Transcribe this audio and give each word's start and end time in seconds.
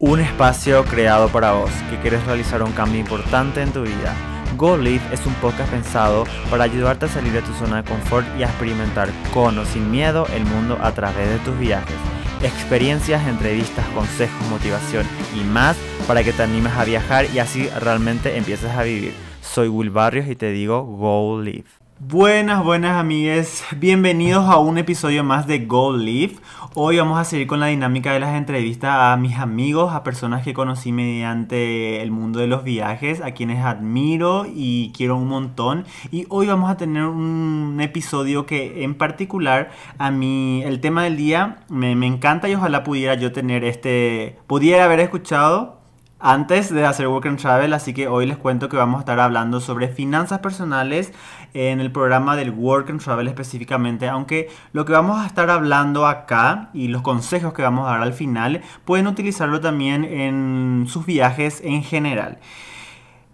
Un 0.00 0.20
espacio 0.20 0.84
creado 0.84 1.28
para 1.28 1.54
vos 1.54 1.72
que 1.90 1.98
quieres 1.98 2.24
realizar 2.24 2.62
un 2.62 2.70
cambio 2.70 3.00
importante 3.00 3.60
en 3.62 3.72
tu 3.72 3.82
vida. 3.82 4.14
Go 4.56 4.76
Live 4.76 5.02
es 5.10 5.26
un 5.26 5.34
podcast 5.34 5.72
pensado 5.72 6.22
para 6.48 6.62
ayudarte 6.62 7.06
a 7.06 7.08
salir 7.08 7.32
de 7.32 7.42
tu 7.42 7.52
zona 7.54 7.82
de 7.82 7.88
confort 7.88 8.24
y 8.38 8.44
a 8.44 8.46
experimentar 8.46 9.10
con 9.34 9.58
o 9.58 9.64
sin 9.64 9.90
miedo 9.90 10.28
el 10.36 10.44
mundo 10.44 10.78
a 10.80 10.92
través 10.92 11.28
de 11.28 11.38
tus 11.40 11.58
viajes. 11.58 11.96
Experiencias, 12.44 13.26
entrevistas, 13.26 13.84
consejos, 13.88 14.40
motivación 14.48 15.04
y 15.34 15.42
más 15.42 15.76
para 16.06 16.22
que 16.22 16.32
te 16.32 16.44
animes 16.44 16.74
a 16.74 16.84
viajar 16.84 17.26
y 17.34 17.40
así 17.40 17.68
realmente 17.80 18.36
empieces 18.36 18.70
a 18.70 18.84
vivir. 18.84 19.14
Soy 19.42 19.66
Will 19.66 19.90
Barrios 19.90 20.28
y 20.28 20.36
te 20.36 20.52
digo 20.52 20.84
Go 20.84 21.42
Live. 21.42 21.77
Buenas, 22.00 22.62
buenas 22.62 22.96
amigues, 22.96 23.64
bienvenidos 23.76 24.44
a 24.48 24.58
un 24.58 24.78
episodio 24.78 25.24
más 25.24 25.48
de 25.48 25.66
Go 25.66 25.96
Live. 25.96 26.36
Hoy 26.74 26.98
vamos 26.98 27.18
a 27.18 27.24
seguir 27.24 27.48
con 27.48 27.58
la 27.58 27.66
dinámica 27.66 28.12
de 28.12 28.20
las 28.20 28.36
entrevistas 28.36 28.92
a 28.92 29.16
mis 29.16 29.36
amigos, 29.36 29.92
a 29.92 30.04
personas 30.04 30.44
que 30.44 30.54
conocí 30.54 30.92
mediante 30.92 32.00
el 32.00 32.12
mundo 32.12 32.38
de 32.38 32.46
los 32.46 32.62
viajes, 32.62 33.20
a 33.20 33.32
quienes 33.32 33.64
admiro 33.64 34.46
y 34.46 34.92
quiero 34.96 35.16
un 35.16 35.26
montón. 35.26 35.86
Y 36.12 36.24
hoy 36.28 36.46
vamos 36.46 36.70
a 36.70 36.76
tener 36.76 37.02
un 37.02 37.78
episodio 37.80 38.46
que 38.46 38.84
en 38.84 38.94
particular 38.94 39.72
a 39.98 40.12
mí 40.12 40.62
el 40.64 40.80
tema 40.80 41.02
del 41.02 41.16
día 41.16 41.64
me 41.68 41.90
encanta 42.06 42.48
y 42.48 42.54
ojalá 42.54 42.84
pudiera 42.84 43.14
yo 43.14 43.32
tener 43.32 43.64
este, 43.64 44.38
pudiera 44.46 44.84
haber 44.84 45.00
escuchado 45.00 45.77
antes 46.20 46.72
de 46.72 46.84
hacer 46.84 47.06
Work 47.06 47.26
and 47.26 47.38
Travel, 47.38 47.72
así 47.72 47.94
que 47.94 48.08
hoy 48.08 48.26
les 48.26 48.36
cuento 48.36 48.68
que 48.68 48.76
vamos 48.76 48.96
a 48.96 49.00
estar 49.00 49.20
hablando 49.20 49.60
sobre 49.60 49.88
finanzas 49.88 50.40
personales 50.40 51.12
en 51.54 51.80
el 51.80 51.92
programa 51.92 52.34
del 52.34 52.50
Work 52.50 52.90
and 52.90 53.00
Travel 53.00 53.28
específicamente, 53.28 54.08
aunque 54.08 54.48
lo 54.72 54.84
que 54.84 54.92
vamos 54.92 55.20
a 55.20 55.26
estar 55.26 55.48
hablando 55.50 56.06
acá 56.06 56.70
y 56.74 56.88
los 56.88 57.02
consejos 57.02 57.52
que 57.52 57.62
vamos 57.62 57.86
a 57.86 57.92
dar 57.92 58.02
al 58.02 58.12
final 58.14 58.62
pueden 58.84 59.06
utilizarlo 59.06 59.60
también 59.60 60.04
en 60.04 60.86
sus 60.88 61.06
viajes 61.06 61.60
en 61.64 61.82
general. 61.82 62.38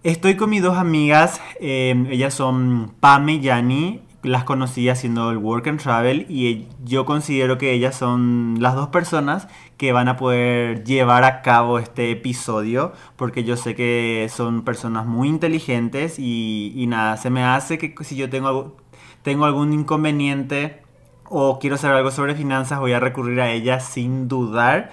Estoy 0.02 0.36
con 0.36 0.50
mis 0.50 0.62
dos 0.62 0.76
amigas, 0.76 1.40
eh, 1.60 2.06
ellas 2.10 2.34
son 2.34 2.92
Pame 3.00 3.34
y 3.34 3.40
Yani 3.40 4.02
las 4.24 4.44
conocí 4.44 4.88
haciendo 4.88 5.30
el 5.30 5.38
Work 5.38 5.68
and 5.68 5.80
Travel 5.80 6.26
y 6.28 6.66
yo 6.82 7.04
considero 7.04 7.58
que 7.58 7.72
ellas 7.72 7.94
son 7.94 8.56
las 8.58 8.74
dos 8.74 8.88
personas 8.88 9.48
que 9.76 9.92
van 9.92 10.08
a 10.08 10.16
poder 10.16 10.84
llevar 10.84 11.24
a 11.24 11.42
cabo 11.42 11.78
este 11.78 12.10
episodio 12.10 12.92
porque 13.16 13.44
yo 13.44 13.56
sé 13.56 13.74
que 13.74 14.30
son 14.32 14.62
personas 14.62 15.06
muy 15.06 15.28
inteligentes 15.28 16.18
y, 16.18 16.84
nada, 16.88 17.16
se 17.16 17.30
me 17.30 17.44
hace 17.44 17.78
que 17.78 17.94
si 18.04 18.16
yo 18.16 18.30
tengo, 18.30 18.76
tengo 19.22 19.44
algún 19.44 19.72
inconveniente 19.72 20.82
o 21.24 21.58
quiero 21.58 21.76
saber 21.76 21.96
algo 21.98 22.10
sobre 22.10 22.34
finanzas 22.34 22.78
voy 22.78 22.92
a 22.92 23.00
recurrir 23.00 23.40
a 23.40 23.50
ellas 23.50 23.84
sin 23.84 24.28
dudar. 24.28 24.92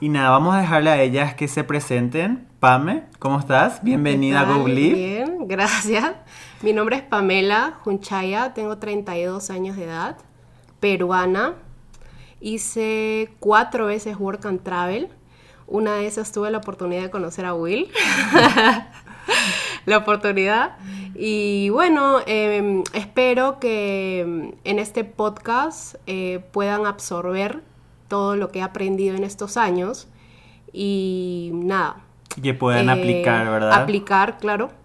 Y 0.00 0.08
nada, 0.08 0.30
vamos 0.30 0.54
a 0.54 0.58
dejarle 0.58 0.90
a 0.90 1.00
ellas 1.00 1.34
que 1.34 1.46
se 1.48 1.62
presenten. 1.64 2.48
Pame, 2.58 3.04
¿cómo 3.18 3.38
estás? 3.38 3.82
Bienvenida 3.82 4.40
a 4.40 4.44
Google. 4.44 4.94
Bien, 4.94 5.46
gracias. 5.46 6.12
Mi 6.62 6.72
nombre 6.72 6.96
es 6.96 7.02
Pamela 7.02 7.78
Junchaya, 7.82 8.54
tengo 8.54 8.78
32 8.78 9.50
años 9.50 9.76
de 9.76 9.84
edad, 9.84 10.16
peruana. 10.80 11.54
Hice 12.40 13.30
cuatro 13.40 13.86
veces 13.86 14.16
Work 14.18 14.46
and 14.46 14.62
Travel. 14.62 15.08
Una 15.66 15.94
de 15.94 16.06
esas 16.06 16.32
tuve 16.32 16.50
la 16.50 16.58
oportunidad 16.58 17.02
de 17.02 17.10
conocer 17.10 17.44
a 17.44 17.54
Will. 17.54 17.88
la 19.86 19.98
oportunidad. 19.98 20.76
Y 21.14 21.70
bueno, 21.70 22.18
em, 22.26 22.82
espero 22.92 23.58
que 23.60 24.20
em, 24.20 24.52
en 24.64 24.78
este 24.78 25.04
podcast 25.04 25.96
eh, 26.06 26.44
puedan 26.52 26.86
absorber 26.86 27.62
todo 28.08 28.36
lo 28.36 28.50
que 28.50 28.58
he 28.58 28.62
aprendido 28.62 29.16
en 29.16 29.24
estos 29.24 29.56
años. 29.56 30.08
Y 30.72 31.50
nada. 31.54 31.96
Que 32.42 32.52
puedan 32.52 32.90
aplicar, 32.90 33.46
eh, 33.46 33.50
¿verdad? 33.50 33.72
Aplicar, 33.72 34.38
claro 34.38 34.84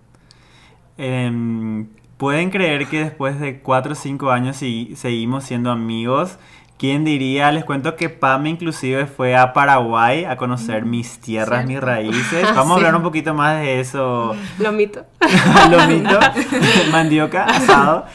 Em, 1.00 1.88
¿Pueden 2.18 2.50
creer 2.50 2.86
que 2.88 3.00
después 3.00 3.40
de 3.40 3.62
4 3.62 3.94
o 3.94 3.96
5 3.96 4.32
años 4.32 4.58
seguimos 4.58 5.46
siendo 5.46 5.72
amigos? 5.72 6.38
¿Quién 6.80 7.04
diría? 7.04 7.52
Les 7.52 7.66
cuento 7.66 7.98
que 7.98 8.08
Pame 8.08 8.52
inclusive 8.52 9.06
fue 9.06 9.36
a 9.36 9.52
Paraguay 9.52 10.24
a 10.24 10.38
conocer 10.38 10.86
mm, 10.86 10.90
mis 10.90 11.20
tierras, 11.20 11.66
mis 11.66 11.78
raíces. 11.78 12.42
Vamos 12.56 12.72
a 12.72 12.76
hablar 12.76 12.96
un 12.96 13.04
poquito 13.04 13.34
más 13.34 13.60
de 13.60 13.82
eso. 13.82 14.34
Lomito. 14.60 15.06
Lomito, 15.70 16.18
mandioca, 16.94 17.44
asado. 17.44 18.06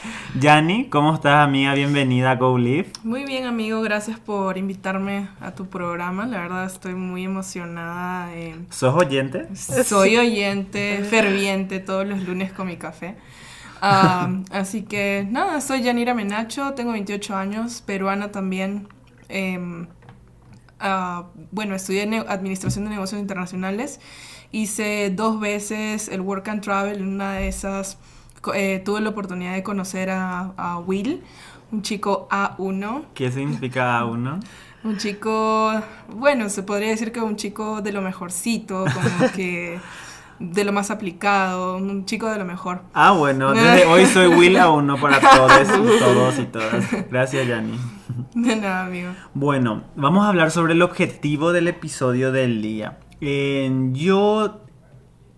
Yani, 0.41 0.89
¿cómo 0.89 1.13
estás, 1.13 1.45
amiga? 1.45 1.75
Bienvenida 1.75 2.31
a 2.31 2.37
Go 2.37 2.57
Live. 2.57 2.89
Muy 3.03 3.27
bien, 3.27 3.45
amigo. 3.45 3.83
Gracias 3.83 4.19
por 4.19 4.57
invitarme 4.57 5.29
a 5.43 5.51
tu 5.51 5.67
programa. 5.67 6.25
La 6.25 6.41
verdad 6.41 6.65
estoy 6.65 6.95
muy 6.95 7.25
emocionada. 7.25 8.31
¿Sos 8.71 8.95
oyente? 8.95 9.47
Soy 9.55 10.17
oyente, 10.17 11.05
ferviente 11.11 11.81
todos 11.81 12.07
los 12.07 12.23
lunes 12.23 12.51
con 12.51 12.69
mi 12.69 12.79
café. 12.79 13.15
Ah, 13.81 14.31
así 14.51 14.83
que 14.83 15.27
nada, 15.31 15.61
soy 15.61 15.83
Yanira 15.83 16.15
Menacho, 16.15 16.75
tengo 16.75 16.93
28 16.93 17.37
años, 17.37 17.83
peruana 17.83 18.33
también. 18.33 18.89
Em, 19.29 19.87
ah, 20.81 21.27
bueno, 21.51 21.75
estudié 21.75 22.03
Administración 22.29 22.85
de 22.85 22.91
Negocios 22.91 23.21
Internacionales. 23.21 24.01
Hice 24.53 25.11
dos 25.11 25.41
veces 25.41 26.09
el 26.09 26.21
Work 26.21 26.49
and 26.49 26.63
Travel. 26.63 26.99
En 26.99 27.09
una 27.09 27.33
de 27.35 27.49
esas 27.49 27.99
eh, 28.55 28.83
tuve 28.85 29.01
la 29.01 29.11
oportunidad 29.11 29.55
de 29.55 29.63
conocer 29.63 30.11
a, 30.11 30.79
Will, 30.87 31.23
un 31.73 31.83
chico 31.83 32.29
A1. 32.31 33.05
¿Qué 33.15 33.31
significa 33.33 34.01
A1? 34.01 34.41
Un 34.85 34.99
chico, 34.99 35.73
bueno, 36.15 36.51
se 36.51 36.63
podría 36.63 36.91
decir 36.91 37.11
que 37.11 37.19
un 37.19 37.37
chico 37.37 37.81
de 37.81 37.91
lo 37.91 38.03
mejorcito, 38.03 38.85
como 38.85 39.33
que 39.35 39.81
de 40.39 40.65
lo 40.65 40.73
más 40.73 40.91
aplicado, 40.91 41.77
un 41.77 42.05
chico 42.05 42.31
de 42.31 42.39
lo 42.39 42.45
mejor. 42.45 42.83
Ah, 42.93 43.13
bueno, 43.13 43.53
desde 43.53 43.87
hoy 43.87 44.07
soy 44.07 44.27
Will 44.27 44.57
a 44.57 44.71
uno 44.71 44.97
para 45.01 45.21
todos 45.37 45.69
y 45.69 45.99
todos 45.99 46.39
y 46.39 46.45
todas. 46.45 47.11
Gracias, 47.11 47.47
Yanni. 47.47 47.79
De 48.35 48.57
nada, 48.57 48.87
amigo. 48.87 49.11
Bueno, 49.35 49.85
vamos 49.97 50.25
a 50.25 50.29
hablar 50.29 50.51
sobre 50.51 50.75
el 50.75 50.83
objetivo 50.83 51.53
del 51.53 51.69
episodio 51.69 52.33
del 52.33 52.63
día. 52.63 52.99
yo 53.21 54.61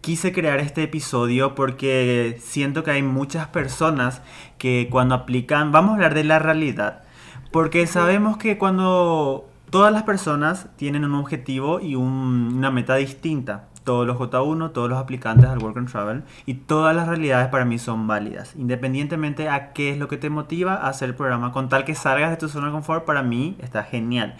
quise 0.00 0.32
crear 0.32 0.60
este 0.60 0.84
episodio 0.84 1.54
porque 1.54 2.38
siento 2.40 2.84
que 2.84 2.92
hay 2.92 3.02
muchas 3.02 3.48
personas 3.48 4.22
que 4.56 4.88
cuando 4.90 5.14
aplican, 5.14 5.72
vamos 5.72 5.90
a 5.90 5.94
hablar 5.94 6.14
de 6.14 6.24
la 6.24 6.38
realidad, 6.38 7.02
porque 7.50 7.86
sabemos 7.88 8.36
que 8.36 8.56
cuando 8.56 9.48
todas 9.70 9.92
las 9.92 10.04
personas 10.04 10.68
tienen 10.76 11.04
un 11.04 11.14
objetivo 11.14 11.80
y 11.80 11.96
una 11.96 12.70
meta 12.70 12.94
distinta 12.94 13.68
todos 13.86 14.06
los 14.06 14.18
J1, 14.18 14.72
todos 14.72 14.90
los 14.90 14.98
aplicantes 14.98 15.48
al 15.48 15.62
Work 15.62 15.78
and 15.78 15.90
Travel 15.90 16.24
y 16.44 16.54
todas 16.54 16.94
las 16.94 17.06
realidades 17.06 17.48
para 17.48 17.64
mí 17.64 17.78
son 17.78 18.08
válidas. 18.08 18.54
Independientemente 18.56 19.48
a 19.48 19.72
qué 19.72 19.92
es 19.92 19.98
lo 19.98 20.08
que 20.08 20.16
te 20.16 20.28
motiva 20.28 20.74
a 20.74 20.88
hacer 20.88 21.10
el 21.10 21.14
programa, 21.14 21.52
con 21.52 21.68
tal 21.68 21.84
que 21.84 21.94
salgas 21.94 22.30
de 22.30 22.36
tu 22.36 22.48
zona 22.48 22.66
de 22.66 22.72
confort, 22.72 23.04
para 23.04 23.22
mí 23.22 23.56
está 23.60 23.84
genial. 23.84 24.36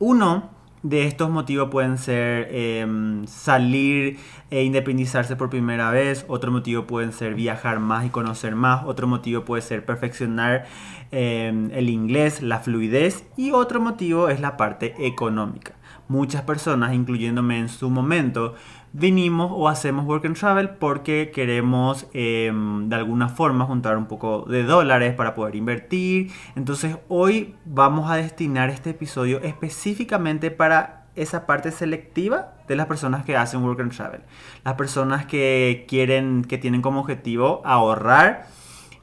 Uno 0.00 0.50
de 0.82 1.06
estos 1.06 1.30
motivos 1.30 1.68
pueden 1.70 1.98
ser 1.98 2.48
em, 2.50 3.26
salir 3.26 4.18
e 4.50 4.64
independizarse 4.64 5.36
por 5.36 5.50
primera 5.50 5.90
vez, 5.90 6.24
otro 6.26 6.50
motivo 6.50 6.86
pueden 6.86 7.12
ser 7.12 7.34
viajar 7.34 7.80
más 7.80 8.06
y 8.06 8.08
conocer 8.08 8.54
más, 8.54 8.84
otro 8.86 9.06
motivo 9.06 9.44
puede 9.44 9.62
ser 9.62 9.84
perfeccionar 9.84 10.64
em, 11.12 11.70
el 11.72 11.90
inglés, 11.90 12.42
la 12.42 12.60
fluidez 12.60 13.24
y 13.36 13.52
otro 13.52 13.80
motivo 13.80 14.30
es 14.30 14.40
la 14.40 14.56
parte 14.56 14.94
económica. 15.06 15.74
Muchas 16.08 16.42
personas, 16.42 16.92
incluyéndome 16.94 17.58
en 17.58 17.68
su 17.68 17.88
momento, 17.88 18.54
vinimos 18.92 19.50
o 19.52 19.68
hacemos 19.68 20.04
work 20.06 20.26
and 20.26 20.36
travel 20.36 20.70
porque 20.70 21.30
queremos 21.32 22.06
em, 22.12 22.88
de 22.88 22.96
alguna 22.96 23.28
forma 23.28 23.64
juntar 23.64 23.96
un 23.96 24.06
poco 24.06 24.44
de 24.48 24.64
dólares 24.64 25.14
para 25.14 25.34
poder 25.34 25.56
invertir. 25.56 26.30
Entonces 26.56 26.96
hoy 27.08 27.54
vamos 27.64 28.10
a 28.10 28.16
destinar 28.16 28.70
este 28.70 28.90
episodio 28.90 29.40
específicamente 29.42 30.50
para 30.50 31.06
esa 31.16 31.46
parte 31.46 31.70
selectiva 31.70 32.54
de 32.68 32.76
las 32.76 32.86
personas 32.86 33.24
que 33.24 33.36
hacen 33.36 33.62
work 33.62 33.80
and 33.80 33.92
travel. 33.94 34.22
Las 34.64 34.74
personas 34.74 35.26
que 35.26 35.84
quieren, 35.88 36.44
que 36.44 36.58
tienen 36.58 36.82
como 36.82 37.00
objetivo 37.00 37.62
ahorrar. 37.64 38.46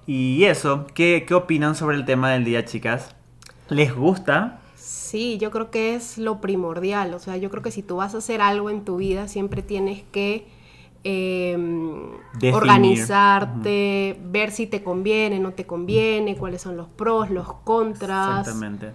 Y 0.05 0.45
eso, 0.45 0.87
¿qué, 0.93 1.25
qué 1.27 1.33
opinan 1.33 1.75
sobre 1.75 1.97
el 1.97 2.05
tema 2.05 2.31
del 2.31 2.45
día, 2.45 2.63
chicas? 2.63 3.13
¿Les 3.67 3.93
gusta? 3.93 4.61
Sí, 4.87 5.37
yo 5.37 5.51
creo 5.51 5.69
que 5.69 5.95
es 5.95 6.17
lo 6.17 6.39
primordial. 6.39 7.13
O 7.13 7.19
sea, 7.19 7.35
yo 7.35 7.49
creo 7.49 7.61
que 7.61 7.71
si 7.71 7.83
tú 7.83 7.97
vas 7.97 8.15
a 8.15 8.19
hacer 8.19 8.39
algo 8.39 8.69
en 8.69 8.85
tu 8.85 8.95
vida, 8.95 9.27
siempre 9.27 9.61
tienes 9.61 10.03
que 10.13 10.47
em, 11.03 12.11
organizarte, 12.53 14.17
ver 14.23 14.51
si 14.51 14.65
te 14.65 14.83
conviene, 14.83 15.39
no 15.39 15.51
te 15.51 15.65
conviene, 15.65 16.37
cuáles 16.37 16.61
son 16.61 16.77
los 16.77 16.87
pros, 16.87 17.29
los 17.29 17.51
contras. 17.65 18.47
Exactamente. 18.47 18.93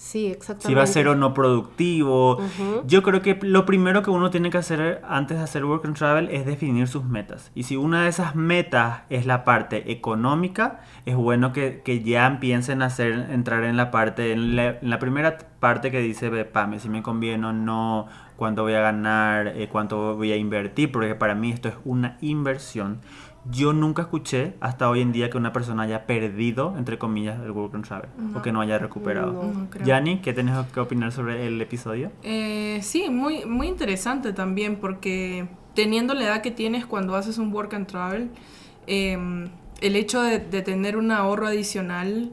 Sí, 0.00 0.28
exactamente. 0.28 0.68
Si 0.68 0.74
va 0.74 0.82
a 0.84 0.86
ser 0.86 1.08
o 1.08 1.14
no 1.14 1.34
productivo. 1.34 2.38
Yo 2.86 3.02
creo 3.02 3.20
que 3.20 3.38
lo 3.42 3.66
primero 3.66 4.02
que 4.02 4.08
uno 4.08 4.30
tiene 4.30 4.48
que 4.48 4.56
hacer 4.56 5.02
antes 5.06 5.36
de 5.36 5.44
hacer 5.44 5.66
work 5.66 5.84
and 5.84 5.94
travel 5.94 6.30
es 6.30 6.46
definir 6.46 6.88
sus 6.88 7.04
metas. 7.04 7.52
Y 7.54 7.64
si 7.64 7.76
una 7.76 8.04
de 8.04 8.08
esas 8.08 8.34
metas 8.34 9.02
es 9.10 9.26
la 9.26 9.44
parte 9.44 9.92
económica, 9.92 10.80
es 11.04 11.16
bueno 11.16 11.52
que, 11.52 12.02
ya 12.02 12.26
empiecen 12.26 12.80
a 12.80 12.86
hacer, 12.86 13.28
entrar 13.30 13.62
en 13.62 13.76
la 13.76 13.90
parte, 13.90 14.32
en 14.32 14.56
la, 14.56 14.98
primera 14.98 15.36
parte 15.60 15.90
que 15.90 16.00
dice, 16.00 16.30
Pame, 16.46 16.80
si 16.80 16.88
me 16.88 17.02
conviene 17.02 17.48
o 17.48 17.52
no, 17.52 18.06
cuánto 18.36 18.62
voy 18.62 18.72
a 18.72 18.80
ganar, 18.80 19.48
eh, 19.48 19.68
cuánto 19.70 20.16
voy 20.16 20.32
a 20.32 20.36
invertir, 20.36 20.90
porque 20.90 21.14
para 21.14 21.34
mí 21.34 21.50
esto 21.50 21.68
es 21.68 21.74
una 21.84 22.16
inversión. 22.22 23.02
Yo 23.50 23.72
nunca 23.72 24.02
escuché 24.02 24.54
hasta 24.60 24.90
hoy 24.90 25.00
en 25.00 25.12
día 25.12 25.30
que 25.30 25.38
una 25.38 25.52
persona 25.52 25.84
haya 25.84 26.06
perdido, 26.06 26.74
entre 26.76 26.98
comillas, 26.98 27.40
el 27.42 27.52
Work 27.52 27.74
and 27.74 27.86
Travel 27.86 28.10
o 28.34 28.42
que 28.42 28.52
no 28.52 28.60
haya 28.60 28.78
recuperado. 28.78 29.50
Yani, 29.82 30.20
¿qué 30.20 30.34
tenés 30.34 30.54
que 30.66 30.80
opinar 30.80 31.10
sobre 31.10 31.46
el 31.46 31.60
episodio? 31.60 32.12
Eh, 32.22 32.80
sí, 32.82 33.08
muy, 33.08 33.46
muy 33.46 33.68
interesante 33.68 34.34
también 34.34 34.76
porque 34.76 35.48
teniendo 35.74 36.12
la 36.12 36.24
edad 36.24 36.42
que 36.42 36.50
tienes 36.50 36.84
cuando 36.84 37.16
haces 37.16 37.38
un 37.38 37.52
Work 37.52 37.72
and 37.74 37.86
Travel, 37.86 38.30
em, 38.86 39.48
el 39.80 39.96
hecho 39.96 40.22
de, 40.22 40.38
tener 40.40 40.98
un 40.98 41.10
ahorro 41.10 41.46
adicional 41.46 42.30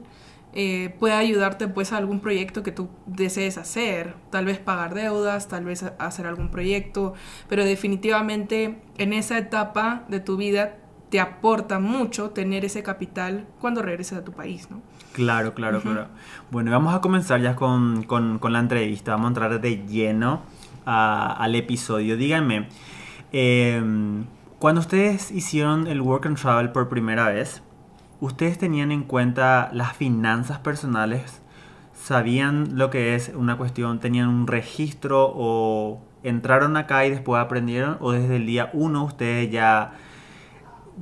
eh, 0.52 0.94
puede 0.98 1.14
ayudarte 1.14 1.68
pues 1.68 1.92
a 1.92 1.96
algún 1.96 2.20
proyecto 2.20 2.62
que 2.62 2.72
tú 2.72 2.88
desees 3.06 3.56
hacer, 3.56 4.14
tal 4.30 4.44
vez 4.44 4.58
pagar 4.58 4.92
deudas, 4.92 5.48
tal 5.48 5.64
vez 5.64 5.84
hacer 5.98 6.26
algún 6.26 6.50
proyecto, 6.50 7.14
pero 7.48 7.64
definitivamente 7.64 8.78
en 8.98 9.12
esa 9.14 9.38
etapa 9.38 10.04
de 10.08 10.20
tu 10.20 10.36
vida 10.36 10.76
te 11.10 11.20
aporta 11.20 11.78
mucho 11.78 12.30
tener 12.30 12.64
ese 12.64 12.82
capital 12.82 13.46
cuando 13.60 13.82
regreses 13.82 14.18
a 14.18 14.24
tu 14.24 14.32
país, 14.32 14.70
¿no? 14.70 14.80
Claro, 15.12 15.54
claro, 15.54 15.80
claro. 15.80 16.06
Bueno, 16.50 16.70
vamos 16.70 16.94
a 16.94 17.00
comenzar 17.00 17.40
ya 17.40 17.56
con, 17.56 18.06
la 18.08 18.58
entrevista, 18.58 19.12
vamos 19.12 19.26
a 19.26 19.28
entrar 19.28 19.60
de 19.60 19.86
lleno 19.86 20.42
al 20.84 21.54
episodio. 21.54 22.16
Díganme, 22.16 22.68
em, 23.32 24.26
cuando 24.58 24.80
ustedes 24.80 25.30
hicieron 25.30 25.86
el 25.86 26.00
Work 26.00 26.26
and 26.26 26.38
Travel 26.38 26.70
por 26.70 26.88
primera 26.88 27.28
vez, 27.28 27.62
¿ustedes 28.20 28.58
tenían 28.58 28.92
en 28.92 29.02
cuenta 29.02 29.70
las 29.72 29.96
finanzas 29.96 30.58
personales? 30.58 31.40
¿Sabían 31.94 32.76
lo 32.78 32.90
que 32.90 33.14
es 33.14 33.32
una 33.34 33.56
cuestión? 33.56 33.98
¿Tenían 33.98 34.28
un 34.28 34.46
registro 34.46 35.32
o 35.34 36.00
entraron 36.22 36.76
acá 36.76 37.04
y 37.06 37.10
después 37.10 37.42
aprendieron? 37.42 37.96
¿O 38.00 38.12
desde 38.12 38.36
el 38.36 38.46
día 38.46 38.70
uno 38.72 39.04
ustedes 39.04 39.50
ya 39.50 39.94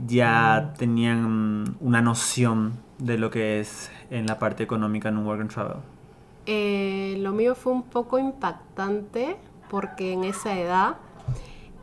ya 0.07 0.75
tenían 0.79 1.77
una 1.81 2.03
noción 2.03 2.75
de 2.99 3.19
lo 3.19 3.31
que 3.31 3.61
es 3.61 3.91
en 4.11 4.27
la 4.27 4.39
parte 4.39 4.63
económica 4.63 5.09
en 5.09 5.19
un 5.19 5.27
work 5.27 5.41
and 5.41 5.51
travel? 5.51 5.77
Eh, 6.47 7.17
lo 7.21 7.33
mío 7.33 7.55
fue 7.55 7.73
un 7.73 7.83
poco 7.83 8.19
impactante 8.19 9.37
porque 9.69 10.13
en 10.13 10.25
esa 10.25 10.59
edad 10.59 10.97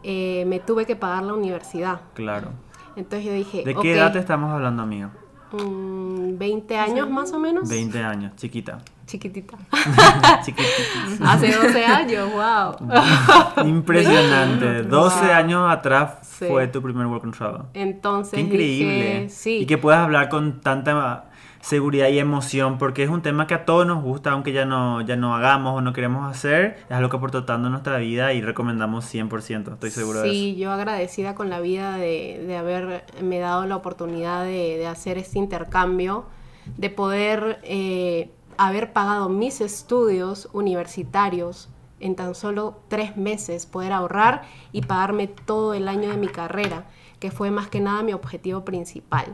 eh, 0.03 0.45
me 0.47 0.59
tuve 0.59 0.85
que 0.85 0.95
pagar 0.95 1.23
la 1.23 1.33
universidad. 1.33 2.01
Claro. 2.13 2.49
Entonces 2.95 3.25
yo 3.25 3.33
dije... 3.33 3.63
¿De 3.63 3.75
qué 3.75 3.93
edad 3.93 4.13
te 4.13 4.19
estamos 4.19 4.51
hablando, 4.51 4.83
amigo? 4.83 5.09
20 5.57 6.73
mm, 6.73 6.79
años 6.79 7.09
más 7.09 7.31
o 7.31 7.39
menos. 7.39 7.69
20 7.69 7.99
años, 7.99 8.35
chiquita. 8.35 8.79
Chiquitita. 9.05 9.57
Hace 9.71 11.51
12 11.51 11.85
años, 11.85 12.29
wow. 12.33 13.65
Impresionante. 13.67 14.83
12 14.83 15.31
años 15.31 15.71
atrás 15.71 16.17
fue 16.21 16.67
tu 16.67 16.81
primer 16.81 17.05
work 17.07 17.23
and 17.23 17.35
travel. 17.35 17.61
Entonces. 17.73 18.39
increíble. 18.39 19.27
Y 19.45 19.65
que 19.65 19.77
puedas 19.77 20.01
hablar 20.01 20.29
con 20.29 20.61
tanta 20.61 21.25
seguridad 21.63 22.09
y 22.09 22.19
emoción, 22.19 22.77
porque 22.77 23.03
es 23.03 23.09
un 23.09 23.21
tema 23.21 23.47
que 23.47 23.53
a 23.53 23.63
todos 23.63 23.87
nos 23.87 24.03
gusta, 24.03 24.31
aunque 24.31 24.51
ya 24.51 24.65
no, 24.65 24.99
ya 24.99 25.15
no 25.15 25.33
hagamos 25.33 25.77
o 25.77 25.81
no 25.81 25.93
queremos 25.93 26.29
hacer, 26.29 26.77
es 26.89 26.91
algo 26.91 27.09
que 27.09 27.15
aporta 27.15 27.45
tanto 27.45 27.67
en 27.67 27.71
nuestra 27.71 27.97
vida 27.99 28.33
y 28.33 28.41
recomendamos 28.41 29.05
100%, 29.05 29.73
estoy 29.73 29.89
seguro 29.89 30.19
de 30.19 30.27
eso. 30.27 30.33
Sí, 30.33 30.57
yo 30.57 30.71
agradecida 30.73 31.35
con 31.35 31.49
la 31.49 31.61
vida 31.61 31.95
de, 31.95 32.43
de 32.45 32.57
haberme 32.57 33.39
dado 33.39 33.65
la 33.65 33.77
oportunidad 33.77 34.43
de, 34.43 34.77
de, 34.77 34.87
hacer 34.87 35.17
este 35.17 35.39
intercambio, 35.39 36.25
de 36.75 36.89
poder 36.89 37.61
eh, 37.63 38.29
haber 38.57 38.91
pagado 38.91 39.29
mis 39.29 39.61
estudios 39.61 40.49
universitarios 40.51 41.69
en 42.01 42.17
tan 42.17 42.35
solo 42.35 42.81
tres 42.89 43.15
meses, 43.15 43.65
poder 43.67 43.93
ahorrar 43.93 44.41
y 44.73 44.81
pagarme 44.81 45.27
todo 45.27 45.73
el 45.73 45.87
año 45.87 46.09
de 46.09 46.17
mi 46.17 46.27
carrera, 46.27 46.87
que 47.21 47.31
fue 47.31 47.51
más 47.51 47.69
que 47.69 47.79
nada 47.79 48.03
mi 48.03 48.11
objetivo 48.11 48.65
principal. 48.65 49.33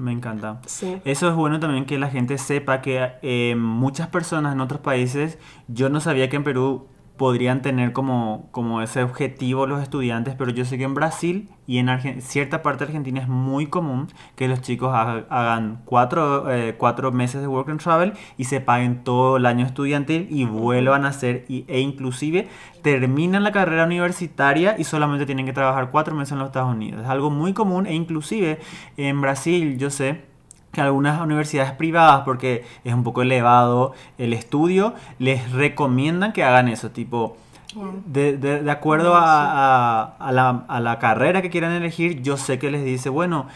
Me 0.00 0.12
encanta. 0.12 0.62
Eso 1.04 1.28
es 1.28 1.34
bueno 1.34 1.60
también 1.60 1.84
que 1.84 1.98
la 1.98 2.08
gente 2.08 2.38
sepa 2.38 2.80
que 2.80 3.12
eh, 3.20 3.54
muchas 3.54 4.08
personas 4.08 4.54
en 4.54 4.60
otros 4.62 4.80
países, 4.80 5.36
yo 5.68 5.90
no 5.90 6.00
sabía 6.00 6.30
que 6.30 6.36
en 6.36 6.44
Perú 6.44 6.88
podrían 7.20 7.60
tener 7.60 7.92
como, 7.92 8.48
como 8.50 8.80
ese 8.80 9.02
objetivo 9.02 9.66
los 9.66 9.82
estudiantes, 9.82 10.34
pero 10.38 10.52
yo 10.52 10.64
sé 10.64 10.78
que 10.78 10.84
en 10.84 10.94
Brasil 10.94 11.50
y 11.66 11.76
en 11.76 12.22
cierta 12.22 12.62
parte 12.62 12.86
de 12.86 12.88
Argentina 12.88 13.20
es 13.20 13.28
muy 13.28 13.66
común 13.66 14.08
que 14.36 14.48
los 14.48 14.62
chicos 14.62 14.94
hagan 14.94 15.82
cuatro, 15.84 16.50
eh, 16.50 16.76
cuatro, 16.78 17.12
meses 17.12 17.42
de 17.42 17.46
work 17.46 17.68
and 17.68 17.78
travel 17.78 18.14
y 18.38 18.44
se 18.44 18.62
paguen 18.62 19.04
todo 19.04 19.36
el 19.36 19.44
año 19.44 19.66
estudiantil 19.66 20.28
y 20.30 20.46
vuelvan 20.46 21.04
a 21.04 21.08
hacer 21.08 21.44
e 21.50 21.80
inclusive 21.80 22.48
terminan 22.80 23.44
la 23.44 23.52
carrera 23.52 23.84
universitaria 23.84 24.76
y 24.78 24.84
solamente 24.84 25.26
tienen 25.26 25.44
que 25.44 25.52
trabajar 25.52 25.90
cuatro 25.90 26.14
meses 26.14 26.32
en 26.32 26.38
los 26.38 26.46
Estados 26.46 26.74
Unidos. 26.74 27.02
Es 27.02 27.08
algo 27.10 27.28
muy 27.28 27.52
común 27.52 27.86
e 27.86 27.92
inclusive 27.92 28.60
en 28.96 29.20
Brasil 29.20 29.76
yo 29.76 29.90
sé 29.90 30.29
que 30.72 30.80
algunas 30.80 31.20
universidades 31.20 31.72
privadas, 31.72 32.22
porque 32.24 32.64
es 32.84 32.94
un 32.94 33.02
poco 33.02 33.22
elevado 33.22 33.92
el 34.18 34.32
estudio, 34.32 34.94
les 35.18 35.50
recomiendan 35.52 36.32
que 36.32 36.44
hagan 36.44 36.68
eso, 36.68 36.90
tipo, 36.90 37.36
de, 38.06 38.36
de, 38.36 38.70
acuerdo 38.70 39.14
a, 39.14 40.02
a, 40.16 40.32
la, 40.32 40.64
a, 40.68 40.80
la, 40.80 40.98
carrera 40.98 41.42
que 41.42 41.50
quieran 41.50 41.72
elegir, 41.72 42.22
yo 42.22 42.36
sé 42.36 42.58
que 42.58 42.70
les 42.70 42.84
dice, 42.84 43.08
bueno, 43.08 43.46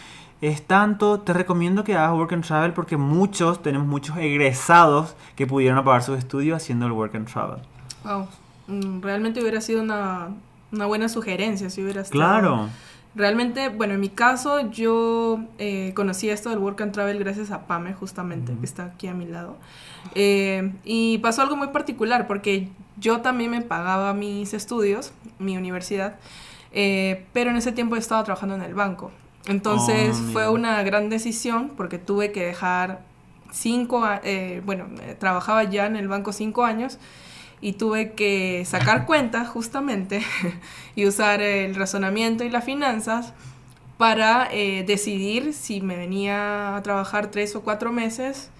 es 0.41 0.67
tanto, 0.67 1.21
te 1.21 1.33
recomiendo 1.33 1.85
que 1.85 1.97
hagas 1.97 2.13
Work 2.13 2.33
and 2.33 2.45
Travel 2.45 2.73
porque 2.73 2.97
muchos, 2.97 3.63
tenemos 3.63 3.87
muchos 3.87 4.17
egresados 4.17 5.17
que 5.37 5.47
pudieron 5.47 5.79
apagar 5.79 6.03
sus 6.03 6.19
estudios 6.19 6.57
haciendo 6.57 6.87
el 6.87 6.93
Work 6.93 7.15
and 7.15 7.33
Travel. 7.33 7.61
Wow, 8.05 8.29
mm, 8.69 9.01
realmente 9.03 9.41
hubiera 9.41 9.61
sido 9.61 9.83
una, 9.83 10.29
una 10.71 10.87
buena 10.87 11.09
sugerencia 11.09 11.71
si 11.71 11.83
hubiera 11.83 12.03
estado... 12.03 12.21
Claro 12.21 12.69
Realmente, 13.17 13.69
bueno, 13.69 13.95
en 13.95 14.01
mi 14.01 14.09
caso 14.09 14.71
yo 14.71 15.39
eh, 15.59 15.93
conocí 15.95 16.31
esto 16.31 16.51
del 16.51 16.59
Work 16.59 16.81
and 16.81 16.93
Travel 16.93 17.19
gracias 17.19 17.53
a 17.53 17.67
Pame, 17.67 17.93
justamente, 17.93 18.53
que 18.59 18.67
está 18.67 18.87
aquí 18.87 19.07
a 19.07 19.15
mi 19.15 19.25
lado. 19.25 19.57
Eh, 20.17 20.73
y 20.85 21.19
pasó 21.19 21.43
algo 21.43 21.57
muy 21.57 21.69
particular 21.69 22.27
porque 22.27 22.69
yo 22.97 23.21
también 23.21 23.53
me 23.53 23.63
pagaba 23.63 24.15
mis 24.15 24.53
estudios, 24.53 25.13
mi 25.39 25.57
universidad, 25.57 26.17
eh, 26.73 27.25
pero 27.33 27.51
en 27.51 27.57
ese 27.57 27.71
tiempo 27.71 27.95
estaba 27.95 28.25
trabajando 28.25 28.57
en 28.57 28.63
el 28.63 28.75
banco. 28.75 29.13
Entonces 29.47 30.17
oh, 30.19 30.33
fue 30.33 30.49
una 30.49 30.83
gran 30.83 31.09
decisión 31.09 31.71
porque 31.77 31.99
tuve 31.99 32.33
que 32.33 32.45
dejar 32.45 33.03
cinco, 33.53 34.05
bueno, 34.65 34.87
trabajaba 35.21 35.63
ya 35.63 35.87
en 35.87 35.95
el 35.95 36.09
banco 36.09 36.33
cinco 36.33 36.65
años 36.65 36.99
y 37.65 37.73
tuve 37.73 38.13
que 38.13 38.63
sacar 38.67 39.07
cuentas 39.07 39.49
justamente 39.49 40.21
y 40.95 41.07
usar 41.07 41.41
el 41.41 41.75
razonamiento 41.75 42.45
y 42.45 42.51
las 42.51 42.63
finanzas 42.63 43.33
para 43.97 44.49
eh, 44.53 44.85
decidir 44.87 45.55
si 45.55 45.81
me 45.81 45.97
venía 45.97 46.77
a 46.77 46.83
trabajar 46.83 47.31
tres 47.31 47.57
o 47.57 47.63
cuatro 47.63 47.91
meses. 47.91 48.51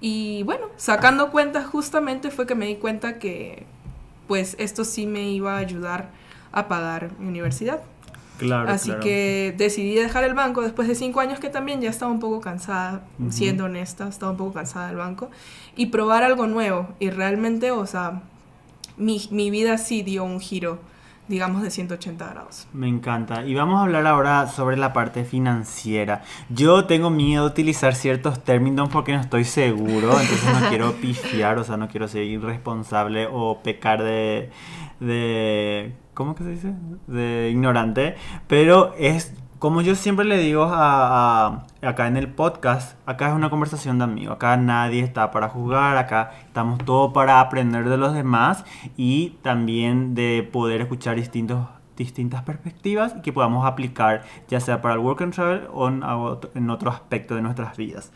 Y 0.00 0.44
bueno, 0.44 0.68
sacando 0.76 1.32
cuentas 1.32 1.66
justamente 1.66 2.30
fue 2.30 2.46
que 2.46 2.54
me 2.54 2.66
di 2.66 2.76
cuenta 2.76 3.18
que 3.18 3.66
pues 4.28 4.54
esto 4.60 4.84
sí 4.84 5.06
me 5.06 5.30
iba 5.30 5.56
a 5.56 5.58
ayudar 5.58 6.10
a 6.52 6.68
pagar 6.68 7.10
mi 7.18 7.26
universidad. 7.26 7.80
Claro, 8.38 8.70
Así 8.70 8.92
que 9.00 9.52
decidí 9.56 9.94
dejar 9.94 10.22
el 10.22 10.34
banco 10.34 10.60
después 10.62 10.86
de 10.86 10.94
cinco 10.94 11.18
años 11.20 11.40
que 11.40 11.50
también 11.50 11.80
ya 11.80 11.90
estaba 11.90 12.12
un 12.12 12.20
poco 12.20 12.40
cansada, 12.40 13.04
siendo 13.30 13.64
honesta, 13.64 14.06
estaba 14.06 14.32
un 14.32 14.38
poco 14.38 14.52
cansada 14.52 14.88
del 14.88 14.96
banco, 14.96 15.30
y 15.76 15.86
probar 15.86 16.22
algo 16.24 16.46
nuevo. 16.48 16.88
Y 16.98 17.10
realmente, 17.10 17.70
o 17.70 17.86
sea, 17.86 18.22
mi, 18.96 19.20
mi 19.30 19.50
vida 19.50 19.78
sí 19.78 20.02
dio 20.02 20.24
un 20.24 20.40
giro 20.40 20.78
digamos, 21.28 21.62
de 21.62 21.70
180 21.70 22.28
grados. 22.28 22.66
Me 22.72 22.88
encanta. 22.88 23.46
Y 23.46 23.54
vamos 23.54 23.78
a 23.78 23.84
hablar 23.84 24.06
ahora 24.06 24.46
sobre 24.48 24.76
la 24.76 24.92
parte 24.92 25.24
financiera. 25.24 26.22
Yo 26.50 26.84
tengo 26.84 27.10
miedo 27.10 27.44
de 27.44 27.50
utilizar 27.50 27.94
ciertos 27.94 28.44
términos 28.44 28.88
porque 28.90 29.12
no 29.12 29.20
estoy 29.20 29.44
seguro, 29.44 30.20
entonces 30.20 30.60
no 30.60 30.68
quiero 30.68 30.92
pifiar, 31.00 31.58
o 31.58 31.64
sea, 31.64 31.76
no 31.76 31.88
quiero 31.88 32.08
ser 32.08 32.24
irresponsable 32.24 33.26
o 33.30 33.60
pecar 33.62 34.02
de, 34.02 34.50
de 35.00 35.94
¿cómo 36.12 36.34
que 36.34 36.44
se 36.44 36.50
dice? 36.50 36.74
De 37.06 37.48
ignorante, 37.50 38.16
pero 38.46 38.94
es 38.98 39.34
como 39.64 39.80
yo 39.80 39.94
siempre 39.94 40.26
le 40.26 40.36
digo 40.36 40.68
a, 40.70 41.64
acá 41.80 42.06
en 42.06 42.18
el 42.18 42.28
podcast, 42.28 42.98
acá 43.06 43.28
es 43.28 43.34
una 43.34 43.48
conversación 43.48 43.96
de 43.96 44.04
amigos, 44.04 44.34
acá 44.34 44.58
nadie 44.58 45.00
está 45.00 45.30
para 45.30 45.48
juzgar, 45.48 45.96
acá 45.96 46.32
estamos 46.44 46.84
todos 46.84 47.14
para 47.14 47.40
aprender 47.40 47.88
de 47.88 47.96
los 47.96 48.12
demás 48.12 48.66
y 48.98 49.38
también 49.40 50.14
de 50.14 50.46
poder 50.52 50.82
escuchar 50.82 51.16
distintos 51.16 51.66
distintas 51.96 52.42
perspectivas 52.42 53.14
y 53.16 53.22
que 53.22 53.32
podamos 53.32 53.66
aplicar 53.66 54.22
ya 54.48 54.60
sea 54.60 54.80
para 54.82 54.94
el 54.94 55.00
work 55.00 55.22
and 55.22 55.34
travel 55.34 55.68
o 55.72 55.88
en, 55.88 56.70
otro 56.70 56.90
aspecto 56.90 57.34
de 57.34 57.42
nuestras 57.42 57.76
vidas. 57.76 58.12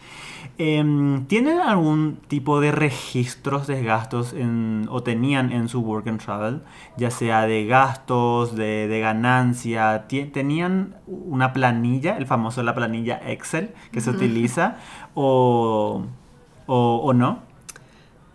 Em, 0.58 1.26
¿Tienen 1.26 1.60
algún 1.60 2.16
tipo 2.28 2.60
de 2.60 2.72
registros 2.72 3.66
de 3.66 3.82
gastos 3.82 4.32
en, 4.32 4.86
o 4.90 5.02
tenían 5.02 5.52
en 5.52 5.68
su 5.68 5.80
work 5.80 6.08
and 6.08 6.20
travel? 6.20 6.62
Ya 6.96 7.10
sea 7.10 7.46
de 7.46 7.66
gastos, 7.66 8.56
de, 8.56 8.88
de 8.88 9.00
ganancia. 9.00 10.06
¿Tenían 10.08 10.96
una 11.06 11.52
planilla, 11.52 12.16
el 12.16 12.26
famoso 12.26 12.62
la 12.62 12.74
planilla 12.74 13.20
Excel 13.24 13.74
que 13.92 14.00
se 14.00 14.10
utiliza 14.10 14.76
o, 15.14 16.02
o, 16.66 16.96
o 16.96 17.12
no? 17.12 17.40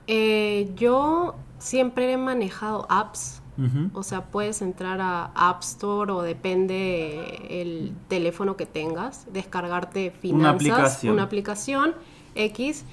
Eh, 0.08 0.72
yo 0.76 1.36
siempre 1.60 2.12
he 2.12 2.18
manejado 2.18 2.86
apps. 2.90 3.43
O 3.94 4.04
sea, 4.04 4.26
puedes 4.26 4.62
entrar 4.62 5.00
a 5.02 5.32
App 5.36 5.62
Store 5.62 6.12
o 6.12 6.22
depende 6.22 7.62
el 7.62 7.94
teléfono 8.08 8.58
que 8.58 8.66
tengas, 8.66 9.28
descargarte 9.32 10.12
finanzas, 10.12 10.42
una 10.42 10.50
aplicación, 10.50 11.14
una 11.14 11.24
aplicación 11.24 11.94
X 12.36 12.86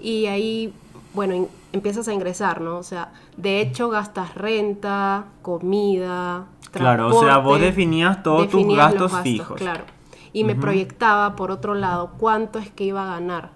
y 0.00 0.26
ahí, 0.26 0.72
bueno, 1.14 1.48
empiezas 1.72 2.08
a 2.08 2.12
ingresar, 2.12 2.60
¿no? 2.60 2.78
O 2.78 2.82
sea, 2.82 3.12
de 3.36 3.60
hecho 3.60 3.88
gastas 3.90 4.34
renta, 4.34 5.26
comida, 5.42 6.46
Claro, 6.70 7.08
o 7.08 7.20
sea, 7.20 7.38
vos 7.38 7.60
definías 7.60 8.22
todos 8.22 8.48
tus 8.48 8.76
gastos, 8.76 9.12
fijos. 9.22 9.56
Claro. 9.56 9.84
Y 10.32 10.44
me 10.44 10.54
proyectaba, 10.54 11.36
por 11.36 11.50
otro 11.50 11.74
lado, 11.74 12.12
cuánto 12.18 12.58
es 12.58 12.70
que 12.70 12.84
iba 12.84 13.02
a 13.02 13.06
ganar 13.06 13.50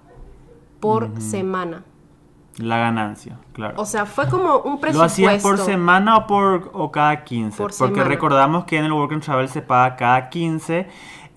por 0.81 1.21
semana. 1.21 1.85
La 2.59 2.77
ganancia, 2.79 3.39
claro. 3.55 3.81
O 3.81 3.87
sea, 3.87 4.05
fue 4.05 4.29
como 4.29 4.59
un 4.59 4.79
presupuesto. 4.79 4.99
¿Lo 4.99 5.05
hacías 5.05 5.43
por 5.43 5.59
semana 5.59 6.19
o 6.19 6.27
por 6.27 6.71
o 6.75 6.93
cada 6.93 7.25
15? 7.25 7.63
porque 7.79 8.05
recordamos 8.05 8.65
que 8.65 8.77
en 8.77 8.85
el 8.85 8.93
Work 8.93 9.13
and 9.13 9.23
Travel 9.23 9.49
se 9.49 9.63
paga 9.63 9.97
cada 9.97 10.29
15 10.29 10.87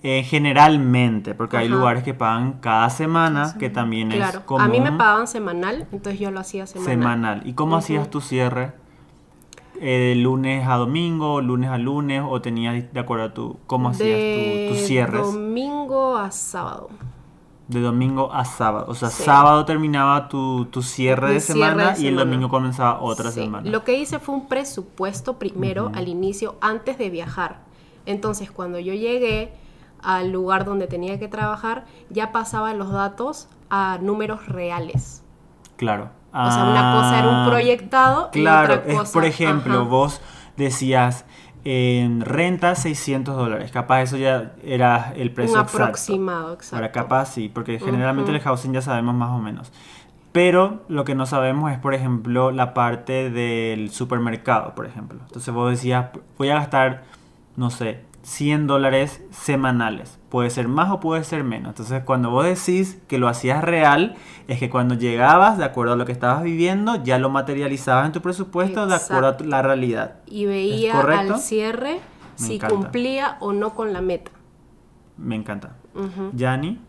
eh, 0.02 0.22
generalmente, 0.22 1.34
porque 1.34 1.56
hay 1.56 1.68
lugares 1.68 2.04
que 2.04 2.14
pagan 2.14 2.60
cada 2.60 2.90
semana, 2.90 3.56
que 3.58 3.70
también 3.70 4.12
es 4.12 4.38
común. 4.40 4.62
A 4.62 4.68
mí 4.68 4.80
me 4.80 4.92
pagaban 4.92 5.26
semanal, 5.26 5.88
entonces 5.90 6.20
yo 6.20 6.30
lo 6.30 6.40
hacía 6.40 6.66
semanal. 6.66 6.92
Semanal. 6.92 7.42
¿Y 7.44 7.54
cómo 7.54 7.76
hacías 7.76 8.08
tu 8.10 8.20
cierre? 8.20 8.72
Eh, 9.80 10.14
¿De 10.14 10.14
lunes 10.14 10.66
a 10.68 10.76
domingo, 10.76 11.40
lunes 11.40 11.70
a 11.70 11.78
lunes, 11.78 12.22
o 12.24 12.40
tenías 12.40 12.92
de 12.92 13.00
acuerdo 13.00 13.24
a 13.24 13.34
tu, 13.34 13.58
cómo 13.66 13.88
hacías 13.88 14.70
tus 14.70 14.86
cierres? 14.86 15.22
Domingo 15.22 16.16
a 16.16 16.30
sábado. 16.30 16.88
De 17.68 17.80
domingo 17.80 18.32
a 18.32 18.44
sábado. 18.44 18.86
O 18.88 18.94
sea, 18.94 19.10
sábado 19.10 19.64
terminaba 19.64 20.28
tu, 20.28 20.68
cierre, 20.82 21.32
de, 21.32 21.40
semana 21.40 21.94
y 21.98 22.06
el 22.06 22.16
domingo 22.16 22.48
comenzaba 22.48 23.00
otra 23.00 23.32
semana. 23.32 23.68
Lo 23.68 23.82
que 23.82 23.98
hice 23.98 24.20
fue 24.20 24.36
un 24.36 24.46
presupuesto 24.46 25.38
primero 25.38 25.90
al 25.94 26.06
inicio, 26.06 26.56
antes 26.60 26.96
de 26.96 27.10
viajar. 27.10 27.58
Entonces, 28.06 28.52
cuando 28.52 28.78
yo 28.78 28.94
llegué 28.94 29.52
al 30.00 30.30
lugar 30.30 30.64
donde 30.64 30.86
tenía 30.86 31.18
que 31.18 31.26
trabajar, 31.26 31.86
ya 32.08 32.30
pasaban 32.30 32.78
los 32.78 32.92
datos 32.92 33.48
a 33.68 33.98
números 34.00 34.46
reales. 34.46 35.24
Claro. 35.76 36.10
o 36.32 36.50
sea, 36.50 36.64
una 36.64 36.92
cosa 36.94 37.18
era 37.18 37.28
un 37.28 37.34
ah, 37.34 37.46
proyectado 37.48 38.30
claro, 38.30 38.74
y 38.74 38.78
otra 38.78 38.92
cosa... 38.92 39.02
Es, 39.02 39.10
por 39.10 39.24
ejemplo, 39.24 39.86
vos 39.86 40.20
decías 40.56 41.24
en 41.68 42.20
renta 42.20 42.76
600 42.76 43.34
dólares. 43.34 43.72
Capaz 43.72 44.02
eso 44.02 44.16
ya 44.16 44.52
era 44.62 45.12
el 45.16 45.32
precio 45.32 45.54
Un 45.54 45.62
aproximado, 45.62 46.54
exacto. 46.54 46.76
Ahora 46.76 46.92
capaz 46.92 47.32
sí, 47.32 47.50
porque 47.52 47.80
generalmente 47.80 48.30
el 48.30 48.38
housing 48.38 48.72
ya 48.72 48.82
sabemos 48.82 49.16
más 49.16 49.30
o 49.30 49.38
menos. 49.40 49.72
Pero 50.30 50.84
lo 50.86 51.04
que 51.04 51.16
no 51.16 51.26
sabemos 51.26 51.72
es, 51.72 51.78
por 51.78 51.92
ejemplo, 51.92 52.52
la 52.52 52.72
parte 52.72 53.30
del 53.30 53.90
supermercado, 53.90 54.76
por 54.76 54.86
ejemplo. 54.86 55.18
Entonces 55.26 55.52
vos 55.52 55.68
decías, 55.68 56.10
voy 56.38 56.50
a 56.50 56.54
gastar, 56.54 57.02
no 57.56 57.70
sé, 57.70 57.98
100 58.26 58.66
dólares 58.66 59.22
semanales. 59.30 60.18
Puede 60.30 60.50
ser 60.50 60.66
más 60.66 60.90
o 60.90 60.98
puede 60.98 61.22
ser 61.22 61.44
menos. 61.44 61.68
Entonces, 61.70 62.02
cuando 62.02 62.28
vos 62.28 62.44
decís 62.44 62.98
que 63.06 63.18
lo 63.18 63.28
hacías 63.28 63.62
real, 63.62 64.16
es 64.48 64.58
que 64.58 64.68
cuando 64.68 64.96
llegabas, 64.96 65.58
de 65.58 65.64
acuerdo 65.64 65.92
a 65.92 65.96
lo 65.96 66.06
que 66.06 66.10
estabas 66.10 66.42
viviendo, 66.42 67.00
ya 67.04 67.20
lo 67.20 67.30
materializabas 67.30 68.06
en 68.06 68.12
tu 68.12 68.22
presupuesto 68.22 68.88
de 68.88 68.96
acuerdo 68.96 69.28
a 69.28 69.36
la 69.44 69.62
realidad. 69.62 70.16
Y 70.26 70.46
veía 70.46 71.00
al 71.00 71.38
cierre 71.38 72.00
si 72.34 72.58
cumplía 72.58 73.36
o 73.38 73.52
no 73.52 73.76
con 73.76 73.92
la 73.92 74.00
meta. 74.00 74.32
Me 75.16 75.36
encanta. 75.36 75.76
Yani. 76.32 76.80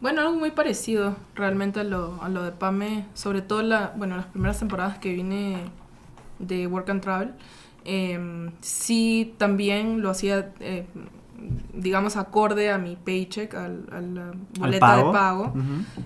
Bueno, 0.00 0.22
algo 0.22 0.38
muy 0.38 0.52
parecido 0.52 1.16
realmente 1.34 1.80
a 1.80 1.84
lo, 1.84 2.18
a 2.22 2.30
lo 2.30 2.42
de 2.44 2.50
PAME, 2.50 3.04
sobre 3.12 3.42
todo 3.42 3.60
la, 3.60 3.92
bueno, 3.94 4.16
las 4.16 4.26
primeras 4.26 4.58
temporadas 4.58 4.96
que 4.98 5.12
vine 5.12 5.58
de 6.38 6.66
Work 6.66 6.88
and 6.88 7.02
Travel 7.02 7.34
eh, 7.84 8.50
sí, 8.60 9.34
también 9.38 10.02
lo 10.02 10.10
hacía, 10.10 10.52
eh, 10.60 10.86
digamos, 11.74 12.16
acorde 12.16 12.70
a 12.70 12.78
mi 12.78 12.96
paycheck, 12.96 13.54
a 13.54 13.68
la 13.68 14.32
boleta 14.58 14.96
de 14.96 15.04
pago. 15.04 15.52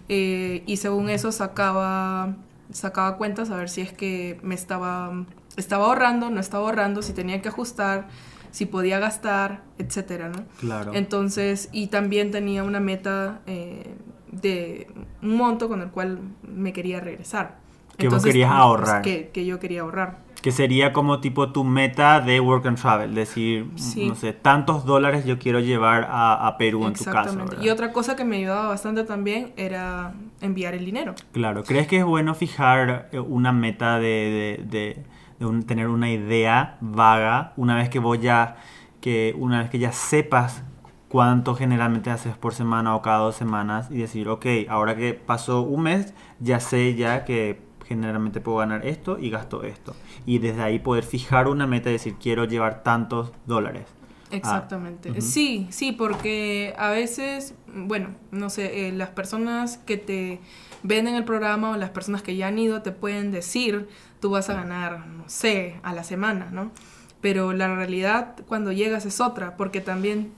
Eh, 0.09 0.63
y 0.67 0.77
según 0.77 1.09
eso 1.09 1.33
sacaba, 1.33 2.37
sacaba 2.71 3.17
cuentas 3.17 3.51
a 3.51 3.57
ver 3.57 3.69
si 3.69 3.83
es 3.83 3.93
que 3.93 4.39
me 4.43 4.55
estaba, 4.55 5.25
estaba 5.57 5.87
ahorrando, 5.87 6.31
no 6.31 6.41
estaba 6.41 6.65
ahorrando, 6.65 7.03
si 7.03 7.13
tenía 7.13 7.43
que 7.43 7.49
ajustar, 7.49 8.09
si 8.51 8.67
podía 8.67 8.99
gastar, 8.99 9.63
etcétera, 9.79 10.29
¿no? 10.31 10.45
Claro. 10.61 10.93
Entonces, 10.95 11.69
y 11.73 11.89
también 11.89 12.31
tenía 12.31 12.65
una 12.65 12.81
meta 12.81 13.41
eh, 13.47 13.95
de 14.33 14.87
un 15.23 15.37
monto 15.37 15.69
con 15.69 15.83
el 15.83 15.91
cual 15.91 16.21
me 16.43 16.73
quería 16.73 17.01
regresar. 17.01 17.59
Que 17.99 18.09
vos 18.09 18.23
querías 18.23 18.51
pues, 18.51 18.61
ahorrar. 18.61 19.03
Que, 19.03 19.29
que 19.29 19.45
yo 19.45 19.59
quería 19.59 19.83
ahorrar. 19.83 20.26
Que 20.43 20.53
sería 20.53 20.93
como 20.93 21.21
tipo 21.21 21.51
tu 21.51 21.65
meta 21.65 22.21
de 22.21 22.41
work 22.41 22.67
and 22.67 22.79
travel, 22.79 23.15
decir, 23.15 23.67
no 23.97 24.15
sé, 24.15 24.33
tantos 24.33 24.85
dólares 24.85 25.25
yo 25.25 25.39
quiero 25.39 25.61
llevar 25.61 26.07
a, 26.09 26.55
Perú 26.59 26.87
en 26.87 26.95
tu 26.95 27.05
caso. 27.05 27.39
Y 27.61 27.71
otra 27.71 27.93
cosa 27.93 28.17
que 28.17 28.25
me 28.25 28.37
ayudaba 28.37 28.69
bastante 28.69 29.05
también 29.05 29.53
era 29.57 30.15
enviar 30.41 30.75
el 30.75 30.85
dinero. 30.85 31.15
Claro, 31.33 31.65
¿crees 31.65 31.87
que 31.87 31.99
es 31.99 32.05
bueno 32.05 32.35
fijar 32.35 33.09
eh, 33.13 33.19
una 33.19 33.53
meta 33.53 33.99
de, 33.99 34.63
de, 34.69 35.05
de, 35.39 35.63
tener 35.65 35.89
una 35.89 36.11
idea 36.11 36.79
vaga 36.81 37.53
una 37.57 37.75
vez 37.77 37.89
que 37.89 37.99
voy 37.99 38.19
ya, 38.19 38.57
que 39.01 39.35
una 39.39 39.61
vez 39.61 39.71
que 39.71 39.79
ya 39.79 39.93
sepas 39.93 40.63
cuánto 41.09 41.55
generalmente 41.55 42.11
haces 42.11 42.37
por 42.37 42.55
semana 42.55 42.95
o 42.95 43.03
cada 43.03 43.19
dos 43.19 43.37
semanas 43.37 43.91
y 43.91 43.99
decir, 43.99 44.29
ok, 44.29 44.47
ahora 44.69 44.97
que 44.97 45.15
pasó 45.15 45.63
un 45.63 45.85
mes, 45.85 46.15
ya 46.41 46.61
sé 46.61 46.95
ya 46.95 47.25
que 47.25 47.66
generalmente 47.89 48.41
puedo 48.41 48.59
ganar 48.59 48.87
esto 48.87 49.19
y 49.19 49.31
gasto 49.31 49.63
esto. 49.63 49.95
Y 50.25 50.39
desde 50.39 50.63
ahí 50.63 50.79
poder 50.79 51.05
fijar 51.05 51.49
una 51.49 51.67
meta 51.67 51.89
y 51.91 51.95
decir, 51.95 52.17
quiero 52.21 52.45
llevar 52.45 52.83
tantos 52.83 53.33
dólares. 53.47 53.85
Exactamente. 54.31 55.21
Sí, 55.21 55.69
sí, 55.71 55.93
porque 55.93 56.75
a 56.79 56.91
veces, 56.91 57.55
bueno, 57.73 58.09
no 58.33 58.51
sé, 58.51 58.89
eh, 58.89 58.93
las 58.93 59.11
personas 59.11 59.79
que 59.79 59.97
te 59.97 60.41
ven 60.83 61.07
en 61.07 61.15
el 61.15 61.25
programa 61.25 61.71
o 61.71 61.77
las 61.77 61.91
personas 61.91 62.23
que 62.23 62.37
ya 62.37 62.49
han 62.49 62.59
ido 62.59 62.83
te 62.83 62.93
pueden 62.93 63.31
decir, 63.31 63.89
tú 64.21 64.31
vas 64.31 64.51
a 64.51 64.55
ganar, 64.55 65.07
no 65.07 65.29
sé, 65.29 65.79
a 65.83 65.93
la 65.93 66.03
semana, 66.03 66.49
¿no? 66.51 66.73
Pero 67.21 67.53
la 67.53 67.75
realidad 67.75 68.37
cuando 68.47 68.73
llegas 68.73 69.07
es 69.07 69.21
otra, 69.21 69.57
porque 69.57 69.81
también 69.81 70.33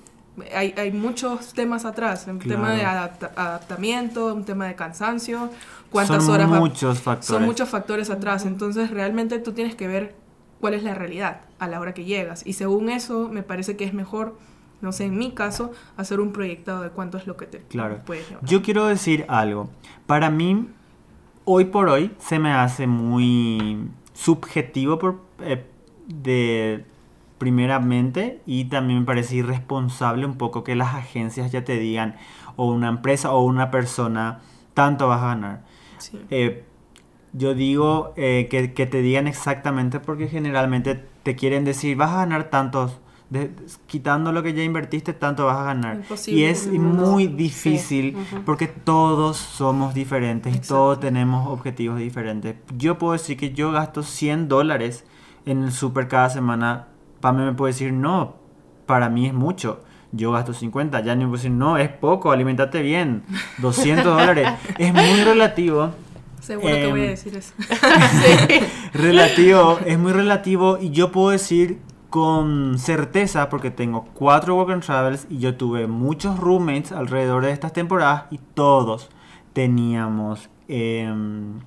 hay, 0.55 0.75
hay 0.77 0.93
muchos 0.93 1.53
temas 1.55 1.85
atrás, 1.85 2.27
un 2.29 2.39
tema 2.39 2.73
de 2.73 2.85
adaptamiento, 2.85 4.35
un 4.35 4.45
tema 4.45 4.67
de 4.67 4.75
cansancio, 4.75 5.51
cuántas 5.91 6.25
son 6.25 6.35
horas... 6.35 6.49
Muchos 6.49 7.01
factores. 7.01 7.27
Son 7.27 7.45
muchos 7.45 7.69
factores 7.69 8.11
atrás, 8.11 8.47
entonces 8.47 8.91
realmente 8.91 9.39
tú 9.39 9.53
tienes 9.53 9.75
que 9.75 9.89
ver 9.89 10.15
cuál 10.61 10.75
es 10.75 10.83
la 10.83 10.95
realidad 10.95 11.43
a 11.59 11.69
la 11.69 11.81
hora 11.81 11.95
que 11.95 12.05
llegas. 12.05 12.47
Y 12.47 12.55
según 12.55 12.89
eso, 12.89 13.29
me 13.29 13.43
parece 13.43 13.77
que 13.77 13.85
es 13.85 13.95
mejor, 13.95 14.39
no 14.81 14.93
sé, 14.93 15.05
en 15.05 15.17
mi 15.19 15.33
caso, 15.33 15.73
hacer 15.97 16.21
un 16.21 16.33
proyectado 16.33 16.83
de 16.83 16.91
cuánto 16.91 17.19
es 17.19 17.27
lo 17.27 17.37
que 17.37 17.47
te 17.47 17.59
claro. 17.59 18.01
puedes 18.05 18.29
llevar. 18.29 18.45
Yo 18.45 18.63
quiero 18.63 18.87
decir 18.87 19.25
algo. 19.29 19.71
Para 20.07 20.31
mí, 20.31 20.69
hoy 21.45 21.67
por 21.67 21.89
hoy, 21.89 22.13
se 22.19 22.39
me 22.39 22.53
hace 22.53 22.87
muy 22.87 23.89
subjetivo 24.13 24.99
por, 24.99 25.21
eh, 25.41 25.65
de 26.07 26.85
primeramente 27.39 28.43
y 28.47 28.67
también 28.67 29.01
me 29.01 29.05
parece 29.07 29.37
irresponsable 29.37 30.27
un 30.27 30.37
poco 30.37 30.65
que 30.65 30.75
las 30.75 30.95
agencias 30.95 31.51
ya 31.53 31.65
te 31.65 31.79
digan 31.79 32.17
o 32.57 32.67
una 32.67 32.89
empresa 32.89 33.33
o 33.33 33.45
una 33.45 33.71
persona 33.71 34.41
tanto 34.75 35.09
vas 35.09 35.23
a 35.23 35.27
ganar. 35.29 35.65
Eh, 36.31 36.65
yo 37.33 37.55
digo 37.55 38.13
eh, 38.17 38.49
que, 38.51 38.87
te 38.87 39.03
digan 39.03 39.27
exactamente 39.27 40.01
porque 40.01 40.29
generalmente 40.29 41.05
te 41.23 41.37
quieren 41.37 41.65
decir 41.65 41.97
vas 41.97 42.11
a 42.11 42.17
ganar 42.17 42.51
tantos, 42.51 42.99
quitando 43.87 44.33
lo 44.33 44.43
que 44.43 44.55
ya 44.55 44.63
invertiste, 44.63 45.13
tanto 45.13 45.47
vas 45.47 45.59
a 45.59 45.65
ganar. 45.65 46.03
y 46.27 46.45
es 46.45 46.67
muy 46.69 47.27
difícil 47.27 48.17
porque 48.45 48.67
todos 48.67 49.37
somos 49.37 49.95
diferentes 49.95 50.55
y 50.55 50.61
todos 50.61 51.01
tenemos 51.01 51.49
objetivos 51.49 51.99
diferentes. 51.99 52.57
Yo 52.77 52.99
puedo 52.99 53.13
decir 53.13 53.37
que 53.37 53.53
yo 53.53 53.71
gasto 53.73 54.03
100 54.03 54.49
dólares 54.49 55.05
en 55.45 55.63
el 55.63 55.73
super 55.73 56.09
cada 56.09 56.31
semana 56.31 56.89
Pame 57.21 57.45
me 57.45 57.53
puede 57.53 57.73
decir, 57.73 57.93
no, 57.93 58.37
para 58.87 59.09
mí 59.09 59.27
es 59.27 59.35
mucho. 59.35 59.83
Yo 60.13 60.33
gasto 60.33 60.55
50. 60.55 61.01
Ya 61.01 61.15
me 61.15 61.27
puede 61.27 61.39
decir, 61.39 61.51
no, 61.51 61.77
es 61.77 61.89
poco, 61.89 62.33
alimentate 62.33 62.83
bien. 62.83 63.23
200 63.59 64.05
dólares. 64.05 64.49
Es 64.79 64.93
muy 64.93 65.25
relativo. 65.25 65.91
Seguro 66.41 66.73
que 66.73 66.87
voy 66.87 67.01
a 67.01 67.05
em, 67.05 67.11
decir 67.11 67.37
eso. 67.37 67.53
Relativo, 68.95 69.79
es 69.85 69.99
muy 69.99 70.13
relativo 70.13 70.79
y 70.81 70.91
yo 70.91 71.13
puedo 71.13 71.31
decir 71.31 71.79
con 72.11 72.79
certeza 72.79 73.49
porque 73.51 73.71
tengo 73.71 74.07
cuatro 74.15 74.57
work 74.57 74.71
and 74.71 74.83
travels 74.83 75.27
y 75.29 75.39
yo 75.39 75.57
tuve 75.57 75.87
muchos 75.87 76.39
roommates 76.39 76.93
alrededor 76.93 77.45
de 77.45 77.51
estas 77.51 77.73
temporadas 77.73 78.25
y 78.31 78.39
todos 78.55 79.11
teníamos 79.53 80.49
em, 80.69 81.61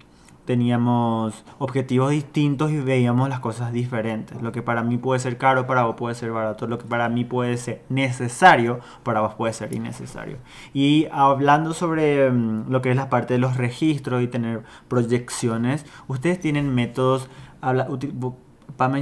teníamos 0.45 1.45
objetivos 1.59 2.11
distintos 2.11 2.71
y 2.71 2.77
veíamos 2.79 3.29
las 3.29 3.39
cosas 3.39 3.71
diferentes. 3.71 4.41
Lo 4.41 4.51
que 4.51 4.61
para 4.61 4.83
mí 4.83 4.97
puede 4.97 5.19
ser 5.19 5.37
caro, 5.37 5.67
para 5.67 5.83
vos 5.83 5.95
puede 5.95 6.15
ser 6.15 6.31
barato. 6.31 6.67
Lo 6.67 6.77
que 6.77 6.85
para 6.85 7.09
mí 7.09 7.25
puede 7.25 7.57
ser 7.57 7.83
necesario, 7.89 8.79
para 9.03 9.21
vos 9.21 9.35
puede 9.35 9.53
ser 9.53 9.73
innecesario. 9.73 10.37
Y 10.73 11.07
hablando 11.11 11.73
sobre 11.73 12.25
em, 12.25 12.69
lo 12.69 12.81
que 12.81 12.91
es 12.91 12.95
la 12.95 13.09
parte 13.09 13.35
de 13.35 13.39
los 13.39 13.57
registros 13.57 14.23
y 14.23 14.27
tener 14.27 14.63
proyecciones, 14.87 15.85
ustedes 16.07 16.39
tienen 16.39 16.73
métodos... 16.73 17.29
Habla, 17.61 17.87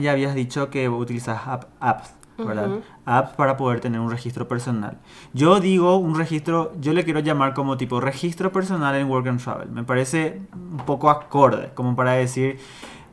ya 0.01 0.11
habías 0.11 0.35
dicho 0.35 0.69
que 0.69 0.89
utilizas 0.89 1.41
apps, 1.79 2.13
¿verdad? 2.45 2.79
Apps 3.05 3.33
para 3.35 3.57
poder 3.57 3.79
tener 3.79 3.99
un 3.99 4.09
registro 4.09 4.47
personal. 4.47 4.97
Yo 5.33 5.59
digo 5.59 5.97
un 5.97 6.15
registro, 6.15 6.73
yo 6.79 6.93
le 6.93 7.03
quiero 7.03 7.19
llamar 7.19 7.53
como 7.53 7.77
tipo 7.77 7.99
registro 7.99 8.51
personal 8.51 8.95
en 8.95 9.09
Work 9.09 9.27
and 9.27 9.43
Travel. 9.43 9.69
Me 9.69 9.83
parece 9.83 10.41
un 10.53 10.85
poco 10.85 11.09
acorde, 11.09 11.71
como 11.73 11.95
para 11.95 12.13
decir, 12.13 12.59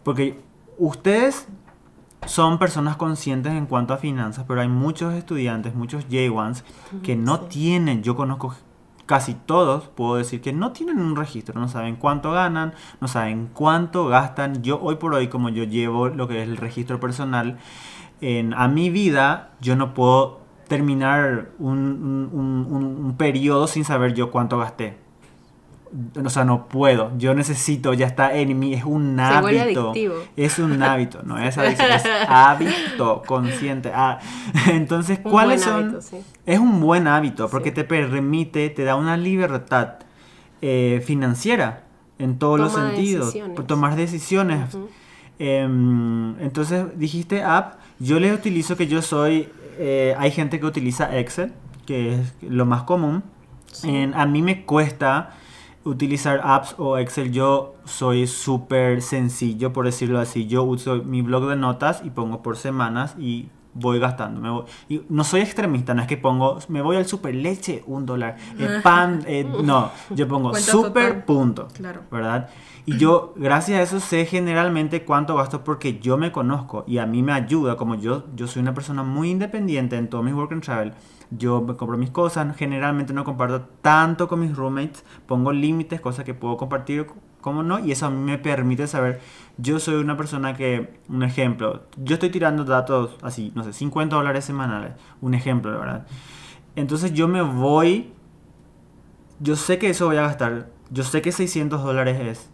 porque 0.02 0.40
ustedes 0.78 1.48
son 2.26 2.58
personas 2.58 2.96
conscientes 2.96 3.52
en 3.52 3.66
cuanto 3.66 3.94
a 3.94 3.98
finanzas, 3.98 4.44
pero 4.48 4.60
hay 4.60 4.68
muchos 4.68 5.14
estudiantes, 5.14 5.74
muchos 5.74 6.08
J1s, 6.08 6.62
que 7.02 7.16
no 7.16 7.40
tienen, 7.40 8.02
yo 8.02 8.16
conozco 8.16 8.54
casi 9.06 9.34
todos, 9.34 9.84
puedo 9.86 10.16
decir 10.16 10.40
que 10.40 10.52
no 10.52 10.72
tienen 10.72 10.98
un 10.98 11.14
registro, 11.16 11.58
no 11.60 11.68
saben 11.68 11.96
cuánto 11.96 12.32
ganan, 12.32 12.74
no 13.00 13.06
saben 13.08 13.48
cuánto 13.52 14.06
gastan. 14.06 14.62
Yo 14.62 14.80
hoy 14.82 14.96
por 14.96 15.14
hoy, 15.14 15.28
como 15.28 15.48
yo 15.48 15.64
llevo 15.64 16.08
lo 16.08 16.26
que 16.28 16.42
es 16.42 16.48
el 16.48 16.56
registro 16.56 16.98
personal, 16.98 17.58
en, 18.20 18.54
a 18.54 18.68
mi 18.68 18.90
vida, 18.90 19.50
yo 19.60 19.76
no 19.76 19.94
puedo 19.94 20.40
terminar 20.68 21.50
un, 21.58 22.30
un 22.32 23.16
periodo 23.16 23.66
sin 23.66 23.84
saber 23.84 24.14
yo 24.14 24.30
cuánto 24.30 24.58
gasté. 24.58 24.96
O 26.22 26.28
sea, 26.30 26.44
no 26.44 26.66
puedo, 26.66 27.12
yo 27.16 27.32
necesito, 27.34 27.94
ya 27.94 28.06
está 28.06 28.34
en 28.34 28.58
mí, 28.58 28.74
es 28.74 28.84
un 28.84 29.18
hábito. 29.20 29.92
Es 30.36 30.58
un 30.58 30.82
hábito, 30.82 31.22
no 31.22 31.38
es 31.38 31.56
adicción, 31.56 31.92
es 31.92 32.04
hábito 32.28 33.22
consciente. 33.24 33.92
Ah, 33.94 34.18
entonces, 34.66 35.20
¿cuáles 35.20 35.62
son? 35.62 35.98
Es 36.44 36.58
un 36.58 36.80
buen 36.80 37.06
hábito 37.06 37.48
porque 37.48 37.70
te 37.70 37.84
permite, 37.84 38.68
te 38.70 38.84
da 38.84 38.96
una 38.96 39.16
libertad 39.16 39.94
eh, 40.60 41.02
financiera 41.04 41.84
en 42.18 42.38
todos 42.38 42.58
los 42.58 42.72
sentidos, 42.72 43.36
tomar 43.66 43.94
decisiones. 43.94 44.76
Em, 45.38 46.38
entonces, 46.40 46.98
dijiste 46.98 47.42
app, 47.42 47.78
yo 47.98 48.18
les 48.20 48.32
utilizo 48.32 48.76
que 48.76 48.86
yo 48.86 49.02
soy, 49.02 49.48
eh, 49.78 50.14
hay 50.18 50.30
gente 50.30 50.58
que 50.60 50.66
utiliza 50.66 51.16
Excel, 51.18 51.52
que 51.86 52.14
es 52.14 52.34
lo 52.42 52.66
más 52.66 52.82
común. 52.82 53.22
a 54.14 54.26
mí 54.26 54.40
me 54.42 54.64
cuesta 54.64 55.34
utilizar 55.84 56.40
apps 56.42 56.74
o 56.78 56.98
Excel, 56.98 57.30
yo 57.30 57.74
soy 57.84 58.26
súper 58.26 59.02
sencillo, 59.02 59.72
por 59.72 59.84
decirlo 59.84 60.18
así. 60.18 60.46
Yo 60.46 60.62
uso 60.64 61.02
mi 61.04 61.22
blog 61.22 61.48
de 61.48 61.56
notas 61.56 62.02
y 62.04 62.10
pongo 62.10 62.42
por 62.42 62.56
semanas 62.56 63.14
y 63.18 63.48
voy 63.78 63.98
gastando. 63.98 64.40
Me 64.40 64.94
y 64.94 65.02
no 65.08 65.24
soy 65.24 65.40
extremista, 65.40 65.94
no 65.94 66.02
es 66.02 66.08
que 66.08 66.16
pongo, 66.16 66.58
me 66.68 66.82
voy 66.82 66.96
al 66.96 67.06
super 67.06 67.34
leche, 67.34 67.82
un 67.86 68.06
dólar, 68.06 68.36
el 68.58 68.82
pan, 68.82 69.22
eh, 69.26 69.44
no, 69.44 69.90
yo 70.10 70.26
pongo 70.26 70.54
super 70.54 71.24
punto, 71.24 71.68
claro. 71.72 72.02
¿verdad? 72.10 72.48
Y 72.84 72.98
yo, 72.98 73.34
gracias 73.34 73.80
a 73.80 73.82
eso, 73.82 73.98
sé 73.98 74.26
generalmente 74.26 75.04
cuánto 75.04 75.34
gasto 75.34 75.64
porque 75.64 75.98
yo 75.98 76.16
me 76.16 76.30
conozco 76.30 76.84
y 76.86 76.98
a 76.98 77.06
mí 77.06 77.20
me 77.20 77.32
ayuda, 77.32 77.76
como 77.76 77.96
yo, 77.96 78.24
yo 78.36 78.46
soy 78.46 78.62
una 78.62 78.74
persona 78.74 79.02
muy 79.02 79.30
independiente 79.30 79.96
en 79.96 80.08
todo 80.08 80.22
mi 80.22 80.32
work 80.32 80.52
and 80.52 80.62
travel 80.62 80.92
yo 81.30 81.60
me 81.60 81.74
compro 81.76 81.96
mis 81.96 82.10
cosas, 82.10 82.56
generalmente 82.56 83.12
no 83.12 83.24
comparto 83.24 83.62
tanto 83.82 84.28
con 84.28 84.40
mis 84.40 84.54
roommates, 84.54 85.04
pongo 85.26 85.52
límites, 85.52 86.00
cosas 86.00 86.24
que 86.24 86.34
puedo 86.34 86.56
compartir, 86.56 87.06
como 87.46 87.62
no, 87.62 87.78
y 87.78 87.92
eso 87.92 88.06
a 88.06 88.10
mí 88.10 88.20
me 88.20 88.38
permite 88.38 88.88
saber, 88.88 89.20
yo 89.56 89.78
soy 89.78 89.94
una 89.94 90.16
persona 90.16 90.54
que, 90.54 90.98
un 91.08 91.22
ejemplo, 91.22 91.84
yo 91.96 92.14
estoy 92.14 92.28
tirando 92.30 92.64
datos 92.64 93.16
así, 93.22 93.52
no 93.54 93.62
sé, 93.62 93.72
50 93.72 94.16
dólares 94.16 94.44
semanales, 94.44 94.94
un 95.20 95.32
ejemplo, 95.32 95.70
verdad. 95.78 96.08
Entonces 96.74 97.12
yo 97.12 97.28
me 97.28 97.42
voy, 97.42 98.12
yo 99.38 99.54
sé 99.54 99.78
que 99.78 99.90
eso 99.90 100.06
voy 100.06 100.16
a 100.16 100.22
gastar, 100.22 100.70
yo 100.90 101.04
sé 101.04 101.22
que 101.22 101.30
600 101.30 101.84
dólares 101.84 102.18
es, 102.20 102.50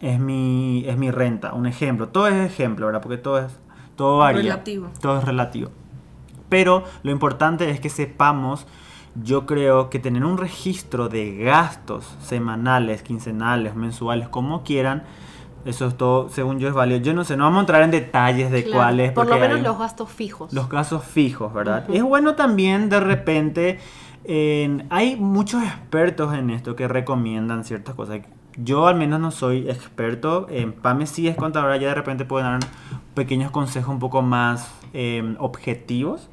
es 0.00 0.18
mi, 0.18 0.82
es 0.88 0.98
mi 0.98 1.12
renta, 1.12 1.54
un 1.54 1.66
ejemplo, 1.66 2.08
todo 2.08 2.26
es 2.26 2.34
ejemplo, 2.34 2.86
¿verdad? 2.86 3.02
Porque 3.02 3.18
todo 3.18 3.38
es, 3.38 3.60
todo 3.94 4.18
varía. 4.18 4.42
Relativo. 4.42 4.90
Todo 5.00 5.18
es 5.18 5.24
relativo. 5.24 5.70
Pero 6.48 6.82
lo 7.04 7.12
importante 7.12 7.70
es 7.70 7.78
que 7.78 7.90
sepamos, 7.90 8.66
yo 9.22 9.46
creo 9.46 9.90
que 9.90 9.98
tener 9.98 10.24
un 10.24 10.38
registro 10.38 11.08
de 11.08 11.36
gastos 11.36 12.16
semanales, 12.20 13.02
quincenales, 13.02 13.74
mensuales, 13.74 14.28
como 14.28 14.62
quieran, 14.62 15.04
eso 15.66 15.86
es 15.88 15.96
todo, 15.96 16.28
según 16.28 16.60
yo, 16.60 16.68
es 16.68 16.74
válido. 16.74 17.00
Yo 17.00 17.12
no 17.12 17.24
sé, 17.24 17.36
no 17.36 17.42
vamos 17.44 17.58
a 17.58 17.60
entrar 17.62 17.82
en 17.82 17.90
detalles 17.90 18.52
de 18.52 18.70
cuáles. 18.70 19.10
Por 19.12 19.26
lo 19.26 19.36
menos 19.36 19.60
los 19.60 19.76
gastos 19.76 20.10
fijos. 20.10 20.52
Los 20.52 20.68
gastos 20.68 21.04
fijos, 21.04 21.52
¿verdad? 21.52 21.84
Es 21.90 22.04
bueno 22.04 22.36
también 22.36 22.88
de 22.88 23.00
repente, 23.00 23.80
hay 24.28 25.16
muchos 25.16 25.62
expertos 25.64 26.34
en 26.34 26.50
esto 26.50 26.76
que 26.76 26.86
recomiendan 26.86 27.64
ciertas 27.64 27.96
cosas. 27.96 28.20
Yo 28.56 28.86
al 28.86 28.94
menos 28.94 29.20
no 29.20 29.32
soy 29.32 29.68
experto, 29.68 30.46
en 30.48 30.72
PAME 30.72 31.06
sí 31.06 31.28
es 31.28 31.36
contadora, 31.36 31.76
ya 31.76 31.88
de 31.88 31.94
repente 31.94 32.24
pueden 32.24 32.60
dar 32.60 32.70
pequeños 33.14 33.50
consejos 33.50 33.92
un 33.92 33.98
poco 33.98 34.22
más 34.22 34.70
em, 34.94 35.36
objetivos. 35.38 36.30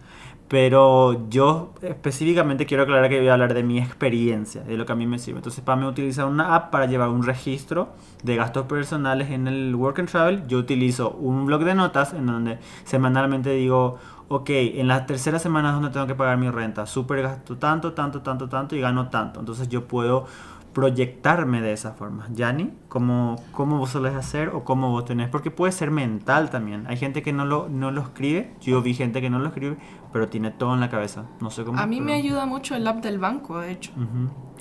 Pero 0.54 1.30
yo 1.32 1.74
específicamente 1.82 2.68
quiero 2.68 2.84
aclarar 2.84 3.10
que 3.10 3.18
voy 3.18 3.28
a 3.28 3.34
hablar 3.34 3.56
de 3.56 3.64
mi 3.64 3.80
experiencia, 3.80 4.62
de 4.62 4.78
lo 4.78 4.86
que 4.86 4.92
a 4.92 4.96
mí 4.96 5.08
me 5.08 5.18
sirve. 5.18 5.40
Entonces, 5.40 5.64
para 5.64 5.82
mí 5.82 5.88
utilizar 5.88 6.28
una 6.28 6.54
app 6.54 6.70
para 6.70 6.86
llevar 6.86 7.10
un 7.10 7.24
registro 7.24 7.90
de 8.22 8.36
gastos 8.36 8.68
personales 8.68 9.32
en 9.32 9.48
el 9.48 9.74
Work 9.74 9.98
and 9.98 10.10
Travel. 10.10 10.46
Yo 10.46 10.60
utilizo 10.60 11.10
un 11.10 11.48
blog 11.48 11.64
de 11.64 11.74
notas 11.74 12.14
en 12.14 12.28
donde 12.28 12.60
semanalmente 12.84 13.50
digo, 13.50 13.98
ok, 14.28 14.50
en 14.52 14.88
las 14.88 15.08
terceras 15.08 15.42
semanas 15.42 15.74
donde 15.74 15.90
tengo 15.90 16.06
que 16.06 16.14
pagar 16.14 16.38
mi 16.38 16.52
renta, 16.52 16.86
súper 16.86 17.24
gasto 17.24 17.58
tanto, 17.58 17.94
tanto, 17.94 18.22
tanto, 18.22 18.48
tanto 18.48 18.76
y 18.76 18.80
gano 18.80 19.10
tanto. 19.10 19.40
Entonces 19.40 19.70
yo 19.70 19.88
puedo 19.88 20.28
proyectarme 20.74 21.62
de 21.62 21.72
esa 21.72 21.94
forma. 21.94 22.28
Yani, 22.34 22.74
¿cómo, 22.90 23.38
¿cómo 23.52 23.78
vos 23.78 23.92
solés 23.92 24.16
hacer 24.16 24.50
o 24.50 24.64
cómo 24.64 24.90
vos 24.90 25.06
tenés? 25.06 25.30
Porque 25.30 25.52
puede 25.52 25.72
ser 25.72 25.92
mental 25.92 26.50
también. 26.50 26.86
Hay 26.88 26.98
gente 26.98 27.22
que 27.22 27.32
no 27.32 27.46
lo, 27.46 27.70
no 27.70 27.92
lo 27.92 28.02
escribe, 28.02 28.54
yo 28.62 28.82
vi 28.82 28.94
gente 28.94 29.22
que 29.22 29.30
no 29.30 29.40
lo 29.40 29.48
escribe, 29.48 29.78
pero 30.14 30.30
tiene 30.30 30.52
todo 30.52 30.76
en 30.76 30.80
la 30.80 30.90
cabeza. 30.90 31.26
No 31.42 31.50
sé 31.50 31.64
cómo. 31.64 31.80
A 31.80 31.88
mí 31.88 32.00
me 32.00 32.14
ayuda 32.14 32.46
mucho 32.46 32.76
el 32.76 32.88
app 32.88 33.04
del 33.04 33.18
banco, 33.18 33.60
de 33.60 33.72
hecho. 33.72 33.92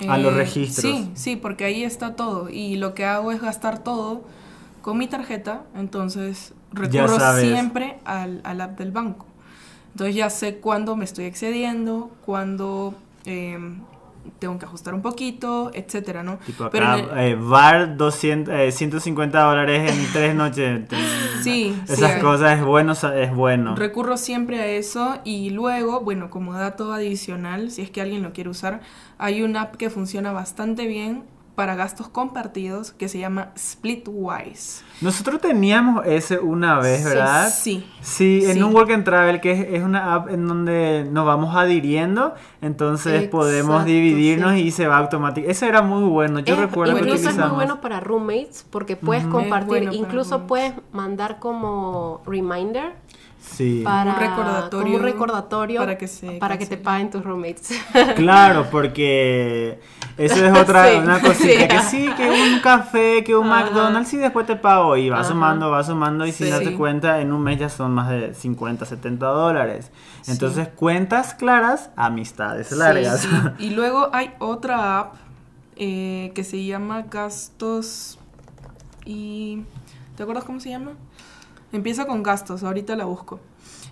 a 0.09 0.17
los 0.17 0.33
eh, 0.33 0.37
registros. 0.37 0.91
Sí, 0.91 1.11
sí, 1.13 1.35
porque 1.35 1.63
ahí 1.63 1.83
está 1.83 2.15
todo. 2.15 2.49
Y 2.49 2.75
lo 2.75 2.95
que 2.95 3.05
hago 3.05 3.31
es 3.31 3.39
gastar 3.39 3.83
todo 3.83 4.23
con 4.81 4.97
mi 4.97 5.07
tarjeta, 5.07 5.63
entonces 5.75 6.53
recurro 6.73 7.17
siempre 7.39 7.99
al, 8.03 8.41
al 8.43 8.59
app 8.59 8.77
del 8.77 8.91
banco. 8.91 9.27
Entonces 9.91 10.15
ya 10.15 10.29
sé 10.31 10.57
cuándo 10.57 10.95
me 10.95 11.05
estoy 11.05 11.25
excediendo, 11.25 12.11
cuándo... 12.25 12.95
Eh, 13.25 13.57
tengo 14.39 14.57
que 14.59 14.65
ajustar 14.65 14.93
un 14.93 15.01
poquito, 15.01 15.71
etcétera, 15.73 16.23
¿no? 16.23 16.37
Tipo 16.45 16.65
acá, 16.65 16.97
eh, 17.23 17.35
bar 17.35 17.97
200, 17.97 18.73
150 18.73 19.37
eh, 19.37 19.43
dólares 19.43 19.91
en 19.91 20.13
tres 20.13 20.35
noches. 20.35 20.81
sí. 21.41 21.75
Esas 21.87 22.21
cosas 22.21 22.59
es 22.59 22.65
bueno, 22.65 22.93
es 22.93 23.33
bueno. 23.33 23.75
Recurro 23.75 24.17
siempre 24.17 24.59
a 24.59 24.67
eso 24.67 25.19
y 25.23 25.49
luego, 25.49 26.01
bueno, 26.01 26.29
como 26.29 26.53
dato 26.53 26.93
adicional, 26.93 27.71
si 27.71 27.81
es 27.81 27.89
que 27.89 28.01
alguien 28.01 28.21
lo 28.23 28.33
quiere 28.33 28.49
usar, 28.49 28.81
hay 29.17 29.41
una 29.41 29.61
app 29.61 29.75
que 29.75 29.89
funciona 29.89 30.31
bastante 30.31 30.87
bien 30.87 31.23
para 31.55 31.75
gastos 31.75 32.07
compartidos 32.07 32.91
que 32.91 33.07
se 33.07 33.19
llama 33.19 33.51
Splitwise. 33.57 34.83
Nosotros 35.01 35.39
teníamos 35.41 36.05
ese 36.05 36.39
una 36.39 36.79
vez, 36.79 37.03
¿verdad? 37.03 37.49
Sí. 37.49 37.85
Sí, 38.01 38.43
en 38.45 38.63
un 38.63 38.73
Work 38.73 38.91
and 38.91 39.03
Travel, 39.03 39.39
que 39.41 39.75
es, 39.75 39.83
una 39.83 40.15
app 40.15 40.29
en 40.29 40.47
donde 40.47 41.07
nos 41.11 41.25
vamos 41.25 41.55
adhiriendo, 41.55 42.33
entonces 42.61 43.27
podemos 43.29 43.85
dividirnos 43.85 44.55
y 44.55 44.71
se 44.71 44.87
va 44.87 44.97
automáticamente. 44.97 45.51
Ese 45.51 45.67
era 45.67 45.81
muy 45.81 46.03
bueno, 46.03 46.39
yo 46.39 46.55
recuerdo 46.55 46.95
que 46.95 47.01
Incluso 47.01 47.29
es 47.29 47.37
muy 47.37 47.49
bueno 47.49 47.81
para 47.81 47.99
roommates 47.99 48.65
porque 48.69 48.95
puedes 48.95 49.25
compartir, 49.25 49.89
incluso 49.91 50.47
puedes 50.47 50.73
mandar 50.91 51.39
como 51.39 52.21
reminder 52.25 52.93
Sí. 53.51 53.81
Para, 53.83 54.13
un 54.13 54.19
recordatorio, 54.19 54.97
un 54.97 55.03
recordatorio 55.03 55.79
para 55.81 55.97
que, 55.97 56.07
para 56.39 56.57
que 56.57 56.65
te 56.65 56.77
paguen 56.77 57.09
tus 57.11 57.23
roommates. 57.23 57.71
Claro, 58.15 58.67
porque 58.71 59.79
eso 60.17 60.45
es 60.45 60.57
otra 60.57 60.87
una 60.97 61.19
cosita 61.19 61.67
que 61.67 61.79
sí, 61.81 62.09
que 62.15 62.29
un 62.29 62.59
café, 62.61 63.23
que 63.23 63.35
un 63.35 63.47
McDonald's 63.47 64.13
y 64.13 64.17
después 64.17 64.45
te 64.45 64.55
pago 64.55 64.95
y 64.97 65.09
va 65.09 65.23
sumando, 65.23 65.69
va 65.69 65.83
sumando 65.83 66.25
y 66.25 66.31
sin 66.31 66.49
darte 66.49 66.73
cuenta 66.75 67.19
en 67.19 67.31
un 67.31 67.43
mes 67.43 67.59
ya 67.59 67.69
son 67.69 67.91
más 67.91 68.09
de 68.09 68.33
50, 68.33 68.85
70 68.85 69.25
dólares. 69.25 69.91
Entonces 70.27 70.69
cuentas 70.69 71.33
claras, 71.33 71.89
amistades 71.95 72.71
largas. 72.71 73.27
Y 73.59 73.71
luego 73.71 74.09
hay 74.13 74.31
otra 74.39 74.99
app 74.99 75.15
eh, 75.75 76.31
que 76.33 76.43
se 76.43 76.63
llama 76.63 77.03
Gastos 77.03 78.17
y... 79.05 79.63
¿Te 80.15 80.21
acuerdas 80.21 80.45
cómo 80.45 80.59
se 80.59 80.69
llama? 80.69 80.91
Empieza 81.73 82.05
con 82.05 82.23
gastos, 82.23 82.63
ahorita 82.63 82.95
la 82.95 83.05
busco. 83.05 83.39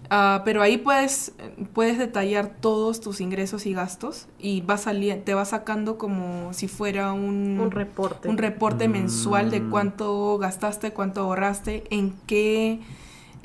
Ah, 0.09 0.41
pero 0.43 0.61
ahí 0.61 0.77
puedes, 0.77 1.33
puedes 1.73 1.97
detallar 1.97 2.55
todos 2.59 2.99
tus 2.99 3.21
ingresos 3.21 3.65
y 3.65 3.73
gastos 3.73 4.27
y 4.39 4.61
va 4.61 4.77
te 5.23 5.33
va 5.33 5.45
sacando 5.45 5.97
como 5.97 6.53
si 6.53 6.67
fuera 6.67 7.13
un, 7.13 7.59
Un 7.59 7.71
reporte. 7.71 8.27
un 8.27 8.37
reporte 8.37 8.87
mensual 8.87 9.51
de 9.51 9.61
Mm. 9.61 9.69
cuánto 9.69 10.37
gastaste, 10.37 10.91
cuánto 10.91 11.21
ahorraste, 11.21 11.83
en 11.91 12.13
qué... 12.27 12.79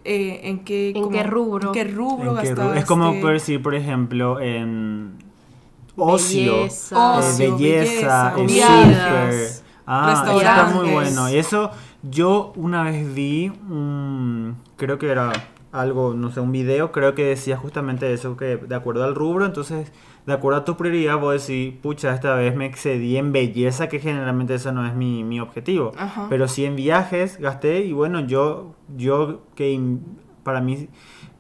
eh, 0.05 0.41
en 0.45 0.61
qué, 0.65 0.91
¿En 0.95 1.11
qué 1.11 1.23
rubro? 1.25 1.69
en 1.69 1.73
qué 1.73 1.85
rubro 1.85 2.31
¿En 2.31 2.37
qué 2.43 2.53
ru- 2.53 2.57
gastaste. 2.57 2.79
Es 2.81 2.85
como 2.85 3.21
por 3.21 3.33
decir, 3.33 3.63
por 3.63 3.75
ejemplo, 3.75 4.41
en 4.41 5.15
ocio, 5.97 6.57
Belleza. 6.59 6.97
eh, 6.97 7.19
Ocio, 7.19 7.57
belleza, 7.59 8.33
belleza, 8.37 9.29
en. 9.31 9.63
Ah, 9.87 10.13
está 10.39 10.65
muy 10.75 10.89
bueno. 10.93 11.31
Y 11.31 11.37
eso 11.39 11.71
yo 12.03 12.53
una 12.57 12.83
vez 12.85 13.15
vi, 13.15 13.49
un- 13.69 14.57
creo 14.77 14.99
que 14.99 15.09
era 15.11 15.33
algo, 15.73 16.15
no 16.15 16.31
sé, 16.31 16.41
un 16.41 16.53
video, 16.53 16.91
creo 16.91 17.15
que 17.15 17.25
decía 17.25 17.57
justamente 17.57 18.13
eso, 18.13 18.37
que 18.37 18.57
de 18.57 18.75
acuerdo 18.75 19.05
al 19.05 19.15
rubro, 19.15 19.45
entonces, 19.45 19.93
de 20.25 20.33
acuerdo 20.33 20.61
a 20.61 20.65
tu 20.65 20.77
prioridad, 20.77 21.19
vos 21.19 21.47
decís, 21.47 21.75
pucha, 21.83 22.15
esta 22.15 22.35
vez 22.35 22.57
me 22.57 22.65
excedí 22.67 23.17
en 23.19 23.31
belleza, 23.33 23.89
que 23.89 23.99
generalmente 24.01 24.55
eso 24.55 24.73
no 24.73 24.87
es 24.87 24.95
mi, 24.95 25.23
mi 25.23 25.39
objetivo. 25.39 25.93
Ajá. 25.99 26.27
Pero 26.31 26.49
sí 26.49 26.65
en 26.65 26.77
viajes 26.77 27.39
gasté 27.39 27.81
y 27.81 27.93
bueno, 27.93 28.21
yo, 28.21 28.75
yo 28.97 29.43
que 29.55 29.71
in- 29.71 30.03
para 30.43 30.61
mí 30.61 30.89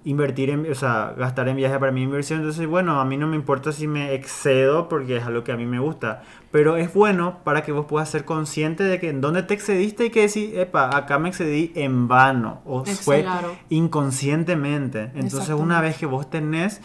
invertir 0.04 0.50
en, 0.50 0.70
o 0.70 0.74
sea, 0.74 1.14
gastar 1.18 1.48
en 1.48 1.56
viaje 1.56 1.78
para 1.80 1.90
es 1.90 2.02
inversión, 2.02 2.40
entonces 2.40 2.66
bueno, 2.68 3.00
a 3.00 3.04
mí 3.04 3.16
no 3.16 3.26
me 3.26 3.34
importa 3.36 3.72
si 3.72 3.88
me 3.88 4.14
excedo 4.14 4.88
porque 4.88 5.16
es 5.16 5.24
algo 5.24 5.42
que 5.42 5.50
a 5.52 5.56
mí 5.56 5.66
me 5.66 5.80
gusta, 5.80 6.22
pero 6.56 6.78
es 6.78 6.94
bueno 6.94 7.40
para 7.44 7.62
que 7.62 7.70
vos 7.70 7.84
puedas 7.84 8.08
ser 8.08 8.24
consciente 8.24 8.82
de 8.82 8.98
que 8.98 9.10
en 9.10 9.20
dónde 9.20 9.42
te 9.42 9.52
excediste 9.52 10.06
y 10.06 10.10
que 10.10 10.22
decir, 10.22 10.58
epa, 10.58 10.96
acá 10.96 11.18
me 11.18 11.28
excedí 11.28 11.70
en 11.74 12.08
vano 12.08 12.62
o 12.64 12.82
fue 12.86 13.20
Claro. 13.20 13.54
inconscientemente. 13.68 15.10
Entonces 15.16 15.50
una 15.50 15.82
vez 15.82 15.98
que 15.98 16.06
vos 16.06 16.30
tenés 16.30 16.80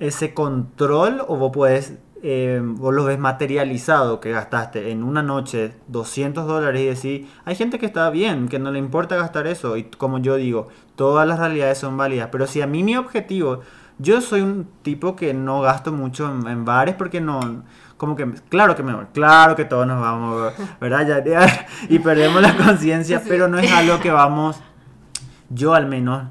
ese 0.00 0.34
control 0.34 1.22
o 1.28 1.36
vos 1.36 1.52
puedes, 1.54 1.94
eh, 2.24 2.60
vos 2.64 2.92
lo 2.92 3.04
ves 3.04 3.20
materializado 3.20 4.18
que 4.18 4.32
gastaste 4.32 4.90
en 4.90 5.04
una 5.04 5.22
noche 5.22 5.72
200 5.86 6.44
dólares 6.44 6.80
y 6.80 6.86
decir, 6.86 7.28
hay 7.44 7.54
gente 7.54 7.78
que 7.78 7.86
está 7.86 8.10
bien, 8.10 8.48
que 8.48 8.58
no 8.58 8.72
le 8.72 8.80
importa 8.80 9.14
gastar 9.14 9.46
eso 9.46 9.76
y 9.76 9.84
como 9.84 10.18
yo 10.18 10.34
digo, 10.34 10.66
todas 10.96 11.28
las 11.28 11.38
realidades 11.38 11.78
son 11.78 11.96
válidas, 11.96 12.28
pero 12.32 12.48
si 12.48 12.60
a 12.60 12.66
mí 12.66 12.82
mi 12.82 12.96
objetivo, 12.96 13.60
yo 14.00 14.20
soy 14.20 14.40
un 14.40 14.66
tipo 14.82 15.14
que 15.14 15.32
no 15.32 15.60
gasto 15.60 15.92
mucho 15.92 16.28
en, 16.28 16.44
en 16.48 16.64
bares 16.64 16.96
porque 16.96 17.20
no... 17.20 17.62
Como 18.02 18.16
que, 18.16 18.28
claro 18.48 18.74
que 18.74 18.82
me 18.82 18.92
claro 19.12 19.54
que 19.54 19.64
todos 19.64 19.86
nos 19.86 20.00
vamos, 20.00 20.52
¿verdad? 20.80 21.06
Ya, 21.06 21.24
ya, 21.24 21.66
y 21.88 22.00
perdemos 22.00 22.42
la 22.42 22.56
conciencia, 22.56 23.20
Sí. 23.20 23.26
pero 23.28 23.46
no 23.46 23.60
es 23.60 23.70
algo 23.70 24.00
que 24.00 24.10
vamos, 24.10 24.60
yo 25.50 25.72
al 25.72 25.86
menos, 25.86 26.24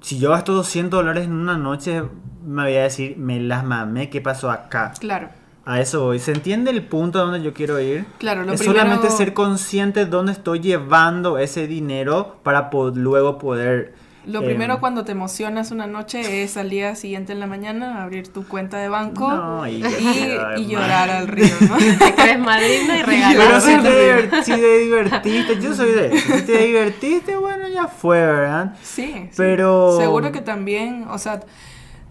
si 0.00 0.18
yo 0.18 0.30
gasto 0.30 0.52
200 0.54 0.98
dólares 0.98 1.26
en 1.26 1.32
una 1.34 1.56
noche, 1.56 2.02
me 2.44 2.64
voy 2.64 2.74
a 2.74 2.82
decir, 2.82 3.16
me 3.18 3.38
las 3.38 3.62
mamé, 3.62 4.10
¿qué 4.10 4.20
pasó 4.20 4.50
acá? 4.50 4.94
Claro. 4.98 5.28
A 5.64 5.80
eso 5.80 6.02
voy. 6.02 6.18
¿Se 6.18 6.32
entiende 6.32 6.72
el 6.72 6.82
punto 6.82 7.20
a 7.20 7.22
donde 7.22 7.40
yo 7.40 7.54
quiero 7.54 7.78
ir? 7.78 8.04
Claro, 8.18 8.42
lo 8.42 8.52
es 8.54 8.58
primero- 8.58 8.80
solamente 8.80 9.10
ser 9.10 9.34
consciente 9.34 10.06
de 10.06 10.06
dónde 10.10 10.32
estoy 10.32 10.58
llevando 10.58 11.38
ese 11.38 11.68
dinero 11.68 12.40
para 12.42 12.68
po- 12.70 12.90
luego 12.90 13.38
poder... 13.38 13.94
Lo 14.28 14.42
eh, 14.42 14.44
primero 14.44 14.78
cuando 14.78 15.04
te 15.04 15.12
emocionas 15.12 15.70
una 15.70 15.86
noche 15.86 16.42
es 16.42 16.56
al 16.56 16.68
día 16.70 16.94
siguiente 16.94 17.32
en 17.32 17.40
la 17.40 17.46
mañana 17.46 18.02
abrir 18.02 18.28
tu 18.32 18.46
cuenta 18.46 18.76
de 18.78 18.88
banco 18.88 19.28
No, 19.30 19.66
y- 19.66 19.82
y, 19.82 20.38
y 20.60 20.66
llorar 20.66 21.08
al 21.10 21.28
río, 21.28 21.54
¿no? 21.68 21.76
Te 21.98 22.14
crees 22.14 22.38
madrina 22.38 22.98
y 22.98 23.04
Pero 23.04 23.06
regalas. 23.06 23.64
si 23.64 23.76
te, 23.78 24.42
si 24.44 24.52
te 24.52 24.78
divertiste, 24.80 25.60
yo 25.60 25.74
soy 25.74 25.92
de 25.92 26.14
eso. 26.14 26.34
Si 26.36 26.42
te 26.42 26.58
divertiste, 26.66 27.36
bueno, 27.36 27.68
ya 27.68 27.86
fue, 27.88 28.18
¿verdad? 28.20 28.74
Sí, 28.82 29.12
sí. 29.14 29.30
Pero- 29.36 29.96
Seguro 29.98 30.30
que 30.30 30.40
también, 30.42 31.06
o 31.10 31.18
sea, 31.18 31.40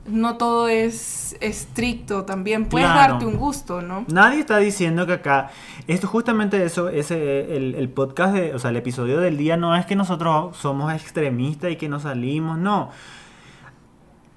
no 0.07 0.37
todo 0.37 0.67
es 0.67 1.35
estricto, 1.41 2.23
también 2.25 2.65
puedes 2.69 2.87
Claro. 2.89 3.13
darte 3.13 3.25
un 3.25 3.35
gusto, 3.37 3.81
¿no? 3.81 4.05
Nadie 4.07 4.39
está 4.39 4.57
diciendo 4.57 5.05
que 5.05 5.13
acá, 5.13 5.49
esto 5.87 6.07
justamente 6.07 6.63
eso, 6.63 6.89
ese, 6.89 7.55
el, 7.57 7.75
el 7.75 7.89
podcast, 7.89 8.33
de, 8.33 8.53
o 8.55 8.59
sea, 8.59 8.69
el 8.71 8.77
episodio 8.77 9.19
del 9.19 9.37
día 9.37 9.57
no 9.57 9.75
es 9.75 9.85
que 9.85 9.95
nosotros 9.95 10.55
somos 10.57 10.93
extremistas 10.93 11.71
y 11.71 11.75
que 11.75 11.89
nos 11.89 12.03
salimos, 12.03 12.57
no. 12.57 12.89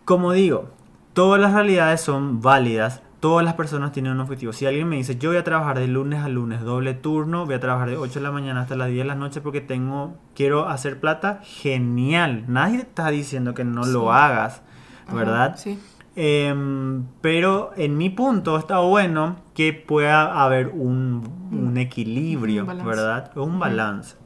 Como 0.05 0.33
digo, 0.33 0.71
todas 1.13 1.41
las 1.41 1.53
realidades 1.55 2.01
son 2.01 2.41
válidas, 2.41 3.03
todas 3.21 3.45
las 3.45 3.55
personas 3.55 3.93
tienen 3.93 4.13
un 4.13 4.21
objetivo. 4.21 4.53
Si 4.53 4.67
alguien 4.67 4.89
me 4.89 4.97
dice, 4.97 5.17
yo 5.17 5.31
voy 5.31 5.39
a 5.39 5.45
trabajar 5.45 5.79
de 5.79 5.87
lunes 5.87 6.25
a 6.25 6.29
lunes, 6.29 6.63
doble 6.63 6.95
turno, 6.95 7.45
voy 7.47 7.55
a 7.55 7.61
trabajar 7.61 7.91
de 7.91 7.97
8 7.97 8.15
de 8.19 8.23
la 8.25 8.33
mañana 8.33 8.63
hasta 8.63 8.77
las 8.77 8.89
10 8.89 8.99
de 9.01 9.05
la 9.05 9.15
noche 9.15 9.41
porque 9.41 9.61
tengo, 9.61 10.15
quiero 10.35 10.69
hacer 10.69 10.99
plata, 10.99 11.41
genial. 11.45 12.45
Nadie 12.49 12.79
está 12.79 13.09
diciendo 13.11 13.55
que 13.55 13.65
no 13.65 13.85
Sí. 13.85 13.93
lo 13.93 14.13
hagas, 14.13 14.63
Ajá, 15.11 15.17
¿verdad? 15.17 15.57
Sí. 15.57 15.79
Em, 16.17 17.05
pero 17.21 17.71
en 17.77 17.97
mi 17.97 18.11
punto 18.11 18.57
está 18.59 18.81
bueno 18.81 19.37
que 19.55 19.73
pueda 19.73 20.43
haber 20.43 20.69
un, 20.69 21.23
un 21.53 21.77
equilibrio, 21.79 22.65
Un. 22.65 22.85
¿verdad? 22.85 23.31
Un 23.37 23.59
balance. 23.59 24.17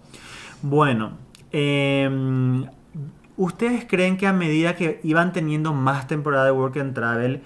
Bueno, 0.62 1.12
em, 1.52 2.64
¿ustedes 3.36 3.84
creen 3.86 4.16
que 4.16 4.26
a 4.26 4.32
medida 4.32 4.76
que 4.76 5.00
iban 5.02 5.32
teniendo 5.32 5.72
más 5.74 6.06
temporada 6.06 6.46
de 6.46 6.52
Work 6.52 6.78
and 6.78 6.94
Travel, 6.94 7.42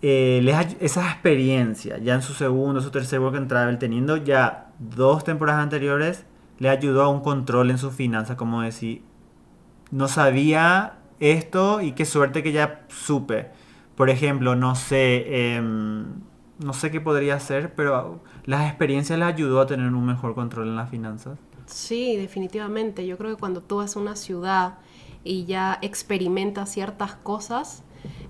eh, 0.00 0.40
les 0.42 0.76
esa 0.80 1.10
experiencia, 1.10 1.98
ya 1.98 2.14
en 2.14 2.22
su 2.22 2.34
segundo, 2.34 2.80
su 2.80 2.90
tercer 2.90 3.20
Work 3.20 3.36
and 3.36 3.48
Travel, 3.48 3.78
teniendo 3.78 4.16
ya 4.16 4.68
dos 4.78 5.22
temporadas 5.22 5.62
anteriores, 5.62 6.24
le 6.58 6.68
ayudó 6.70 7.02
a 7.02 7.08
un 7.08 7.20
control 7.20 7.70
en 7.70 7.78
sus 7.78 7.94
finanzas, 7.94 8.36
como 8.36 8.62
decir, 8.62 9.02
no 9.90 10.08
sabía 10.08 10.94
esto 11.20 11.80
y 11.80 11.92
qué 11.92 12.04
suerte 12.04 12.42
que 12.42 12.52
ya 12.52 12.84
supe. 12.88 13.50
Por 13.96 14.10
ejemplo, 14.10 14.56
no 14.56 14.74
sé, 14.74 15.54
em, 15.56 16.06
no 16.58 16.72
sé 16.72 16.90
qué 16.90 17.00
podría 17.00 17.36
hacer, 17.36 17.74
pero 17.74 18.20
las 18.44 18.68
experiencias 18.68 19.18
les 19.18 19.28
ayudó 19.28 19.60
a 19.60 19.66
tener 19.66 19.86
un 19.86 20.06
mejor 20.06 20.34
control 20.34 20.68
en 20.68 20.76
las 20.76 20.90
finanzas. 20.90 21.38
Sí, 21.66 22.16
definitivamente. 22.16 23.06
Yo 23.06 23.16
creo 23.16 23.34
que 23.34 23.40
cuando 23.40 23.60
tú 23.60 23.76
vas 23.76 23.96
a 23.96 24.00
una 24.00 24.16
ciudad 24.16 24.78
y 25.22 25.44
ya 25.46 25.78
experimentas 25.80 26.70
ciertas 26.70 27.14
cosas, 27.14 27.82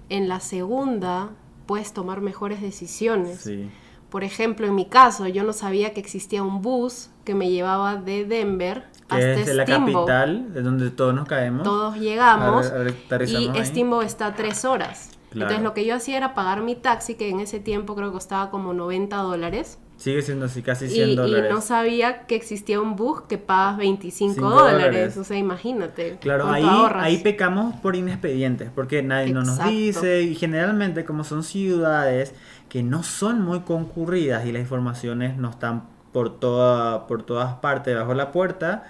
en 0.08 0.28
la 0.28 0.40
segunda 0.40 1.30
puedes 1.66 1.92
tomar 1.92 2.20
mejores 2.20 2.60
decisiones. 2.60 3.40
Sí. 3.40 3.68
Por 4.10 4.22
ejemplo, 4.22 4.66
en 4.66 4.74
mi 4.74 4.84
caso, 4.84 5.26
yo 5.26 5.42
no 5.42 5.52
sabía 5.52 5.92
que 5.92 6.00
existía 6.00 6.42
un 6.42 6.62
bus 6.62 7.10
que 7.24 7.34
me 7.34 7.50
llevaba 7.50 7.96
de 7.96 8.24
Denver 8.24 8.84
Que 9.08 9.16
hasta 9.16 9.28
es 9.40 9.46
de 9.46 9.54
la 9.54 9.62
Steamboat. 9.64 9.94
capital, 10.06 10.54
de 10.54 10.62
donde 10.62 10.90
todos 10.90 11.14
nos 11.14 11.28
caemos. 11.28 11.62
Todos 11.62 11.96
llegamos 11.96 12.66
A- 12.70 12.76
a- 12.76 12.80
aterrizamos 12.88 13.54
y 13.56 13.58
ahí. 13.60 13.66
Steamboat 13.66 14.06
está 14.06 14.26
a 14.26 14.34
tres 14.34 14.64
horas. 14.64 15.10
Claro. 15.30 15.50
Entonces 15.50 15.64
lo 15.64 15.74
que 15.74 15.84
yo 15.84 15.94
hacía 15.96 16.16
era 16.16 16.32
pagar 16.34 16.62
mi 16.62 16.76
taxi, 16.76 17.16
que 17.16 17.28
en 17.28 17.40
ese 17.40 17.58
tiempo 17.60 17.94
creo 17.96 18.08
que 18.08 18.14
costaba 18.14 18.50
como 18.50 18.72
90 18.72 19.16
dólares. 19.16 19.78
Sigue 19.96 20.22
siendo 20.22 20.46
así, 20.46 20.62
casi 20.62 20.86
Y, 20.86 20.88
100 20.90 21.10
y 21.10 21.16
dólares. 21.16 21.52
no 21.52 21.60
sabía 21.60 22.26
que 22.26 22.34
existía 22.34 22.80
un 22.80 22.96
bus 22.96 23.22
que 23.28 23.38
pagas 23.38 23.76
25 23.76 24.34
Cinco 24.34 24.50
dólares. 24.50 24.86
dólares. 24.86 25.16
O 25.16 25.24
sea, 25.24 25.36
imagínate. 25.36 26.18
Claro, 26.20 26.48
ahí, 26.48 26.64
ahorras. 26.64 27.04
ahí 27.04 27.18
pecamos 27.18 27.74
por 27.76 27.94
inexpedientes, 27.96 28.70
porque 28.74 29.02
nadie 29.02 29.32
no 29.32 29.42
nos 29.42 29.62
dice 29.64 30.22
y 30.22 30.34
generalmente 30.34 31.04
como 31.04 31.22
son 31.24 31.42
ciudades 31.44 32.34
que 32.68 32.82
no 32.82 33.02
son 33.02 33.40
muy 33.42 33.60
concurridas 33.60 34.46
y 34.46 34.52
las 34.52 34.62
informaciones 34.62 35.36
no 35.36 35.50
están 35.50 35.84
por, 36.14 36.38
toda, 36.38 37.08
por 37.08 37.24
todas 37.24 37.56
partes 37.56 37.96
bajo 37.96 38.14
la 38.14 38.30
puerta, 38.30 38.84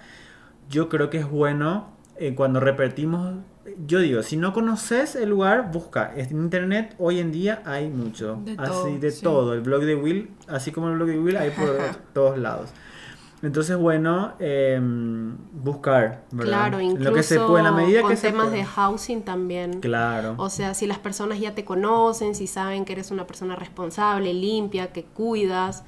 yo 0.69 0.91
creo 0.91 1.09
que 1.09 1.17
es 1.19 1.29
bueno 1.29 1.89
eh, 2.19 2.35
cuando 2.35 2.61
repetimos, 2.61 3.37
yo 3.87 3.99
digo, 4.01 4.23
si 4.23 4.37
no 4.37 4.53
conoces 4.53 5.17
el 5.17 5.31
lugar, 5.31 5.73
busca. 5.73 6.13
En 6.15 6.31
internet 6.33 6.95
hoy 6.99 7.21
en 7.21 7.33
día 7.33 7.63
hay 7.65 7.89
mucho, 7.89 8.41
De 8.45 8.53
así 8.59 8.71
todo, 8.71 8.99
de 8.99 9.11
sí. 9.11 9.23
todo. 9.23 9.55
El 9.55 9.63
blog 9.63 9.85
de 9.85 9.95
Will, 9.97 10.33
así 10.49 10.71
como 10.71 10.91
el 10.91 10.97
blog 10.97 11.09
de 11.09 11.19
Will, 11.19 11.37
hay 11.39 11.51
por 11.51 11.67
todos 12.13 12.37
lados. 12.37 12.69
Entonces, 13.43 13.77
bueno, 13.77 14.35
em, 14.39 15.37
buscar, 15.53 16.25
¿verdad? 16.31 16.51
Claro, 16.53 16.81
incluso 16.81 17.11
lo 17.11 17.17
que 17.17 17.23
se 17.23 17.41
puede, 17.41 17.59
en 17.59 17.65
la 17.65 17.73
medida 17.73 18.01
con 18.03 18.11
que 18.11 18.17
se 18.17 18.29
temas 18.29 18.47
puede. 18.47 18.59
de 18.59 18.65
housing 18.65 19.23
también. 19.23 19.81
Claro. 19.81 20.35
O 20.39 20.49
sea, 20.51 20.75
si 20.75 20.87
las 20.87 20.99
personas 20.99 21.41
ya 21.41 21.55
te 21.55 21.65
conocen, 21.65 22.35
si 22.35 22.47
saben 22.47 22.85
que 22.85 22.93
eres 22.93 23.11
una 23.11 23.27
persona 23.27 23.57
responsable, 23.57 24.33
limpia, 24.33 24.93
que 24.93 25.05
cuidas, 25.05 25.85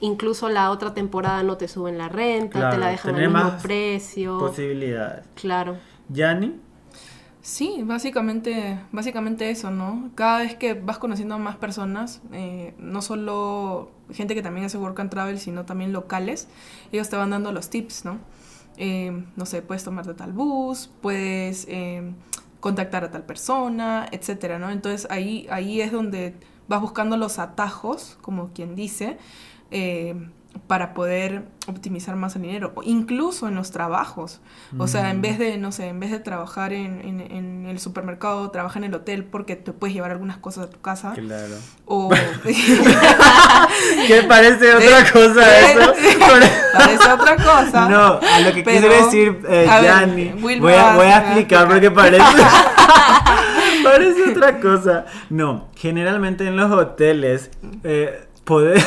incluso 0.00 0.48
la 0.48 0.70
otra 0.70 0.94
temporada 0.94 1.42
no 1.42 1.56
te 1.56 1.68
suben 1.68 1.98
la 1.98 2.08
renta, 2.08 2.70
te 2.70 2.78
la 2.78 2.88
dejan 2.88 3.14
al 3.14 3.30
mismo 3.30 3.58
precio. 3.62 4.38
Posibilidades. 4.38 5.26
Claro. 5.34 5.76
¿Yanni? 6.08 6.60
Sí, 7.40 7.82
básicamente, 7.82 8.78
básicamente 8.92 9.50
eso, 9.50 9.70
¿no? 9.70 10.10
Cada 10.14 10.40
vez 10.40 10.54
que 10.56 10.74
vas 10.74 10.98
conociendo 10.98 11.36
a 11.36 11.38
más 11.38 11.56
personas, 11.56 12.20
eh, 12.32 12.74
no 12.78 13.00
solo 13.00 13.90
gente 14.12 14.34
que 14.34 14.42
también 14.42 14.66
hace 14.66 14.76
work 14.76 15.00
and 15.00 15.10
travel, 15.10 15.38
sino 15.38 15.64
también 15.64 15.92
locales, 15.92 16.48
ellos 16.92 17.08
te 17.08 17.16
van 17.16 17.30
dando 17.30 17.50
los 17.52 17.70
tips, 17.70 18.04
¿no? 18.04 18.18
Eh, 18.76 19.24
no 19.36 19.46
sé, 19.46 19.62
puedes 19.62 19.82
tomarte 19.82 20.14
tal 20.14 20.32
bus, 20.32 20.90
puedes 21.00 21.66
eh, 21.70 22.12
contactar 22.60 23.04
a 23.04 23.10
tal 23.10 23.24
persona, 23.24 24.06
etcétera, 24.12 24.58
¿no? 24.58 24.70
Entonces 24.70 25.10
ahí, 25.10 25.46
ahí 25.50 25.80
es 25.80 25.90
donde 25.90 26.34
vas 26.68 26.80
buscando 26.80 27.16
los 27.16 27.38
atajos, 27.38 28.18
como 28.20 28.52
quien 28.52 28.74
dice, 28.74 29.16
eh, 29.70 30.14
para 30.66 30.92
poder 30.92 31.44
optimizar 31.66 32.16
más 32.16 32.34
el 32.36 32.42
dinero, 32.42 32.72
o 32.74 32.82
incluso 32.82 33.48
en 33.48 33.54
los 33.54 33.70
trabajos. 33.70 34.40
O 34.78 34.88
sea, 34.88 35.10
en 35.10 35.22
vez 35.22 35.38
de, 35.38 35.56
no 35.56 35.72
sé, 35.72 35.86
en 35.88 36.00
vez 36.00 36.10
de 36.10 36.18
trabajar 36.18 36.72
en, 36.72 37.00
en, 37.00 37.20
en 37.20 37.66
el 37.66 37.78
supermercado, 37.78 38.50
trabaja 38.50 38.78
en 38.78 38.86
el 38.86 38.94
hotel 38.94 39.24
porque 39.24 39.56
te 39.56 39.72
puedes 39.72 39.94
llevar 39.94 40.10
algunas 40.10 40.38
cosas 40.38 40.64
a 40.64 40.70
tu 40.70 40.80
casa. 40.80 41.12
Claro. 41.12 41.54
O... 41.86 42.10
¿Qué 44.06 44.22
parece 44.26 44.74
otra 44.74 45.10
cosa 45.12 45.60
eso? 45.60 45.94
parece 46.72 47.12
otra 47.12 47.36
cosa. 47.36 47.88
No, 47.88 48.20
a 48.20 48.40
lo 48.40 48.52
que 48.52 48.64
quiere 48.64 48.88
decir 48.88 49.40
eh, 49.48 49.68
ver, 49.82 50.34
voy 50.36 50.72
a, 50.74 50.96
voy 50.96 51.06
a 51.06 51.18
explicar. 51.18 51.68
porque 51.68 51.90
parece, 51.90 52.24
parece 53.84 54.30
otra 54.30 54.60
cosa. 54.60 55.06
No, 55.30 55.68
generalmente 55.76 56.46
en 56.46 56.56
los 56.56 56.70
hoteles, 56.70 57.50
eh, 57.84 58.26
poder... 58.44 58.82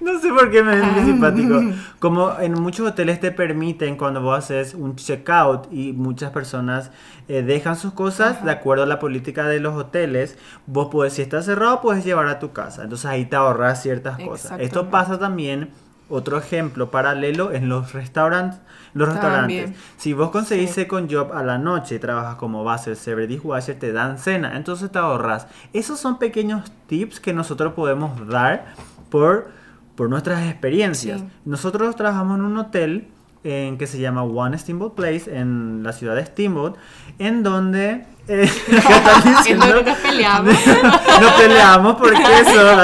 No 0.00 0.18
sé 0.18 0.30
por 0.30 0.50
qué 0.50 0.62
me 0.62 0.76
es 0.76 0.84
muy 0.84 1.04
simpático. 1.04 1.60
Como 1.98 2.38
en 2.38 2.54
muchos 2.54 2.88
hoteles 2.88 3.20
te 3.20 3.30
permiten 3.30 3.96
cuando 3.96 4.22
vos 4.22 4.38
haces 4.38 4.74
un 4.74 4.96
checkout 4.96 5.72
y 5.72 5.92
muchas 5.92 6.30
personas 6.32 6.90
eh, 7.28 7.42
dejan 7.42 7.76
sus 7.76 7.92
cosas 7.92 8.44
de 8.44 8.50
acuerdo 8.50 8.84
a 8.84 8.86
la 8.86 8.98
política 8.98 9.46
de 9.46 9.60
los 9.60 9.74
hoteles, 9.74 10.38
vos 10.66 10.88
puedes, 10.90 11.12
si 11.12 11.22
está 11.22 11.42
cerrado, 11.42 11.80
puedes 11.80 12.04
llevar 12.04 12.28
a 12.28 12.38
tu 12.38 12.52
casa. 12.52 12.82
Entonces 12.82 13.06
ahí 13.06 13.26
te 13.26 13.36
ahorras 13.36 13.82
ciertas 13.82 14.18
cosas. 14.18 14.58
Esto 14.58 14.90
pasa 14.90 15.18
también, 15.18 15.70
otro 16.08 16.38
ejemplo 16.38 16.90
paralelo, 16.90 17.52
en 17.52 17.68
los 17.68 17.92
restaurantes. 17.92 18.60
Los 18.94 19.08
restaurantes. 19.08 19.70
Si 19.96 20.12
vos 20.12 20.30
conseguís 20.30 20.70
second 20.70 21.12
job 21.12 21.32
a 21.32 21.44
la 21.44 21.58
noche 21.58 21.96
y 21.96 21.98
trabajas 21.98 22.34
como 22.34 22.64
base 22.64 22.96
server 22.96 23.28
dishwasher, 23.28 23.78
te 23.78 23.92
dan 23.92 24.18
cena. 24.18 24.56
Entonces 24.56 24.90
te 24.90 24.98
ahorras. 24.98 25.46
Esos 25.72 26.00
son 26.00 26.18
pequeños 26.18 26.72
tips 26.88 27.20
que 27.20 27.32
nosotros 27.32 27.74
podemos 27.74 28.26
dar 28.26 28.74
por, 29.10 29.50
por 29.94 30.08
nuestras 30.08 30.48
experiencias. 30.48 31.20
Sí. 31.20 31.26
Nosotros 31.44 31.96
trabajamos 31.96 32.38
en 32.38 32.44
un 32.44 32.58
hotel 32.58 33.08
en 33.42 33.78
que 33.78 33.86
se 33.86 33.98
llama 33.98 34.22
One 34.22 34.58
Steamboat 34.58 34.94
Place 34.94 35.34
en 35.34 35.82
la 35.82 35.92
ciudad 35.92 36.14
de 36.14 36.26
Steamboat, 36.26 36.76
en 37.18 37.42
donde 37.42 38.04
eh, 38.28 38.50
nos 39.84 39.98
peleamos. 39.98 40.54
no 41.20 41.36
peleamos 41.38 41.96
por 41.96 42.12
queso. 42.12 42.76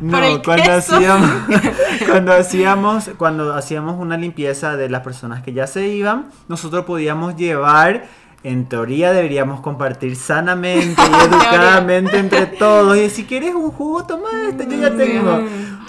No, 0.00 0.20
Por 0.20 0.42
cuando 0.42 0.64
queso. 0.64 0.96
hacíamos, 0.96 1.30
cuando 2.06 2.32
hacíamos, 2.32 3.10
cuando 3.16 3.54
hacíamos 3.54 3.98
una 3.98 4.16
limpieza 4.16 4.76
de 4.76 4.88
las 4.88 5.02
personas 5.02 5.42
que 5.42 5.52
ya 5.52 5.66
se 5.66 5.86
iban, 5.88 6.26
nosotros 6.48 6.84
podíamos 6.84 7.36
llevar. 7.36 8.04
En 8.42 8.66
teoría 8.66 9.12
deberíamos 9.12 9.60
compartir 9.60 10.14
sanamente 10.14 11.02
y 11.02 11.24
educadamente 11.24 12.16
entre 12.18 12.46
todos. 12.46 12.96
Y 12.96 13.10
si 13.10 13.24
quieres 13.24 13.56
un 13.56 13.72
jugo, 13.72 14.04
toma 14.06 14.28
este, 14.48 14.66
yo 14.66 14.82
ya 14.82 14.96
tengo. 14.96 15.40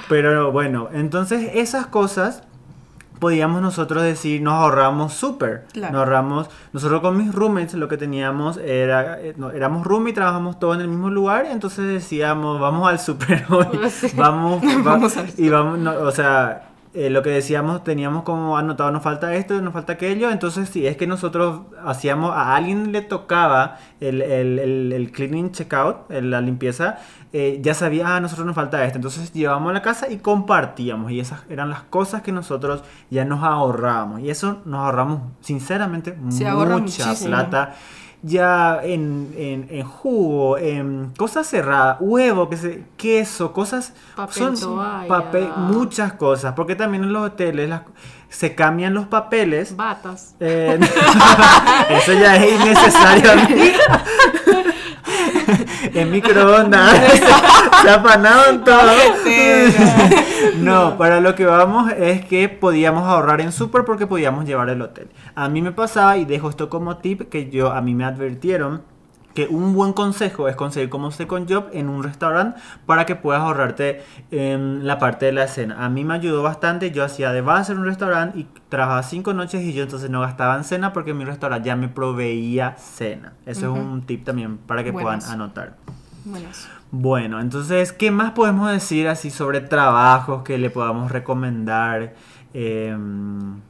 Pero 0.10 0.52
bueno, 0.52 0.89
entonces 0.93 1.52
esas 1.54 1.88
cosas 1.88 2.43
podíamos 3.20 3.62
nosotros 3.63 4.04
decir, 4.04 4.41
nos 4.43 4.54
ahorramos 4.54 5.12
súper. 5.13 5.65
Claro. 5.74 5.91
Nos 5.93 6.00
ahorramos, 6.02 6.50
nosotros 6.72 7.02
con 7.02 7.17
mis 7.17 7.34
roommates 7.34 7.74
lo 7.74 7.88
que 7.88 7.98
teníamos 7.98 8.58
era, 8.58 9.20
eh, 9.20 9.34
no, 9.38 9.50
éramos 9.50 9.86
roommates, 9.88 10.15
trabajamos 10.15 10.60
todos 10.60 10.76
en 10.76 10.82
el 10.82 10.88
mismo 10.88 11.10
lugar, 11.10 11.46
y 11.50 11.52
entonces 11.52 11.88
decíamos, 11.88 12.60
vamos 12.60 12.88
al 12.88 13.00
súper 13.00 13.43
hoy, 13.50 13.65
vamos, 14.15 14.62
va- 14.63 14.82
Vamos 14.84 15.17
al 15.17 15.34
y 15.36 15.50
vamos, 15.50 15.80
no, 15.80 15.93
o 15.93 16.12
sea, 16.12 16.66
eh, 16.93 17.10
lo 17.10 17.21
que 17.21 17.30
decíamos, 17.30 17.84
teníamos 17.84 18.23
como 18.23 18.58
anotado, 18.58 18.91
nos 18.91 19.04
falta 19.04 19.34
esto, 19.36 19.62
nos 19.62 19.73
falta 19.73 19.93
aquello, 19.93 20.30
entonces 20.32 20.69
si 20.69 20.88
es 20.88 20.97
que 20.97 21.06
nosotros 21.08 21.62
hacíamos, 21.86 22.32
a 22.32 22.56
alguien 22.56 22.91
le 22.91 23.02
tocaba 23.02 23.78
el, 24.00 24.21
el, 24.21 24.60
el, 24.60 24.93
el 24.93 25.12
cleaning 25.12 25.52
checkout, 25.52 26.10
el- 26.10 26.32
la 26.32 26.41
limpieza, 26.41 26.97
eh, 27.34 27.60
ya 27.62 27.73
sabía, 27.73 28.08
ah, 28.08 28.15
a 28.17 28.19
nosotros 28.21 28.45
nos 28.47 28.56
falta 28.56 28.84
esto, 28.86 28.97
entonces 28.97 29.32
llevábamos 29.34 29.69
a 29.71 29.73
la 29.73 29.82
casa 29.82 30.10
y 30.10 30.17
compartíamos, 30.17 31.12
y 31.12 31.19
esas 31.19 31.41
eran 31.50 31.69
las 31.69 31.82
cosas 31.84 32.21
que 32.21 32.32
nosotros 32.32 32.84
ya 33.10 33.26
nos 33.26 33.43
ahorrábamos, 33.43 34.21
y 34.21 34.30
eso 34.30 34.62
nos 34.65 34.80
ahorramos, 34.80 35.21
sinceramente, 35.41 36.17
Se 36.30 36.43
mucha 36.80 37.06
muchísimo. 37.06 37.36
Ya 38.27 38.79
en, 38.83 39.33
en, 39.37 39.67
en 39.69 39.85
jugo, 39.85 40.57
en 40.57 41.13
cosas 41.17 41.47
cerradas, 41.47 41.97
huevo, 41.99 42.49
que 42.49 42.57
se, 42.57 42.83
queso, 42.97 43.53
cosas 43.53 43.93
Papel 44.15 44.59
toalla. 44.59 45.07
papel, 45.07 45.49
muchas 45.57 46.13
cosas, 46.13 46.53
porque 46.55 46.75
también 46.75 47.03
en 47.03 47.13
los 47.13 47.25
hoteles 47.27 47.69
las- 47.69 47.81
se 48.29 48.53
cambian 48.55 48.93
los 48.93 49.07
papeles. 49.07 49.75
Batas. 49.77 50.35
Eh, 50.41 50.77
eso 51.89 52.13
ya 52.13 52.35
es 52.35 52.59
innecesario. 52.61 53.31
en 56.01 56.12
microondas 56.12 56.97
se 57.81 57.89
apanaron 57.89 58.63
todo. 58.63 58.91
no, 60.57 60.97
para 60.97 61.19
lo 61.21 61.36
que 61.36 61.45
vamos 61.45 61.91
es 61.91 62.25
que 62.25 62.49
podíamos 62.49 63.03
ahorrar 63.03 63.41
en 63.41 63.51
súper 63.51 63.86
porque 63.86 64.07
podíamos 64.07 64.45
llevar 64.45 64.69
el 64.69 64.81
hotel. 64.81 65.10
A 65.36 65.49
mí 65.49 65.62
me 65.62 65.71
pasaba, 65.71 66.17
y 66.17 66.25
dejo 66.25 66.49
esto 66.49 66.69
como 66.69 66.97
tip, 66.97 67.29
que 67.29 67.49
yo 67.49 67.71
a 67.71 67.81
mí 67.81 67.93
me 67.95 68.05
advirtieron 68.05 68.81
que 69.38 69.45
un 69.45 69.76
buen 69.76 69.93
consejo 69.93 70.47
es 70.47 70.56
conseguir 70.56 70.89
como 70.89 71.12
second 71.12 71.47
job 71.47 71.67
en 71.71 71.89
un 71.89 72.02
restaurante 72.02 72.60
para 72.88 73.06
que 73.06 73.15
puedas 73.15 73.43
ahorrarte 73.43 74.04
en 74.32 74.88
la 74.88 74.97
parte 74.97 75.28
de 75.28 75.32
la 75.32 75.47
cena. 75.47 75.86
A 75.86 75.89
mí 75.89 76.04
me 76.04 76.15
ayudó 76.15 76.41
bastante, 76.41 76.89
yo 76.89 77.04
hacía 77.04 77.32
de 77.32 77.41
base 77.41 77.71
en 77.71 77.78
un 77.78 77.86
restaurante 77.86 78.39
y 78.39 78.47
trabajaba 78.69 79.04
cinco 79.04 79.36
noches 79.36 79.62
y 79.62 79.73
yo 79.73 79.84
entonces 79.84 80.10
no 80.10 80.21
gastaba 80.21 80.56
en 80.56 80.63
cena 80.63 80.91
porque 80.91 81.13
mi 81.13 81.23
restaurante 81.23 81.67
ya 81.67 81.76
me 81.76 81.88
proveía 81.88 82.78
cena. 82.78 83.34
Eso 83.45 83.76
es 83.76 83.80
un 83.80 84.08
tip 84.08 84.26
también 84.26 84.58
para 84.58 84.84
que 84.84 84.89
Buenas. 84.89 85.26
puedan 85.26 85.39
anotar. 85.39 85.76
Buenas. 86.26 86.67
Bueno, 86.89 87.39
entonces, 87.39 87.93
¿qué 87.93 88.10
más 88.10 88.32
podemos 88.32 88.71
decir 88.71 89.08
así 89.08 89.30
sobre 89.30 89.62
trabajos 89.62 90.41
que 90.41 90.58
le 90.58 90.71
podamos 90.71 91.12
recomendar? 91.12 92.15
Eh, 92.56 92.89
en 92.89 93.62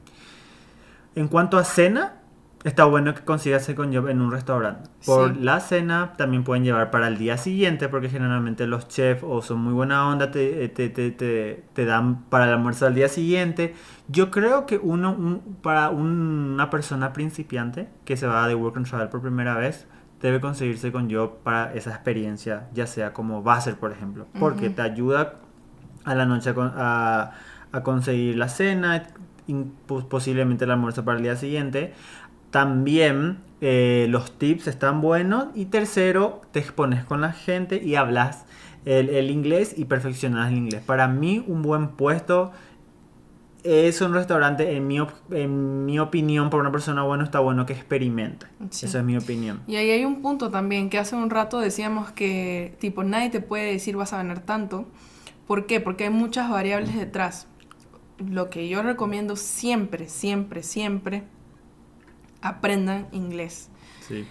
cuanto 1.28 1.58
a 1.58 1.64
cena, 1.64 2.14
está 2.64 2.84
bueno 2.84 3.14
que 3.14 3.22
consigas 3.22 3.64
second 3.64 3.94
job 3.94 4.08
en 4.08 4.20
un 4.20 4.30
restaurante. 4.32 4.90
Por 5.06 5.34
Sí. 5.34 5.40
la 5.42 5.60
cena 5.60 6.14
también 6.16 6.42
pueden 6.44 6.64
llevar 6.64 6.90
para 6.90 7.06
el 7.08 7.16
día 7.18 7.36
siguiente, 7.38 7.88
porque 7.88 8.08
generalmente 8.08 8.66
los 8.66 8.88
chefs 8.88 9.22
o 9.26 9.42
son 9.42 9.60
muy 9.60 9.72
buena 9.72 10.08
onda, 10.08 10.30
te, 10.30 10.68
te, 10.68 10.88
te, 10.88 11.10
te- 11.12 11.64
te 11.72 11.84
dan 11.84 12.24
para 12.24 12.44
el 12.46 12.50
almuerzo 12.54 12.86
al 12.86 12.94
día 12.94 13.08
siguiente. 13.08 13.74
Yo 14.08 14.30
creo 14.30 14.66
que 14.66 14.78
uno, 14.78 15.12
un- 15.12 15.56
para 15.62 15.90
un- 15.90 16.50
una 16.54 16.68
persona 16.70 17.12
principiante 17.12 17.88
que 18.04 18.16
se 18.16 18.26
va 18.26 18.48
de 18.48 18.54
Work 18.54 18.76
and 18.76 18.88
Travel 18.88 19.08
por 19.08 19.20
primera 19.22 19.54
vez, 19.54 19.86
debe 20.20 20.40
conseguirse 20.40 20.90
con 20.90 21.08
job 21.08 21.38
para 21.44 21.72
esa 21.74 21.90
experiencia, 21.90 22.66
ya 22.74 22.88
sea 22.88 23.12
como 23.12 23.40
buzzer, 23.42 23.76
por 23.76 23.92
ejemplo, 23.92 24.26
porque 24.40 24.66
Ujú. 24.66 24.74
te 24.74 24.82
ayuda 24.82 25.34
a 26.04 26.14
la 26.16 26.26
noche 26.26 26.50
a, 26.50 26.54
con- 26.54 26.72
a- 26.74 27.30
conseguir 27.84 28.36
la 28.36 28.48
cena, 28.48 29.04
posiblemente 30.08 30.64
el 30.64 30.70
almuerzo 30.70 31.04
para 31.04 31.16
el 31.18 31.22
día 31.22 31.36
siguiente. 31.36 31.94
También 32.50 33.38
eh, 33.60 34.06
los 34.08 34.38
tips 34.38 34.66
están 34.68 35.00
buenos. 35.00 35.46
Y 35.54 35.66
tercero, 35.66 36.40
te 36.52 36.58
expones 36.60 37.04
con 37.04 37.20
la 37.20 37.32
gente 37.32 37.82
y 37.82 37.94
hablas 37.96 38.46
el, 38.84 39.08
el 39.10 39.30
inglés 39.30 39.74
y 39.76 39.84
perfeccionas 39.86 40.50
el 40.50 40.58
inglés. 40.58 40.82
Para 40.84 41.08
mí, 41.08 41.44
un 41.46 41.62
buen 41.62 41.88
puesto 41.88 42.52
es 43.64 44.00
un 44.00 44.14
restaurante, 44.14 44.76
en 44.76 44.86
mi, 44.86 45.00
op- 45.00 45.32
en 45.32 45.84
mi 45.84 45.98
opinión, 45.98 46.48
para 46.48 46.60
una 46.62 46.70
persona 46.72 47.02
buena, 47.02 47.24
está 47.24 47.40
bueno 47.40 47.66
que 47.66 47.72
experimente. 47.72 48.46
Sí. 48.70 48.86
Esa 48.86 48.98
es 49.00 49.04
mi 49.04 49.16
opinión. 49.16 49.60
Y 49.66 49.76
ahí 49.76 49.90
hay 49.90 50.04
un 50.04 50.22
punto 50.22 50.48
también, 50.50 50.88
que 50.88 50.98
hace 50.98 51.16
un 51.16 51.28
rato 51.28 51.58
decíamos 51.58 52.10
que, 52.12 52.76
tipo, 52.78 53.02
nadie 53.02 53.30
te 53.30 53.40
puede 53.40 53.72
decir 53.72 53.96
vas 53.96 54.12
a 54.12 54.18
ganar 54.18 54.40
tanto. 54.40 54.86
¿Por 55.46 55.66
qué? 55.66 55.80
Porque 55.80 56.04
hay 56.04 56.10
muchas 56.10 56.48
variables 56.48 56.96
detrás. 56.96 57.48
Lo 58.24 58.48
que 58.48 58.68
yo 58.68 58.82
recomiendo 58.82 59.34
siempre, 59.36 60.08
siempre, 60.08 60.62
siempre, 60.62 61.24
aprendan 62.42 63.08
inglés. 63.12 63.68
Sí. 64.06 64.26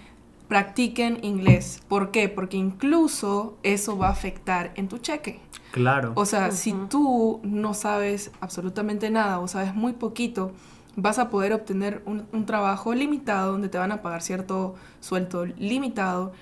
Practiquen 0.47 1.19
inglés. 1.23 1.81
¿Por 1.87 2.11
qué? 2.11 2.29
Porque 2.29 2.57
incluso 2.57 3.57
eso 3.63 3.97
va 3.97 4.07
a 4.07 4.11
afectar 4.11 4.71
en 4.75 4.87
tu 4.87 4.97
cheque. 4.97 5.41
Claro. 5.71 6.13
O 6.15 6.25
sea, 6.25 6.51
si 6.51 6.73
tú 6.89 7.41
no 7.43 7.73
sabes 7.73 8.31
absolutamente 8.39 9.09
nada 9.09 9.39
o 9.39 9.47
sabes 9.47 9.75
muy 9.75 9.93
poquito, 9.93 10.53
vas 10.95 11.19
a 11.19 11.29
poder 11.29 11.53
obtener 11.53 12.01
un, 12.05 12.25
un 12.31 12.45
trabajo 12.45 12.93
limitado 12.93 13.51
donde 13.51 13.69
te 13.69 13.77
van 13.77 13.91
a 13.91 14.01
pagar 14.01 14.21
cierto 14.21 14.75
sueldo 15.01 15.45
limitado. 15.45 16.33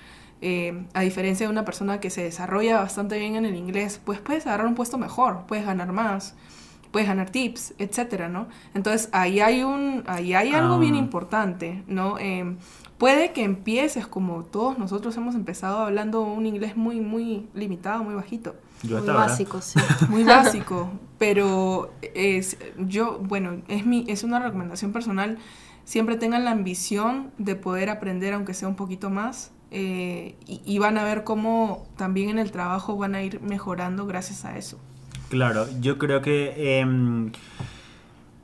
Eh, 0.42 0.86
a 0.92 1.00
diferencia 1.00 1.46
de 1.46 1.50
una 1.50 1.64
persona 1.64 1.98
que 1.98 2.10
se 2.10 2.22
desarrolla 2.22 2.80
bastante 2.80 3.18
bien 3.18 3.36
en 3.36 3.46
el 3.46 3.54
inglés, 3.54 4.00
pues 4.04 4.20
puedes 4.20 4.46
agarrar 4.46 4.66
un 4.66 4.74
puesto 4.74 4.98
mejor, 4.98 5.46
puedes 5.46 5.64
ganar 5.64 5.92
más, 5.92 6.34
puedes 6.96 7.08
ganar 7.10 7.28
tips, 7.28 7.74
etcétera, 7.76 8.30
¿no? 8.30 8.48
Entonces 8.72 9.10
ahí 9.12 9.40
hay 9.40 9.62
un, 9.62 10.02
ahí 10.06 10.32
hay 10.32 10.54
algo 10.54 10.78
bien 10.78 10.94
Ah. 10.94 10.98
importante, 10.98 11.84
¿no? 11.86 12.18
Em, 12.18 12.56
puede 12.96 13.34
que 13.34 13.44
empieces 13.44 14.06
como 14.06 14.44
todos 14.44 14.78
nosotros 14.78 15.14
hemos 15.18 15.34
empezado 15.34 15.80
hablando 15.80 16.22
un 16.22 16.46
inglés 16.46 16.74
muy, 16.74 17.02
muy 17.02 17.50
limitado, 17.52 18.02
muy 18.02 18.14
bajito 18.14 18.54
Yo 18.82 19.00
Muy 19.00 19.08
básico, 19.08 19.60
sí. 19.60 19.78
muy 20.08 20.24
básico, 20.24 20.88
pero 21.18 21.92
es 22.14 22.56
yo, 22.78 23.18
bueno, 23.18 23.60
es 23.68 23.84
mi 23.84 24.06
es 24.08 24.24
una 24.24 24.38
recomendación 24.38 24.92
personal, 24.94 25.36
siempre 25.84 26.16
tengan 26.16 26.44
la 26.44 26.52
ambición 26.52 27.30
de 27.36 27.56
poder 27.56 27.90
aprender 27.90 28.32
aunque 28.32 28.54
sea 28.54 28.68
un 28.68 28.76
poquito 28.76 29.10
más 29.10 29.50
eh, 29.70 30.34
y, 30.46 30.62
y 30.64 30.78
van 30.78 30.96
a 30.96 31.04
ver 31.04 31.24
cómo 31.24 31.86
también 31.98 32.30
en 32.30 32.38
el 32.38 32.52
trabajo 32.52 32.96
van 32.96 33.14
a 33.14 33.22
ir 33.22 33.42
mejorando 33.42 34.06
gracias 34.06 34.46
a 34.46 34.56
eso. 34.56 34.78
Claro, 35.28 35.66
yo 35.80 35.98
creo 35.98 36.22
que 36.22 36.80
em, 36.80 37.32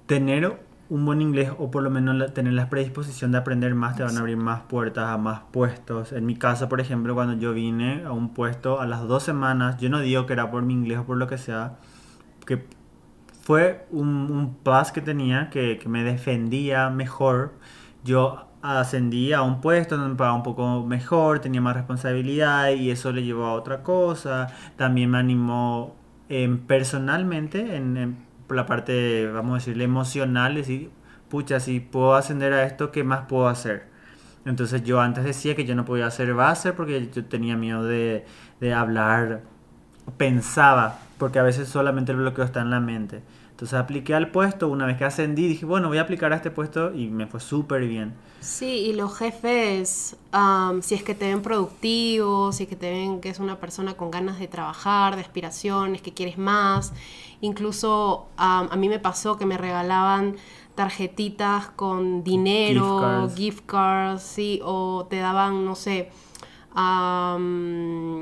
tener 0.07 0.59
un 0.89 1.05
buen 1.07 1.23
inglés 1.23 1.51
o 1.59 1.71
por 1.71 1.83
lo 1.83 1.91
menos 1.91 2.35
tener 2.35 2.53
la 2.53 2.69
predisposición 2.69 3.33
de 3.33 3.39
aprender 3.39 3.75
más 3.75 3.97
te 3.97 4.03
van 4.03 4.17
a 4.17 4.21
abrir 4.21 4.37
más 4.37 4.63
puertas 4.63 5.07
a 5.09 5.17
más 5.17 5.41
puestos. 5.53 6.13
En 6.13 6.27
mi 6.27 6.37
caso, 6.37 6.69
por 6.69 6.81
ejemplo, 6.81 7.15
cuando 7.15 7.35
yo 7.35 7.53
vine 7.55 8.05
a 8.05 8.13
un 8.13 8.35
puesto 8.35 8.81
a 8.81 8.87
las 8.87 9.03
dos 9.09 9.23
semanas, 9.23 9.79
yo 9.81 9.89
no 9.91 10.01
digo 10.01 10.27
que 10.27 10.35
era 10.35 10.51
por 10.51 10.63
mi 10.65 10.75
inglés 10.75 10.99
o 10.99 11.05
por 11.05 11.17
lo 11.17 11.29
que 11.29 11.39
sea, 11.39 11.79
que 12.47 12.67
fue 13.43 13.87
un, 13.91 14.09
un 14.31 14.55
plus 14.57 14.93
que 14.93 15.01
tenía 15.01 15.51
que, 15.51 15.79
que 15.79 15.89
me 15.89 16.05
defendía 16.05 16.91
mejor. 16.91 17.55
Yo 18.05 18.49
ascendí 18.63 19.33
a 19.33 19.43
un 19.43 19.61
puesto 19.61 19.97
donde 19.97 20.11
me 20.11 20.17
pagaba 20.17 20.37
un 20.37 20.43
poco 20.43 20.85
mejor, 20.85 21.39
tenía 21.41 21.61
más 21.61 21.75
responsabilidad 21.77 22.71
y 22.71 22.91
eso 22.91 23.13
le 23.13 23.23
llevó 23.25 23.47
a 23.47 23.53
otra 23.55 23.83
cosa. 23.83 24.49
También 24.77 25.11
me 25.11 25.19
animó 25.19 26.02
personalmente 26.67 27.77
en, 27.77 27.97
en- 27.97 28.17
por 28.47 28.57
la 28.57 28.67
parte, 28.67 29.27
vamos 29.29 29.53
a 29.53 29.55
decirle, 29.57 29.85
emocional, 29.85 30.55
decir, 30.55 30.91
pucha, 31.31 31.61
si 31.61 31.81
puedo 31.81 32.15
ascender 32.15 32.53
a 32.53 32.65
esto, 32.65 32.91
¿qué 32.93 33.05
más 33.05 33.27
puedo 33.27 33.49
hacer? 33.49 33.87
Entonces 34.45 34.83
yo 34.85 35.01
antes 35.01 35.25
decía 35.25 35.55
que 35.57 35.65
yo 35.65 35.75
no 35.77 35.85
podía 35.85 36.07
hacer 36.07 36.35
base 36.35 36.73
porque 36.73 37.09
yo 37.15 37.25
tenía 37.27 37.57
miedo 37.57 37.85
de, 37.85 38.27
de 38.61 38.75
hablar, 38.75 39.43
pensaba, 40.17 40.99
porque 41.19 41.39
a 41.39 41.43
veces 41.43 41.69
solamente 41.69 42.13
el 42.13 42.19
bloqueo 42.19 42.45
está 42.45 42.61
en 42.63 42.71
la 42.71 42.81
mente. 42.81 43.23
Entonces 43.63 43.79
apliqué 43.79 44.13
al 44.13 44.33
puesto, 44.33 44.67
una 44.67 44.87
vez 44.87 44.97
que 44.97 45.05
ascendí 45.05 45.47
dije, 45.47 45.65
bueno, 45.65 45.87
voy 45.87 45.99
a 45.99 46.01
aplicar 46.01 46.33
a 46.33 46.35
este 46.35 46.51
puesto 46.51 46.93
y 46.93 47.07
me 47.11 47.29
fue 47.29 47.39
súper 47.39 47.87
bien. 47.87 48.13
Sí, 48.41 48.67
y 48.89 48.93
los 48.93 49.17
jefes, 49.17 50.17
am, 50.33 50.83
si 50.83 50.97
es 50.97 51.05
que 51.05 51.15
te 51.15 51.29
ven 51.29 51.43
productivo, 51.43 52.51
si 52.51 52.65
es 52.65 52.69
que 52.69 52.75
te 52.75 52.91
ven 52.91 53.21
que 53.21 53.29
es 53.29 53.39
una 53.39 53.61
persona 53.61 53.95
con 53.95 54.11
ganas 54.11 54.41
de 54.41 54.49
trabajar, 54.49 55.15
de 55.15 55.23
aspiraciones, 55.23 56.03
que 56.03 56.13
quieres 56.13 56.39
más, 56.39 56.93
incluso 57.41 58.27
am, 58.37 58.67
a 58.73 58.75
mí 58.75 58.89
me 58.89 58.99
pasó 58.99 59.37
que 59.39 59.47
me 59.47 59.57
regalaban 59.57 60.35
tarjetitas 60.75 61.69
con 61.69 62.25
dinero, 62.25 62.83
Gift 62.83 63.01
cards. 63.01 63.35
gift 63.37 63.67
cards, 63.67 64.23
sí, 64.25 64.61
o 64.65 65.07
te 65.09 65.19
daban, 65.19 65.65
no 65.65 65.77
sé, 65.77 66.11
anda, 66.75 68.19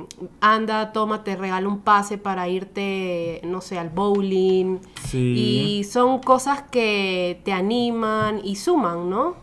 toma, 0.92 1.24
te 1.24 1.36
regalo 1.36 1.68
un 1.68 1.80
pase 1.80 2.18
para 2.18 2.48
irte, 2.48 3.40
no 3.44 3.60
sé, 3.60 3.78
al 3.78 3.90
bowling. 3.90 4.78
Sí. 5.04 5.78
Y 5.78 5.84
son 5.84 6.20
cosas 6.20 6.62
que 6.62 7.40
te 7.44 7.52
animan 7.52 8.40
y 8.44 8.56
suman, 8.56 9.08
¿no? 9.08 9.36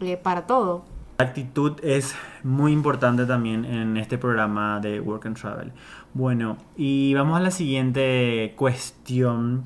Eh, 0.00 0.16
para 0.16 0.46
todo. 0.46 0.84
La 1.18 1.26
actitud 1.26 1.78
es 1.82 2.14
muy 2.42 2.72
importante 2.72 3.24
también 3.24 3.64
en 3.64 3.96
este 3.96 4.18
programa 4.18 4.80
de 4.80 5.00
Work 5.00 5.26
and 5.26 5.38
Travel. 5.38 5.72
Bueno, 6.12 6.56
y 6.76 7.14
vamos 7.14 7.38
a 7.38 7.40
la 7.40 7.50
siguiente 7.50 8.54
cuestión. 8.56 9.64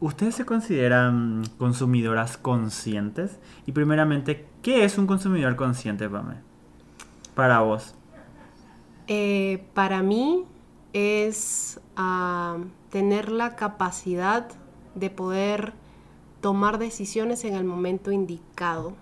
¿Ustedes 0.00 0.34
se 0.34 0.44
consideran 0.44 1.42
consumidoras 1.58 2.36
conscientes? 2.36 3.38
Y 3.66 3.72
primeramente, 3.72 4.46
¿qué 4.62 4.84
es 4.84 4.98
un 4.98 5.06
consumidor 5.06 5.56
consciente, 5.56 6.08
Pame? 6.08 6.36
Para 7.34 7.60
vos. 7.60 7.94
Eh, 9.08 9.64
para 9.74 10.02
mí 10.02 10.44
es 10.92 11.80
ah, 11.96 12.58
tener 12.90 13.30
la 13.30 13.54
capacidad 13.56 14.48
de 14.94 15.10
poder 15.10 15.74
tomar 16.40 16.78
decisiones 16.78 17.44
en 17.44 17.54
el 17.54 17.64
momento 17.64 18.10
indicado. 18.10 18.94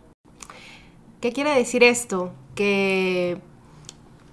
¿Qué 1.21 1.33
quiere 1.33 1.55
decir 1.55 1.83
esto? 1.83 2.33
Que, 2.55 3.39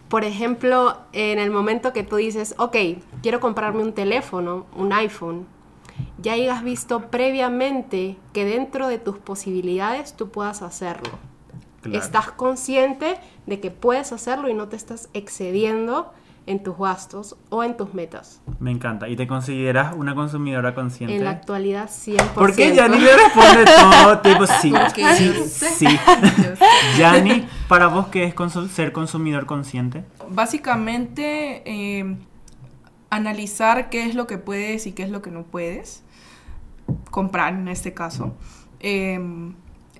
por 0.09 0.25
ejemplo, 0.25 0.97
en 1.13 1.39
el 1.39 1.51
momento 1.51 1.93
que 1.93 2.03
tú 2.03 2.17
dices, 2.17 2.53
ok, 2.57 2.75
quiero 3.21 3.39
comprarme 3.39 3.81
un 3.81 3.93
teléfono, 3.93 4.65
un 4.75 4.91
iPhone, 4.91 5.45
ya 6.17 6.33
hayas 6.33 6.63
visto 6.63 7.09
previamente 7.09 8.17
que 8.33 8.43
dentro 8.43 8.87
de 8.87 8.97
tus 8.97 9.17
posibilidades 9.17 10.15
tú 10.15 10.29
puedas 10.29 10.61
hacerlo. 10.61 11.30
Claro. 11.81 11.97
Estás 11.99 12.31
consciente 12.31 13.17
de 13.47 13.59
que 13.59 13.71
puedes 13.71 14.11
hacerlo 14.11 14.49
y 14.49 14.53
no 14.53 14.67
te 14.67 14.75
estás 14.75 15.09
excediendo 15.13 16.13
en 16.47 16.63
tus 16.63 16.75
gastos 16.77 17.35
o 17.49 17.63
en 17.63 17.77
tus 17.77 17.93
metas. 17.93 18.41
Me 18.59 18.71
encanta. 18.71 19.07
¿Y 19.07 19.15
te 19.15 19.27
consideras 19.27 19.93
una 19.95 20.15
consumidora 20.15 20.73
consciente? 20.73 21.15
En 21.15 21.23
la 21.23 21.29
actualidad 21.31 21.87
100%. 21.89 22.17
¿Por 22.33 22.55
qué 22.55 22.73
Yani 22.75 22.97
le 22.99 23.15
responde 23.15 23.65
todo 23.65 24.19
tipo 24.23 24.47
sí? 24.47 24.73
Sí, 25.15 25.33
sí. 25.49 25.87
Yani, 26.97 27.47
¿para 27.67 27.87
vos 27.87 28.07
qué 28.07 28.23
es 28.25 28.35
consu- 28.35 28.67
ser 28.69 28.91
consumidor 28.91 29.45
consciente? 29.45 30.03
Básicamente, 30.29 31.61
eh, 31.65 32.17
analizar 33.09 33.89
qué 33.89 34.05
es 34.07 34.15
lo 34.15 34.25
que 34.27 34.37
puedes 34.37 34.87
y 34.87 34.93
qué 34.93 35.03
es 35.03 35.09
lo 35.09 35.21
que 35.21 35.31
no 35.31 35.43
puedes 35.43 36.03
comprar 37.09 37.53
en 37.53 37.67
este 37.67 37.93
caso, 37.93 38.35
eh, 38.79 39.19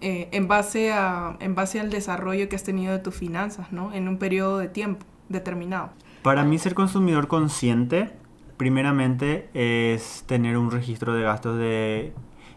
eh, 0.02 0.30
en, 0.32 0.48
base 0.48 0.92
a, 0.92 1.38
en 1.40 1.54
base 1.54 1.80
al 1.80 1.92
desarrollo 1.92 2.50
que 2.50 2.56
has 2.56 2.64
tenido 2.64 2.92
de 2.92 3.00
tus 3.00 3.14
finanzas, 3.14 3.72
¿no? 3.72 3.94
En 3.94 4.08
un 4.08 4.18
periodo 4.18 4.58
de 4.58 4.68
tiempo 4.68 5.06
determinado. 5.30 5.92
Para 6.24 6.44
mí 6.44 6.58
ser 6.58 6.74
consumidor 6.74 7.28
consciente, 7.28 8.12
primeramente 8.58 9.50
es 9.54 10.24
tener 10.28 10.58
un 10.58 10.72
registro 10.72 11.14
de 11.14 11.24
gastos 11.24 11.58
de 11.58 12.14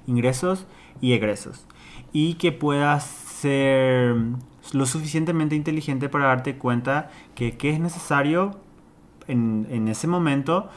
ingresos 0.06 0.66
y 1.00 1.12
egresos. 1.12 1.66
Y 2.12 2.34
que 2.34 2.50
puedas 2.52 3.04
ser 3.04 4.16
lo 4.72 4.86
suficientemente 4.86 5.54
inteligente 5.54 6.08
para 6.08 6.26
darte 6.26 6.56
cuenta 6.56 7.10
que 7.34 7.56
qué 7.58 7.70
es 7.70 7.80
necesario 7.80 8.58
en, 9.28 9.66
en 9.70 9.88
ese 9.88 10.06
momento 10.06 10.70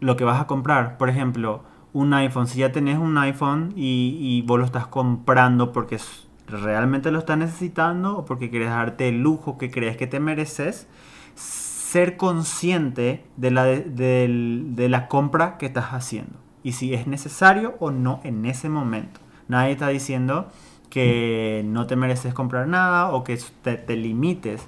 lo 0.00 0.16
que 0.16 0.24
vas 0.24 0.40
a 0.40 0.46
comprar. 0.46 0.98
Por 0.98 1.08
ejemplo, 1.08 1.62
un 1.92 2.12
iPhone. 2.14 2.46
Si 2.46 2.58
ya 2.58 2.72
tenés 2.72 2.98
un 2.98 3.16
iPhone 3.18 3.72
y, 3.76 4.42
vos 4.46 4.58
lo 4.58 4.64
estás 4.64 4.86
comprando 4.86 5.72
porque 5.72 5.98
realmente 6.46 7.10
lo 7.10 7.18
estás 7.18 7.38
necesitando 7.38 8.18
o 8.18 8.24
porque 8.24 8.50
quieres 8.50 8.70
darte 8.70 9.08
el 9.08 9.22
lujo 9.22 9.58
que 9.58 9.70
crees 9.70 9.96
que 9.96 10.06
te 10.06 10.20
mereces, 10.20 10.86
ser 11.34 12.16
consciente 12.16 13.24
de 13.36 13.50
la, 13.50 13.64
de, 13.64 14.86
la 14.88 15.08
compra 15.08 15.58
que 15.58 15.66
estás 15.66 15.92
haciendo. 15.92 16.38
Y 16.62 16.72
si 16.72 16.94
es 16.94 17.06
necesario 17.06 17.74
o 17.80 17.90
no 17.90 18.20
en 18.24 18.44
ese 18.46 18.68
momento. 18.68 19.20
Nadie 19.48 19.72
está 19.72 19.88
diciendo 19.88 20.48
que 20.90 21.62
no 21.64 21.86
te 21.86 21.96
mereces 21.96 22.34
comprar 22.34 22.68
nada 22.68 23.10
o 23.12 23.24
que 23.24 23.38
te 23.62 23.96
limites. 23.96 24.66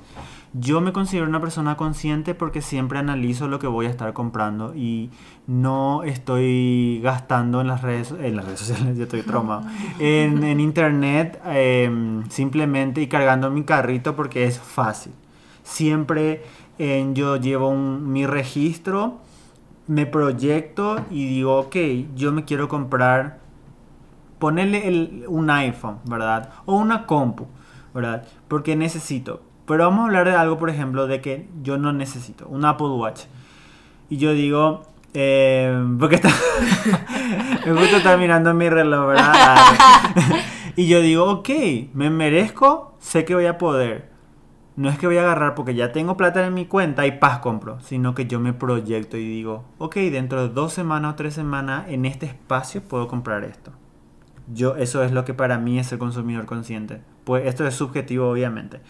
Yo 0.54 0.82
me 0.82 0.92
considero 0.92 1.26
una 1.26 1.40
persona 1.40 1.76
consciente 1.78 2.34
porque 2.34 2.60
siempre 2.60 2.98
analizo 2.98 3.48
lo 3.48 3.58
que 3.58 3.66
voy 3.66 3.86
a 3.86 3.88
estar 3.88 4.12
comprando 4.12 4.74
y 4.74 5.10
no 5.46 6.02
estoy 6.02 7.00
gastando 7.02 7.62
en 7.62 7.68
las 7.68 7.80
redes, 7.80 8.12
en 8.20 8.36
las 8.36 8.44
redes 8.44 8.60
sociales, 8.66 8.96
yo 8.98 9.04
estoy 9.04 9.22
traumado, 9.26 9.62
en, 9.98 10.44
en 10.44 10.60
internet 10.60 11.40
em, 11.46 12.28
simplemente 12.28 13.00
y 13.00 13.06
cargando 13.06 13.50
mi 13.50 13.64
carrito 13.64 14.14
porque 14.14 14.44
es 14.44 14.58
fácil. 14.60 15.12
Siempre 15.62 16.42
yo 17.14 17.36
llevo 17.36 17.68
un- 17.68 18.12
mi 18.12 18.26
registro, 18.26 19.18
me 19.86 20.04
proyecto 20.04 20.96
y 21.10 21.26
digo, 21.28 21.60
ok, 21.60 21.76
yo 22.16 22.32
me 22.32 22.44
quiero 22.44 22.66
comprar 22.68 23.38
ponerle 24.38 24.88
el- 24.88 25.24
un 25.28 25.48
iPhone, 25.50 25.98
¿verdad? 26.04 26.50
O 26.66 26.76
una 26.76 27.06
compu, 27.06 27.46
¿verdad? 27.94 28.26
Porque 28.48 28.74
necesito. 28.76 29.42
Pero 29.66 29.84
vamos 29.84 30.00
a 30.00 30.04
hablar 30.04 30.26
de 30.26 30.34
algo, 30.34 30.58
por 30.58 30.70
ejemplo, 30.70 31.06
de 31.06 31.20
que 31.20 31.48
yo 31.62 31.78
no 31.78 31.92
necesito. 31.92 32.46
Un 32.48 32.64
Apple 32.64 32.88
Watch. 32.88 33.22
Y 34.10 34.16
yo 34.16 34.32
digo, 34.32 34.82
eh, 35.14 35.72
porque 35.98 36.16
está... 36.16 36.28
me 37.66 37.72
gusta 37.72 37.98
estar 37.98 38.18
mirando 38.18 38.52
mi 38.54 38.68
reloj, 38.68 39.08
¿verdad? 39.08 39.56
y 40.76 40.86
yo 40.88 41.00
digo, 41.00 41.30
ok, 41.30 41.48
me 41.94 42.10
merezco, 42.10 42.96
sé 42.98 43.24
que 43.24 43.34
voy 43.34 43.46
a 43.46 43.58
poder. 43.58 44.10
No 44.74 44.88
es 44.88 44.98
que 44.98 45.06
voy 45.06 45.18
a 45.18 45.22
agarrar 45.22 45.54
porque 45.54 45.74
ya 45.74 45.92
tengo 45.92 46.16
plata 46.16 46.46
en 46.46 46.54
mi 46.54 46.64
cuenta 46.64 47.06
y 47.06 47.12
paz 47.12 47.40
compro, 47.40 47.78
sino 47.80 48.14
que 48.14 48.26
yo 48.26 48.40
me 48.40 48.54
proyecto 48.54 49.18
y 49.18 49.28
digo, 49.28 49.64
ok, 49.78 49.96
dentro 49.96 50.48
de 50.48 50.54
dos 50.54 50.72
semanas 50.72 51.12
o 51.12 51.16
tres 51.16 51.34
semanas 51.34 51.84
en 51.88 52.06
este 52.06 52.26
espacio 52.26 52.82
puedo 52.82 53.06
comprar 53.06 53.44
esto. 53.44 53.72
Yo, 54.52 54.76
eso 54.76 55.04
es 55.04 55.12
lo 55.12 55.24
que 55.24 55.34
para 55.34 55.58
mí 55.58 55.78
es 55.78 55.92
el 55.92 55.98
consumidor 55.98 56.46
consciente. 56.46 57.02
Pues 57.24 57.46
esto 57.46 57.66
es 57.66 57.74
subjetivo, 57.74 58.30
obviamente. 58.30 58.80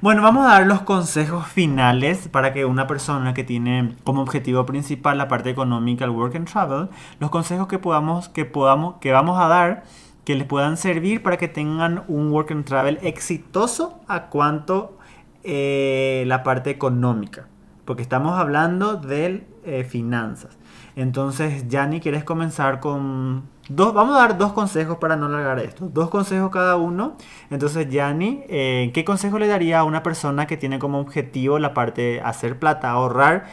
Bueno, 0.00 0.22
vamos 0.22 0.46
a 0.46 0.50
dar 0.50 0.66
los 0.68 0.82
consejos 0.82 1.48
finales 1.48 2.28
para 2.28 2.52
que 2.52 2.64
una 2.64 2.86
persona 2.86 3.34
que 3.34 3.42
tiene 3.42 3.96
como 4.04 4.22
objetivo 4.22 4.64
principal 4.64 5.18
la 5.18 5.26
parte 5.26 5.50
económica, 5.50 6.04
el 6.04 6.12
work 6.12 6.36
and 6.36 6.48
travel, 6.48 6.88
los 7.18 7.30
consejos 7.30 7.66
que 7.66 7.80
podamos, 7.80 8.28
que 8.28 8.44
podamos, 8.44 8.98
que 9.00 9.10
vamos 9.10 9.40
a 9.40 9.48
dar, 9.48 9.82
que 10.24 10.36
les 10.36 10.46
puedan 10.46 10.76
servir 10.76 11.20
para 11.20 11.36
que 11.36 11.48
tengan 11.48 12.04
un 12.06 12.30
work 12.30 12.52
and 12.52 12.64
travel 12.64 13.00
exitoso 13.02 14.00
a 14.06 14.26
cuanto 14.26 14.96
eh, 15.42 16.22
la 16.28 16.44
parte 16.44 16.70
económica. 16.70 17.48
Porque 17.84 18.02
estamos 18.02 18.38
hablando 18.38 18.94
de 18.94 19.48
eh, 19.64 19.82
finanzas. 19.82 20.56
Entonces, 20.98 21.68
Yanni, 21.68 22.00
¿quieres 22.00 22.24
comenzar 22.24 22.80
con 22.80 23.44
dos? 23.68 23.94
Vamos 23.94 24.16
a 24.16 24.18
dar 24.18 24.36
dos 24.36 24.52
consejos 24.52 24.98
para 24.98 25.14
no 25.14 25.26
alargar 25.26 25.60
esto. 25.60 25.88
Dos 25.88 26.10
consejos 26.10 26.50
cada 26.50 26.74
uno. 26.74 27.16
Entonces, 27.50 27.88
Yanni, 27.88 28.42
eh, 28.48 28.90
¿qué 28.92 29.04
consejo 29.04 29.38
le 29.38 29.46
daría 29.46 29.78
a 29.78 29.84
una 29.84 30.02
persona 30.02 30.48
que 30.48 30.56
tiene 30.56 30.80
como 30.80 30.98
objetivo 30.98 31.60
la 31.60 31.72
parte 31.72 32.02
de 32.02 32.20
hacer 32.20 32.58
plata, 32.58 32.90
ahorrar 32.90 33.46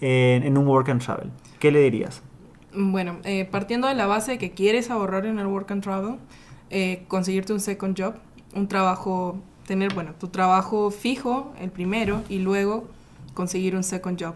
eh, 0.00 0.40
en 0.42 0.58
un 0.58 0.66
work 0.66 0.88
and 0.88 1.00
travel? 1.00 1.30
¿Qué 1.60 1.70
le 1.70 1.78
dirías? 1.82 2.20
Bueno, 2.74 3.18
eh, 3.22 3.44
partiendo 3.44 3.86
de 3.86 3.94
la 3.94 4.08
base 4.08 4.32
de 4.32 4.38
que 4.38 4.50
quieres 4.50 4.90
ahorrar 4.90 5.24
en 5.24 5.38
el 5.38 5.46
work 5.46 5.70
and 5.70 5.84
travel, 5.84 6.16
eh, 6.68 7.04
conseguirte 7.06 7.52
un 7.52 7.60
second 7.60 7.96
job, 7.96 8.14
un 8.56 8.66
trabajo, 8.66 9.36
tener, 9.68 9.94
bueno, 9.94 10.14
tu 10.18 10.26
trabajo 10.26 10.90
fijo, 10.90 11.52
el 11.60 11.70
primero, 11.70 12.22
y 12.28 12.40
luego 12.40 12.88
conseguir 13.34 13.76
un 13.76 13.84
second 13.84 14.20
job. 14.20 14.34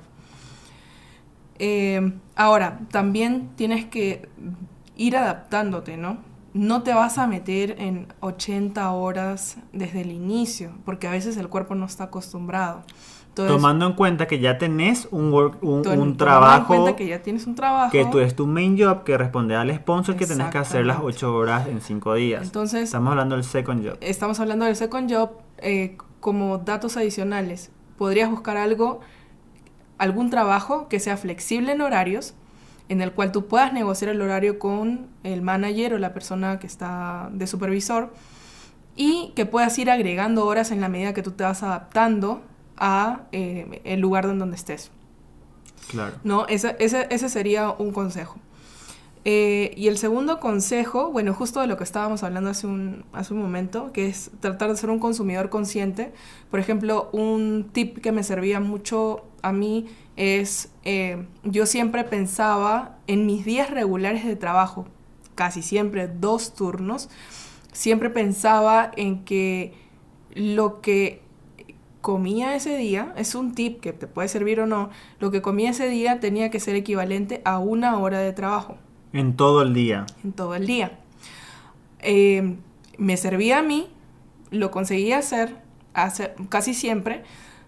Eh, 1.59 2.13
ahora, 2.37 2.81
también 2.91 3.51
tienes 3.57 3.85
que 3.87 4.29
ir 4.97 5.17
adaptándote, 5.17 5.97
¿no? 5.97 6.19
No 6.55 6.83
te 6.83 6.93
vas 6.93 7.17
a 7.19 7.27
meter 7.27 7.77
en 7.79 8.09
80 8.21 8.91
horas 8.93 9.57
desde 9.73 10.03
el 10.03 10.11
inicio, 10.13 10.73
porque 10.85 11.07
a 11.09 11.11
veces 11.11 11.37
el 11.39 11.49
cuerpo 11.49 11.75
no 11.75 11.87
está 11.87 12.05
acostumbrado. 12.05 12.83
Entonces, 13.29 13.57
Tomando 13.57 13.87
en 13.87 13.95
cuenta 13.95 14.27
que 14.27 14.39
ya 14.39 14.59
tenés 14.59 15.09
un, 15.11 15.33
work- 15.33 15.57
un, 15.63 15.81
to- 15.81 15.89
un 15.91 15.97
tomando 15.97 16.05
en 16.05 16.17
trabajo 16.19 16.67
cuenta 16.67 16.95
que 16.97 17.07
ya 17.07 17.23
tienes 17.23 17.47
un 17.47 17.55
trabajo. 17.55 17.91
que 17.91 18.05
tú 18.05 18.19
es 18.19 18.37
tu 18.37 18.47
main 18.47 18.77
job, 18.79 19.05
que 19.05 19.17
responde 19.17 19.57
al 19.57 19.75
sponsor, 19.75 20.17
que 20.17 20.27
tenés 20.27 20.49
que 20.51 20.59
hacer 20.59 20.85
las 20.85 20.97
Exactamente. 20.97 21.17
8 21.27 21.35
horas 21.37 21.67
en 21.69 21.81
5 21.81 22.15
días. 22.15 22.43
Entonces, 22.43 22.83
Estamos 22.83 23.11
hablando 23.13 23.35
del 23.37 23.45
second 23.45 23.87
job. 23.89 23.97
estamos 24.03 24.39
hablando 24.39 24.67
del 24.67 24.77
second 24.77 25.11
job 25.11 25.31
eh, 25.59 25.97
como 26.21 26.59
datos 26.59 26.99
adicionales. 26.99 27.71
Podrías 27.97 28.29
buscar 28.31 28.59
algo, 28.59 29.01
algún 30.03 30.31
trabajo 30.31 30.89
que 30.89 30.99
sea 30.99 31.17
flexible 31.17 31.71
en 31.71 31.81
horarios, 31.81 32.35
en 32.89 33.03
el 33.03 33.13
cual 33.13 33.31
tú 33.31 33.47
puedas 33.47 33.73
negociar 33.73 34.11
el 34.11 34.21
horario 34.21 34.59
con 34.59 35.07
el 35.23 35.43
manager 35.43 35.95
o 35.95 35.99
la 35.99 36.13
persona 36.13 36.59
que 36.59 36.67
está 36.67 37.31
de 37.33 37.47
supervisor 37.47 38.13
y 38.97 39.33
que 39.37 39.47
puedas 39.47 39.79
ir 39.79 39.93
agregando 39.93 40.45
horas 40.45 40.73
en 40.73 40.81
la 40.81 40.89
medida 40.89 41.15
que 41.15 41.23
tú 41.23 41.31
te 41.31 41.45
vas 41.45 41.63
adaptando 41.63 42.43
a 42.77 43.21
eh, 43.31 43.81
el 43.85 44.01
lugar 44.01 44.25
en 44.25 44.41
donde 44.41 44.57
estés. 44.57 44.91
Claro. 45.89 46.17
¿no? 46.25 46.49
Ese, 46.49 46.75
ese, 46.81 47.07
ese 47.11 47.29
sería 47.29 47.71
un 47.71 47.93
consejo. 47.93 48.41
Eh, 49.25 49.73
y 49.77 49.87
el 49.87 49.99
segundo 49.99 50.41
consejo, 50.41 51.13
bueno, 51.13 51.33
justo 51.33 51.61
de 51.61 51.69
lo 51.69 51.77
que 51.77 51.85
estábamos 51.85 52.25
hablando 52.25 52.51
hace 52.51 52.67
un, 52.67 53.05
hace 53.13 53.35
un 53.35 53.41
momento, 53.41 53.93
que 53.93 54.09
es 54.09 54.33
tratar 54.41 54.71
de 54.71 54.77
ser 54.77 54.91
un 54.91 54.99
consumidor 54.99 55.49
consciente. 55.49 56.13
Por 56.51 56.59
ejemplo, 56.59 57.09
un 57.13 57.71
tip 57.73 57.99
que 57.99 58.11
me 58.11 58.25
servía 58.25 58.59
mucho 58.59 59.25
a 59.43 59.53
mí 59.53 59.87
es, 60.17 60.71
eh, 60.85 61.27
yo 61.43 61.67
siempre 61.67 62.05
pensaba 62.05 62.97
en 63.07 63.27
mis 63.27 63.45
días 63.45 63.71
regulares 63.71 64.25
de 64.25 64.37
trabajo, 64.37 64.87
casi 65.35 65.63
siempre 65.63 66.09
dos 66.09 66.55
turnos, 66.55 67.09
siempre 67.73 68.11
pensaba 68.11 68.91
en 68.97 69.25
que 69.25 69.75
lo 70.35 70.81
que 70.81 71.21
comía 72.01 72.55
ese 72.57 72.77
día, 72.77 73.13
es 73.17 73.35
un 73.35 73.55
tip 73.55 73.81
que 73.81 73.93
te 73.93 74.07
puede 74.07 74.29
servir 74.29 74.61
o 74.61 74.67
no, 74.67 74.91
lo 75.21 75.31
que 75.31 75.41
comía 75.41 75.71
ese 75.71 75.89
día 75.89 76.21
tenía 76.21 76.51
que 76.51 76.61
ser 76.61 76.75
equivalente 76.75 77.41
a 77.45 77.59
una 77.59 77.99
hora 77.99 78.19
de 78.19 78.33
trabajo 78.33 78.77
En 79.13 79.37
todo 79.37 79.63
el 79.63 79.73
día. 79.73 80.07
en 80.25 80.33
todo 80.33 80.55
el 80.55 80.67
día. 80.67 80.99
Eh, 82.01 82.57
me 82.99 83.17
servía 83.17 83.59
a 83.59 83.63
mí, 83.63 83.89
lo 84.51 84.71
conseguía 84.71 85.19
hacer, 85.19 85.57
hacer 85.95 86.35
casi 86.49 86.75
siempre, 86.75 87.23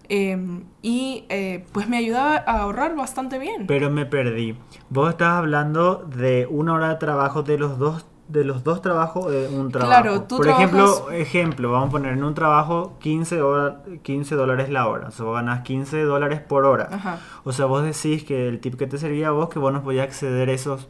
eh, 0.08 0.36
y 0.82 1.24
eh, 1.28 1.64
pues 1.72 1.88
me 1.88 1.96
ayudaba 1.96 2.36
a 2.36 2.58
ahorrar 2.60 2.94
bastante 2.96 3.38
bien. 3.38 3.66
Pero 3.66 3.90
me 3.90 4.06
perdí. 4.06 4.56
Vos 4.90 5.10
estás 5.10 5.32
hablando 5.34 5.96
de 6.14 6.46
una 6.50 6.74
hora 6.74 6.88
de 6.90 6.96
trabajo 6.96 7.42
de 7.42 7.58
los 7.58 7.78
dos 7.78 8.06
de 8.26 8.42
los 8.42 8.64
dos 8.64 8.80
trabajos 8.80 9.30
de 9.30 9.48
un 9.48 9.70
trabajo. 9.70 9.90
Claro, 10.02 10.22
tú 10.22 10.38
Por 10.38 10.48
ejemplo, 10.48 10.90
trabajas- 10.94 11.14
ejemplo, 11.20 11.70
vamos 11.70 11.88
a 11.90 11.92
poner 11.92 12.14
en 12.14 12.24
un 12.24 12.32
trabajo 12.34 12.96
15, 12.98 13.42
hora- 13.42 13.82
15 14.02 14.34
dólares 14.34 14.70
la 14.70 14.88
hora. 14.88 15.08
O 15.08 15.10
sea, 15.10 15.26
vos 15.26 15.34
ganás 15.34 15.60
15 15.60 16.02
dólares 16.04 16.40
por 16.40 16.64
hora. 16.64 16.88
Ajá. 16.90 17.18
O 17.44 17.52
sea, 17.52 17.66
vos 17.66 17.82
decís 17.84 18.24
que 18.24 18.48
el 18.48 18.60
tip 18.60 18.76
que 18.76 18.86
te 18.86 18.96
servía 18.96 19.28
a 19.28 19.32
vos 19.32 19.50
que 19.50 19.58
vos 19.58 19.74
no 19.74 19.82
podías 19.82 20.06
acceder 20.06 20.48
a 20.48 20.52
esos 20.52 20.88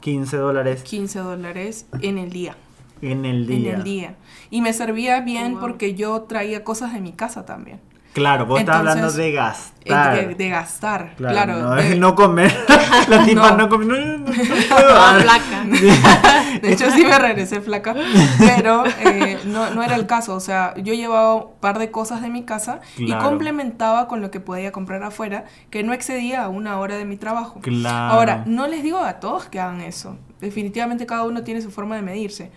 15 0.00 0.36
dólares 0.36 0.84
15 0.84 1.18
dólares 1.18 1.88
en 2.02 2.18
el 2.18 2.30
día. 2.30 2.54
en 3.02 3.24
el 3.24 3.46
día. 3.48 3.70
En 3.72 3.76
el 3.78 3.82
día. 3.84 4.14
Y 4.50 4.60
me 4.62 4.72
servía 4.72 5.20
bien 5.22 5.52
Wow. 5.54 5.60
porque 5.62 5.94
yo 5.96 6.22
traía 6.22 6.62
cosas 6.62 6.92
de 6.92 7.00
mi 7.00 7.12
casa 7.12 7.44
también. 7.44 7.80
Claro, 8.16 8.46
vos 8.46 8.60
estás 8.60 8.76
hablando 8.76 9.00
Entonces, 9.00 9.18
de 9.24 9.32
gastar. 9.32 10.26
De, 10.28 10.34
de 10.36 10.48
gastar, 10.48 11.14
Claro, 11.18 11.34
claro. 11.34 11.58
no, 11.62 11.74
de- 11.74 11.92
es 11.92 11.98
no 11.98 12.14
comer. 12.14 12.50
La 13.08 13.24
tipa 13.26 13.50
No. 13.50 13.56
no, 13.58 13.68
come. 13.68 13.84
No, 13.84 14.16
no, 14.18 14.26
flaca. 15.20 15.64
De 16.62 16.72
hecho, 16.72 16.90
sí 16.92 17.04
me 17.04 17.18
regresé 17.18 17.60
flaca, 17.60 17.94
pero 18.38 18.84
eh, 19.00 19.38
no, 19.44 19.68
no 19.74 19.82
era 19.82 19.96
el 19.96 20.06
caso. 20.06 20.34
O 20.34 20.40
sea, 20.40 20.72
yo 20.78 20.94
llevaba 20.94 21.34
un 21.34 21.44
par 21.60 21.78
de 21.78 21.90
cosas 21.90 22.22
de 22.22 22.30
mi 22.30 22.44
casa 22.44 22.80
y 22.96 23.12
complementaba 23.12 24.08
con 24.08 24.22
lo 24.22 24.30
que 24.30 24.40
podía 24.40 24.72
comprar 24.72 25.02
afuera, 25.02 25.44
que 25.68 25.82
no 25.82 25.92
excedía 25.92 26.42
a 26.44 26.48
una 26.48 26.78
hora 26.80 26.96
de 26.96 27.04
mi 27.04 27.18
trabajo. 27.18 27.60
Claro. 27.60 28.14
Ahora, 28.14 28.44
no 28.46 28.66
les 28.68 28.82
digo 28.82 28.98
a 29.00 29.20
todos 29.20 29.44
que 29.44 29.60
hagan 29.60 29.82
eso. 29.82 30.16
Definitivamente 30.40 31.04
cada 31.04 31.24
uno 31.24 31.42
tiene 31.42 31.60
su 31.60 31.70
forma 31.70 31.96
de 31.96 32.02
medirse. 32.02 32.50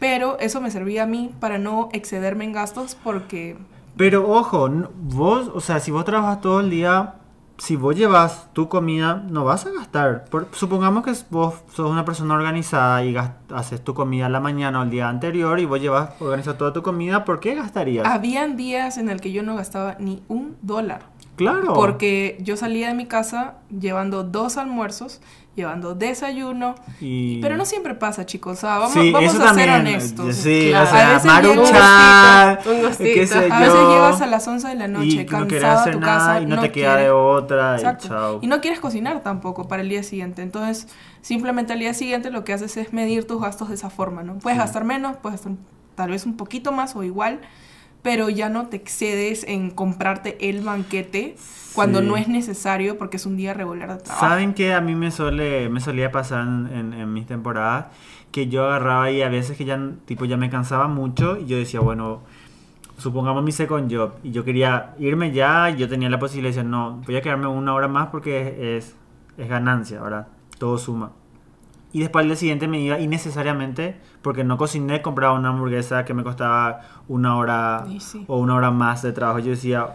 Pero 0.00 0.38
eso 0.40 0.60
me 0.60 0.72
servía 0.72 1.04
a 1.04 1.06
mí 1.06 1.30
para 1.38 1.58
no 1.58 1.88
excederme 1.92 2.44
en 2.44 2.52
gastos 2.52 2.96
porque... 3.04 3.56
Pero 3.96 4.28
ojo, 4.30 4.68
vos, 5.00 5.50
o 5.54 5.60
sea, 5.60 5.80
si 5.80 5.90
vos 5.90 6.04
trabajas 6.04 6.40
todo 6.40 6.60
el 6.60 6.70
día, 6.70 7.14
si 7.58 7.76
vos 7.76 7.94
llevas 7.94 8.52
tu 8.52 8.68
comida, 8.68 9.22
no 9.30 9.44
vas 9.44 9.64
a 9.66 9.70
gastar. 9.70 10.24
Por- 10.24 10.48
supongamos 10.52 11.04
que 11.04 11.12
vos 11.30 11.54
sos 11.72 11.88
una 11.88 12.04
persona 12.04 12.34
organizada 12.34 13.04
y 13.04 13.14
haces 13.54 13.84
tu 13.84 13.94
comida 13.94 14.28
la 14.28 14.40
mañana 14.40 14.80
o 14.80 14.82
el 14.82 14.90
día 14.90 15.08
anterior 15.08 15.60
y 15.60 15.64
vos 15.64 15.80
llevas 15.80 16.10
organizado 16.20 16.56
toda 16.56 16.72
tu 16.72 16.82
comida, 16.82 17.24
¿por 17.24 17.38
qué 17.38 17.54
gastarías? 17.54 18.04
Habían 18.06 18.56
días 18.56 18.98
en 18.98 19.08
el 19.08 19.20
que 19.20 19.30
yo 19.30 19.44
no 19.44 19.54
gastaba 19.54 19.94
ni 20.00 20.24
un 20.26 20.56
dólar. 20.62 21.02
Claro. 21.36 21.72
Porque 21.74 22.36
yo 22.40 22.56
salía 22.56 22.88
de 22.88 22.94
mi 22.94 23.06
casa 23.06 23.54
llevando 23.78 24.22
dos 24.24 24.56
almuerzos, 24.56 25.20
llevando 25.56 25.94
desayuno. 25.94 26.74
Y- 27.00 27.40
Pero 27.40 27.56
no 27.56 27.64
siempre 27.64 27.94
pasa, 27.94 28.26
chicos. 28.26 28.58
O 28.58 28.60
sea, 28.60 28.78
vamos, 28.78 28.92
Sí, 28.92 29.12
vamos 29.12 29.34
eso 29.34 29.44
a 29.44 29.54
ser 29.54 29.70
honestos. 29.70 30.34
Sí, 30.36 30.66
Claro. 30.70 30.88
o 30.88 30.90
sea, 30.90 31.10
A 31.10 31.12
veces 31.14 31.30
un 31.50 31.56
gustito, 31.56 32.70
un. 32.70 32.84
A 33.52 33.60
veces 33.60 33.88
llegas 33.88 34.20
a 34.20 34.26
las 34.26 34.46
11 34.48 34.68
de 34.68 34.74
la 34.74 34.88
noche 34.88 35.06
y 35.06 35.16
no 35.24 35.46
quieres 35.46 35.62
cansado 35.62 35.80
a 35.88 35.90
tu 35.92 36.00
nada 36.00 36.18
casa 36.18 36.40
y 36.40 36.46
no, 36.46 36.60
te 36.60 36.72
queda 36.72 36.96
de 36.96 37.10
otra 37.10 37.76
Exacto. 37.76 38.06
y 38.06 38.08
chao. 38.08 38.38
Y 38.42 38.46
no 38.46 38.60
quieres 38.60 38.80
cocinar 38.80 39.22
tampoco 39.22 39.68
para 39.68 39.82
el 39.82 39.88
día 39.88 40.02
siguiente. 40.02 40.42
Entonces, 40.42 40.88
simplemente 41.20 41.72
al 41.72 41.78
día 41.78 41.94
siguiente 41.94 42.30
lo 42.30 42.44
que 42.44 42.52
haces 42.52 42.76
es 42.76 42.92
medir 42.92 43.26
tus 43.26 43.40
gastos 43.40 43.68
de 43.68 43.74
esa 43.76 43.90
forma, 43.90 44.22
¿no? 44.22 44.34
Puedes 44.38 44.56
Sí. 44.58 44.62
gastar 44.64 44.84
menos, 44.84 45.16
puedes 45.18 45.40
gastar 45.40 45.56
tal 45.94 46.10
vez 46.10 46.26
un 46.26 46.36
poquito 46.36 46.72
más 46.72 46.96
o 46.96 47.04
igual, 47.04 47.40
pero 48.04 48.28
ya 48.28 48.48
no 48.48 48.68
te 48.68 48.76
excedes 48.76 49.42
en 49.48 49.70
comprarte 49.70 50.36
el 50.48 50.60
banquete 50.62 51.34
cuando 51.74 51.98
Sí. 52.00 52.06
no 52.06 52.16
es 52.16 52.28
necesario 52.28 52.96
porque 52.98 53.16
es 53.16 53.26
un 53.26 53.36
día 53.36 53.52
regular 53.54 53.88
de 53.96 54.02
trabajo. 54.04 54.24
¿Saben 54.26 54.54
qué 54.54 54.72
a 54.74 54.80
mí 54.80 54.94
me 54.94 55.10
suele 55.10 55.68
me 55.70 55.80
solía 55.80 56.12
pasar 56.12 56.42
en, 56.46 56.68
en- 56.72 56.92
en 56.92 57.12
mis 57.12 57.26
temporadas? 57.26 57.86
Que 58.30 58.46
yo 58.48 58.64
agarraba 58.66 59.10
y 59.10 59.22
a 59.22 59.28
veces 59.28 59.56
que 59.56 59.64
ya 59.64 59.80
tipo 60.06 60.24
ya 60.24 60.36
me 60.36 60.50
cansaba 60.50 60.86
mucho 60.86 61.36
y 61.38 61.46
yo 61.46 61.56
decía, 61.56 61.80
bueno, 61.80 62.20
supongamos 62.98 63.42
mi 63.42 63.52
second 63.52 63.92
job 63.92 64.12
y 64.22 64.30
yo 64.32 64.44
quería 64.44 64.94
irme 64.98 65.32
ya 65.32 65.70
y 65.70 65.76
yo 65.76 65.88
tenía 65.88 66.08
la 66.10 66.18
posibilidad 66.18 66.50
de 66.54 66.56
decir, 66.58 66.70
no, 66.70 67.02
voy 67.06 67.16
a 67.16 67.22
quedarme 67.22 67.46
una 67.48 67.74
hora 67.74 67.88
más 67.88 68.08
porque 68.08 68.76
es, 68.76 68.94
es 69.38 69.48
ganancia, 69.48 70.00
¿verdad? 70.00 70.28
Todo 70.58 70.78
suma. 70.78 71.10
Y 71.92 72.00
después 72.00 72.22
al 72.22 72.28
día 72.28 72.36
siguiente 72.36 72.66
me 72.68 72.80
iba 72.80 72.98
innecesariamente 73.00 73.96
porque 74.24 74.42
no 74.42 74.56
cociné, 74.56 75.02
compraba 75.02 75.34
una 75.38 75.50
hamburguesa 75.50 76.04
que 76.06 76.14
me 76.14 76.24
costaba 76.24 76.80
una 77.08 77.36
hora 77.36 77.84
sí. 78.00 78.24
o 78.26 78.38
una 78.38 78.54
hora 78.56 78.70
más 78.70 79.02
de 79.02 79.12
trabajo. 79.12 79.38
Yo 79.40 79.50
decía, 79.50 79.86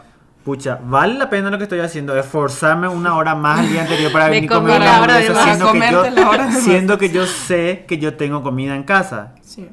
pucha, 0.46 0.80
vale 0.86 1.16
la 1.16 1.30
pena 1.32 1.50
lo 1.50 1.58
que 1.58 1.64
estoy 1.64 1.80
haciendo, 1.80 2.16
esforzarme 2.16 2.88
una 2.88 3.16
hora 3.18 3.34
más 3.34 3.62
el 3.66 3.72
día 3.72 3.82
anterior 3.82 4.12
para 4.12 4.26
Me 4.30 4.32
venir 4.32 4.50
comer 4.52 4.80
de 4.82 4.88
hamburguesa 4.88 5.34
más. 5.34 5.44
siendo, 5.46 5.72
que 5.74 5.92
yo, 5.92 6.52
siendo 6.62 6.98
que 7.00 7.10
yo 7.10 7.26
sé 7.26 7.86
que 7.88 7.98
yo 7.98 8.14
tengo 8.16 8.44
comida 8.44 8.76
en 8.76 8.84
casa. 8.84 9.34
Sí. 9.42 9.68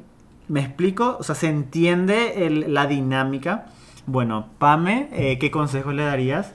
¿Me 0.49 0.61
explico? 0.61 1.19
O 1.21 1.23
sea, 1.23 1.35
se 1.35 1.49
entiende 1.49 2.47
el- 2.47 2.73
la 2.73 2.87
dinámica. 2.87 3.67
Bueno, 4.07 4.47
Pame, 4.59 5.09
eh, 5.13 5.39
¿qué 5.39 5.51
consejos 5.51 5.93
le 5.93 6.05
darías? 6.05 6.53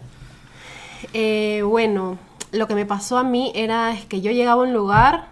Eh, 1.14 1.62
bueno, 1.66 2.18
lo 2.52 2.68
que 2.68 2.76
me 2.76 2.86
pasó 2.86 3.18
a 3.18 3.24
mí 3.24 3.52
era 3.54 3.92
es 3.92 4.06
que 4.06 4.22
yo 4.22 4.32
llegaba 4.32 4.62
a 4.64 4.66
un 4.66 4.74
lugar 4.74 5.28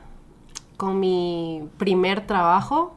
con 0.80 0.98
mi 0.98 1.68
primer 1.78 2.26
trabajo 2.26 2.96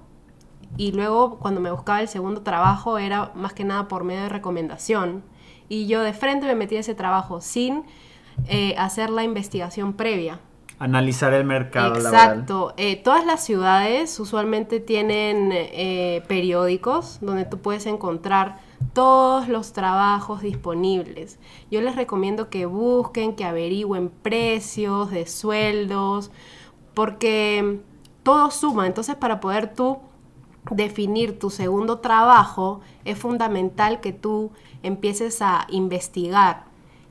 y 0.76 0.92
luego 0.92 1.40
cuando 1.40 1.60
me 1.60 1.72
buscaba 1.72 2.00
el 2.00 2.06
segundo 2.06 2.42
trabajo 2.42 2.96
era 2.96 3.32
más 3.34 3.54
que 3.54 3.64
nada 3.64 3.88
por 3.88 4.04
medio 4.04 4.22
de 4.22 4.28
recomendación 4.28 5.24
y 5.68 5.88
yo 5.88 6.00
de 6.02 6.12
frente 6.12 6.46
me 6.46 6.54
metí 6.54 6.76
a 6.76 6.80
ese 6.80 6.94
trabajo 6.94 7.40
sin 7.40 7.82
eh, 8.46 8.76
hacer 8.78 9.10
la 9.10 9.24
investigación 9.24 9.94
previa. 9.94 10.38
Analizar 10.78 11.34
el 11.34 11.44
mercado 11.44 11.94
laboral. 11.94 12.38
Exacto. 12.38 12.72
Eh, 12.76 13.02
todas 13.02 13.26
las 13.26 13.44
ciudades 13.44 14.20
usualmente 14.20 14.78
tienen 14.78 15.50
eh, 15.52 16.22
periódicos 16.28 17.18
donde 17.20 17.46
tú 17.46 17.58
puedes 17.58 17.86
encontrar 17.86 18.58
todos 18.92 19.48
los 19.48 19.72
trabajos 19.72 20.42
disponibles. 20.42 21.40
Yo 21.68 21.80
les 21.80 21.96
recomiendo 21.96 22.48
que 22.48 22.66
busquen, 22.66 23.34
que 23.34 23.44
averigüen 23.44 24.08
precios 24.08 25.10
de 25.10 25.26
sueldos, 25.26 26.30
porque 26.94 27.80
todo 28.22 28.50
suma. 28.50 28.86
Entonces, 28.86 29.16
para 29.16 29.40
poder 29.40 29.74
tú 29.74 29.98
definir 30.70 31.38
tu 31.38 31.50
segundo 31.50 31.98
trabajo, 31.98 32.80
es 33.04 33.18
fundamental 33.18 34.00
que 34.00 34.12
tú 34.12 34.50
empieces 34.82 35.42
a 35.42 35.66
investigar, 35.68 36.64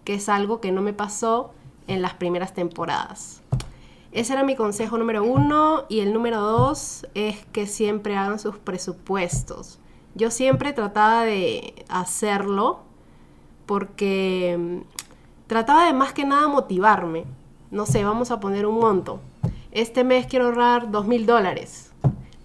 que 0.04 0.16
es 0.16 0.30
algo 0.30 0.62
que 0.62 0.72
no 0.72 0.82
me 0.82 0.94
pasó 0.94 1.52
en 1.88 2.02
las 2.02 2.14
primeras 2.14 2.54
temporadas. 2.54 3.42
Ese 4.12 4.34
era 4.34 4.44
mi 4.44 4.56
consejo 4.56 4.98
número 4.98 5.24
uno. 5.24 5.86
Y 5.90 6.00
el 6.00 6.14
número 6.14 6.42
dos 6.42 7.08
es 7.14 7.46
que 7.48 7.66
siempre 7.66 8.18
hagan 8.18 8.40
sus 8.40 8.58
presupuestos. 8.58 9.80
Yo 10.16 10.32
siempre 10.32 10.74
trataba 10.74 11.24
de 11.24 11.86
hacerlo 11.88 12.82
porque 13.66 14.58
mm, 14.60 15.48
trataba 15.48 15.86
de 15.86 15.94
más 15.94 16.12
que 16.14 16.26
nada 16.26 16.48
motivarme. 16.48 17.26
No 17.70 17.86
sé, 17.86 18.04
vamos 18.04 18.32
a 18.32 18.42
poner 18.42 18.66
un 18.66 18.80
monto. 18.80 19.22
Este 19.72 20.04
mes 20.04 20.26
quiero 20.28 20.46
ahorrar 20.46 20.92
dos 20.92 21.06
mil 21.08 21.26
dólares 21.26 21.92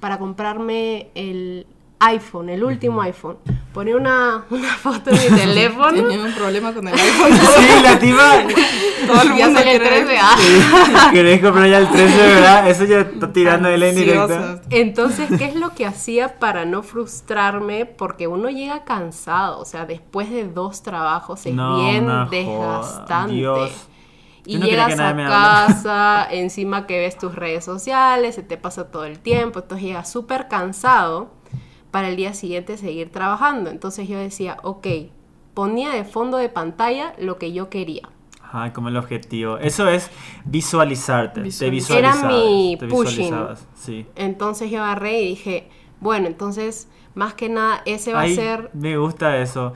para 0.01 0.19
comprarme 0.19 1.09
el 1.15 1.67
iPhone, 1.99 2.51
el 2.51 2.63
último 2.63 3.01
iPhone. 3.01 3.39
Ponía 3.73 3.97
una, 3.97 4.45
una 4.51 4.69
foto 4.75 5.11
en 5.11 5.17
mi 5.33 5.37
teléfono. 5.41 5.93
Tenía 6.09 6.25
un 6.25 6.33
problema 6.35 6.73
con 6.73 6.87
el 6.87 6.95
iPhone. 6.99 7.33
Sí, 7.33 7.83
la 7.83 7.99
tipa. 7.99 8.33
Todo 9.07 9.23
el 9.23 9.37
Ya 9.37 9.45
mundo 9.47 9.61
el 9.61 9.65
quiere- 9.67 9.87
13, 10.05 10.17
ah. 10.21 11.11
¿Querés 11.13 11.43
comprar 11.43 11.69
ya 11.69 11.79
el 11.79 11.89
13, 11.89 12.17
verdad? 12.17 12.69
Eso 12.71 12.85
ya 12.85 13.01
está 13.01 13.33
tirando 13.33 13.69
de 13.69 13.79
la 13.79 13.89
indirecta. 13.89 14.61
Entonces, 14.71 15.29
¿qué 15.39 15.45
es 15.47 15.55
lo 15.57 15.71
que 15.75 15.87
hacía 15.87 16.39
para 16.39 16.65
no 16.65 16.83
frustrarme? 16.83 17.87
Porque 17.87 18.27
uno 18.27 18.51
llega 18.51 18.85
cansado, 18.85 19.59
o 19.61 19.65
sea, 19.65 19.85
después 19.87 20.31
de 20.31 20.49
dos 20.49 20.83
trabajos 20.83 21.45
es 21.47 21.55
No, 21.55 21.77
bien 21.79 22.07
desgastante. 22.31 23.35
Dios. 23.35 23.71
Y 24.47 24.57
no 24.59 24.67
llegas 24.67 24.99
a 24.99 25.17
casa, 25.17 26.29
encima 26.31 26.87
que 26.87 26.99
ves 26.99 27.19
tus 27.19 27.35
redes 27.35 27.65
sociales, 27.65 28.35
se 28.37 28.43
te 28.43 28.57
pasa 28.57 28.91
todo 28.91 29.05
el 29.05 29.19
tiempo, 29.19 29.59
entonces 29.61 29.87
llegas 29.87 30.11
súper 30.11 30.49
cansado 30.49 31.31
para 31.91 32.09
el 32.09 32.17
día 32.17 32.33
siguiente 32.35 32.77
seguir 32.77 33.11
trabajando. 33.11 33.71
Entonces 33.71 34.09
yo 34.09 34.19
decía, 34.19 34.59
ok, 34.63 34.87
ponía 35.55 35.91
de 35.91 36.05
fondo 36.05 36.37
de 36.37 36.49
pantalla 36.49 37.15
lo 37.19 37.39
que 37.39 37.53
yo 37.53 37.69
quería. 37.71 38.09
Ajá, 38.43 38.73
como 38.73 38.89
el 38.89 38.97
objetivo. 38.97 39.59
Eso 39.59 39.89
es 39.89 40.11
visualizarte. 40.45 41.41
Te 41.41 41.45
Visualizar. 41.45 41.97
Era 41.99 42.13
visualizabas. 42.13 42.45
mi 42.45 42.77
te 42.79 42.87
pushing. 42.87 43.17
visualizabas, 43.25 43.67
Sí. 43.75 44.07
Entonces 44.15 44.71
yo 44.71 44.83
agarré 44.83 45.21
y 45.23 45.29
dije, 45.31 45.69
bueno, 46.01 46.27
entonces 46.29 46.89
más 47.15 47.35
que 47.35 47.49
nada 47.49 47.83
ese 47.87 48.13
va 48.13 48.21
Ay, 48.21 48.33
a 48.33 48.37
ser 48.37 48.71
Me 48.75 48.97
gusta 48.99 49.37
eso. 49.39 49.73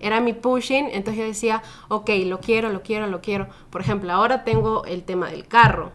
Era 0.00 0.20
mi 0.20 0.32
pushing, 0.32 0.88
entonces 0.92 1.16
yo 1.16 1.24
decía, 1.24 1.62
ok, 1.88 2.10
lo 2.26 2.40
quiero, 2.40 2.70
lo 2.70 2.82
quiero, 2.82 3.06
lo 3.06 3.20
quiero. 3.20 3.48
Por 3.70 3.80
ejemplo, 3.80 4.12
ahora 4.12 4.44
tengo 4.44 4.84
el 4.84 5.04
tema 5.04 5.30
del 5.30 5.46
carro. 5.46 5.92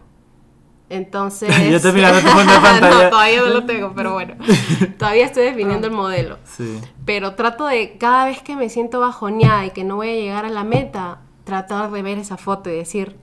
Entonces... 0.90 1.50
Yo 1.72 1.82
pantalla. 2.62 3.04
no, 3.04 3.10
todavía 3.10 3.42
no 3.42 3.48
lo 3.48 3.66
tengo, 3.66 3.94
pero 3.96 4.14
bueno. 4.14 4.36
Todavía 4.98 5.26
estoy 5.26 5.46
definiendo 5.46 5.88
el 5.88 5.94
modelo. 5.94 6.38
Sí. 6.44 6.80
Pero 7.06 7.36
trato 7.36 7.66
de, 7.66 7.98
cada 7.98 8.26
vez 8.26 8.42
que 8.42 8.56
me 8.56 8.70
siento 8.70 9.00
bajoneada 9.00 9.66
y 9.66 9.72
que 9.72 9.84
no 9.84 9.96
voy 9.96 10.10
a 10.10 10.16
llegar 10.16 10.46
a 10.46 10.50
la 10.50 10.64
meta, 10.64 11.20
tratar 11.44 11.92
de 11.92 12.02
ver 12.02 12.18
esa 12.18 12.38
foto 12.38 12.70
y 12.70 12.76
decir, 12.76 13.16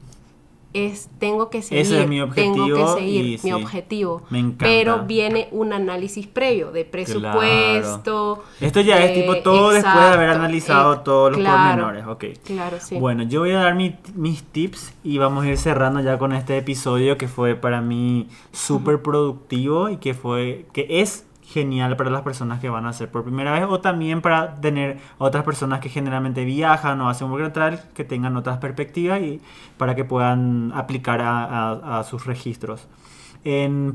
es, 0.72 1.08
tengo 1.18 1.50
que 1.50 1.62
seguir, 1.62 1.82
Ese 1.82 2.02
es 2.02 2.08
mi 2.08 2.16
tengo 2.16 2.26
objetivo 2.64 2.94
que 2.94 3.00
seguir, 3.00 3.24
mi 3.24 3.38
sí, 3.38 3.52
objetivo. 3.52 4.22
me 4.30 4.38
encanta. 4.38 4.64
Pero 4.66 5.04
viene 5.06 5.48
un 5.50 5.72
análisis 5.72 6.26
previo 6.26 6.70
de 6.70 6.84
presupuesto. 6.84 8.44
Esto 8.60 8.80
ya 8.80 9.02
es 9.04 9.14
tipo 9.14 9.36
todo 9.38 9.70
después 9.70 9.94
de 9.94 10.00
haber 10.00 10.30
analizado 10.30 10.94
eh, 10.94 11.00
todos 11.04 11.32
los 11.32 11.40
claro, 11.40 11.82
pormenores. 11.82 12.06
Ok. 12.06 12.24
Claro, 12.44 12.76
sí. 12.80 12.96
Bueno, 12.98 13.22
yo 13.24 13.40
voy 13.40 13.50
a 13.52 13.58
dar 13.60 13.74
mi- 13.74 13.96
mis 14.14 14.42
tips 14.42 14.92
y 15.02 15.18
vamos 15.18 15.44
a 15.44 15.48
ir 15.48 15.58
cerrando 15.58 16.00
ya 16.00 16.18
con 16.18 16.32
este 16.32 16.56
episodio 16.58 17.18
que 17.18 17.28
fue 17.28 17.54
para 17.56 17.80
mí 17.80 18.28
súper 18.52 19.02
productivo 19.02 19.88
y 19.88 19.96
que 19.96 20.14
fue 20.14 20.66
que 20.72 20.86
es 21.00 21.26
genial 21.50 21.96
para 21.96 22.10
las 22.10 22.22
personas 22.22 22.60
que 22.60 22.68
van 22.68 22.86
a 22.86 22.90
hacer 22.90 23.10
por 23.10 23.24
primera 23.24 23.52
vez 23.52 23.64
o 23.68 23.80
también 23.80 24.22
para 24.22 24.54
tener 24.56 24.98
otras 25.18 25.42
personas 25.44 25.80
que 25.80 25.88
generalmente 25.88 26.44
viajan 26.44 27.00
o 27.00 27.08
hacen 27.08 27.26
un 27.26 27.32
work 27.32 27.92
que 27.92 28.04
tengan 28.04 28.36
otras 28.36 28.58
perspectivas 28.58 29.20
y 29.20 29.40
para 29.76 29.96
que 29.96 30.04
puedan 30.04 30.72
aplicar 30.74 31.20
a, 31.22 32.02
sus 32.08 32.26
registros. 32.26 32.86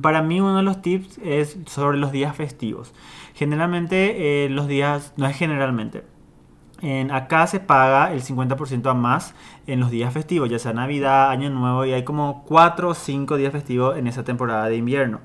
Para 0.01 0.21
mí 0.21 0.41
uno 0.41 0.57
de 0.57 0.63
los 0.63 0.81
tips 0.81 1.19
es 1.19 1.57
sobre 1.65 1.97
los 1.97 2.11
días 2.11 2.35
festivos. 2.35 2.93
Generalmente 3.35 4.45
eh, 4.45 4.49
los 4.49 4.67
días, 4.67 5.13
no 5.17 5.25
es 5.27 5.37
generalmente, 5.37 6.03
en, 6.81 7.11
acá 7.11 7.47
se 7.47 7.59
paga 7.59 8.13
el 8.13 8.21
50% 8.21 8.89
a 8.89 8.93
más 8.93 9.33
en 9.65 9.79
los 9.79 9.91
días 9.91 10.13
festivos, 10.13 10.49
ya 10.49 10.59
sea 10.59 10.73
Navidad, 10.73 11.29
Año 11.29 11.49
Nuevo, 11.49 11.85
y 11.85 11.93
hay 11.93 12.03
como 12.03 12.43
4 12.47 12.89
o 12.89 12.93
5 12.93 13.37
días 13.37 13.53
festivos 13.53 13.97
en 13.97 14.07
esa 14.07 14.23
temporada 14.23 14.67
de 14.67 14.75
invierno. 14.75 15.21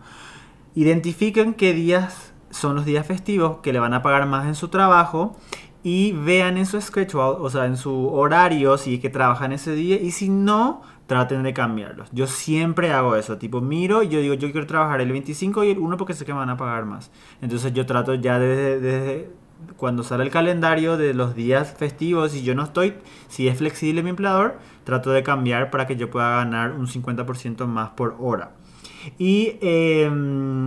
Identifiquen 0.74 1.54
qué 1.54 1.72
días 1.72 2.32
son 2.50 2.76
los 2.76 2.84
días 2.84 3.06
festivos 3.06 3.58
que 3.62 3.72
le 3.72 3.80
van 3.80 3.94
a 3.94 4.02
pagar 4.02 4.26
más 4.26 4.46
en 4.46 4.54
su 4.54 4.68
trabajo 4.68 5.36
y 5.82 6.12
vean 6.12 6.58
en 6.58 6.66
su 6.66 6.80
schedule, 6.80 7.38
o 7.40 7.50
sea, 7.50 7.66
en 7.66 7.76
su 7.76 8.08
horario, 8.08 8.76
si 8.78 8.94
es 8.94 9.00
que 9.00 9.10
trabajan 9.10 9.52
ese 9.52 9.74
día 9.74 9.96
y 10.00 10.10
si 10.10 10.28
no, 10.28 10.82
traten 11.06 11.42
de 11.42 11.52
cambiarlos. 11.52 12.08
Yo 12.12 12.26
siempre 12.26 12.92
hago 12.92 13.16
eso, 13.16 13.38
tipo 13.38 13.60
miro 13.60 14.02
y 14.02 14.08
yo 14.08 14.20
digo, 14.20 14.34
yo 14.34 14.52
quiero 14.52 14.66
trabajar 14.66 15.00
el 15.00 15.10
25 15.10 15.64
y 15.64 15.70
el 15.70 15.78
1 15.78 15.96
porque 15.96 16.14
sé 16.14 16.24
que 16.24 16.32
me 16.32 16.38
van 16.38 16.50
a 16.50 16.56
pagar 16.56 16.84
más. 16.84 17.10
Entonces 17.40 17.72
yo 17.72 17.86
trato 17.86 18.14
ya 18.14 18.38
desde, 18.38 18.78
desde 18.78 19.30
cuando 19.76 20.02
sale 20.02 20.22
el 20.22 20.30
calendario 20.30 20.96
de 20.96 21.14
los 21.14 21.34
días 21.34 21.74
festivos 21.76 22.34
y 22.36 22.42
yo 22.42 22.54
no 22.54 22.62
estoy, 22.62 22.94
si 23.28 23.48
es 23.48 23.58
flexible 23.58 24.02
mi 24.02 24.10
empleador, 24.10 24.58
trato 24.84 25.10
de 25.10 25.22
cambiar 25.22 25.70
para 25.70 25.86
que 25.86 25.96
yo 25.96 26.10
pueda 26.10 26.36
ganar 26.36 26.72
un 26.72 26.86
50% 26.86 27.66
más 27.66 27.90
por 27.90 28.16
hora. 28.20 28.52
Y 29.18 29.56
em, 29.60 30.66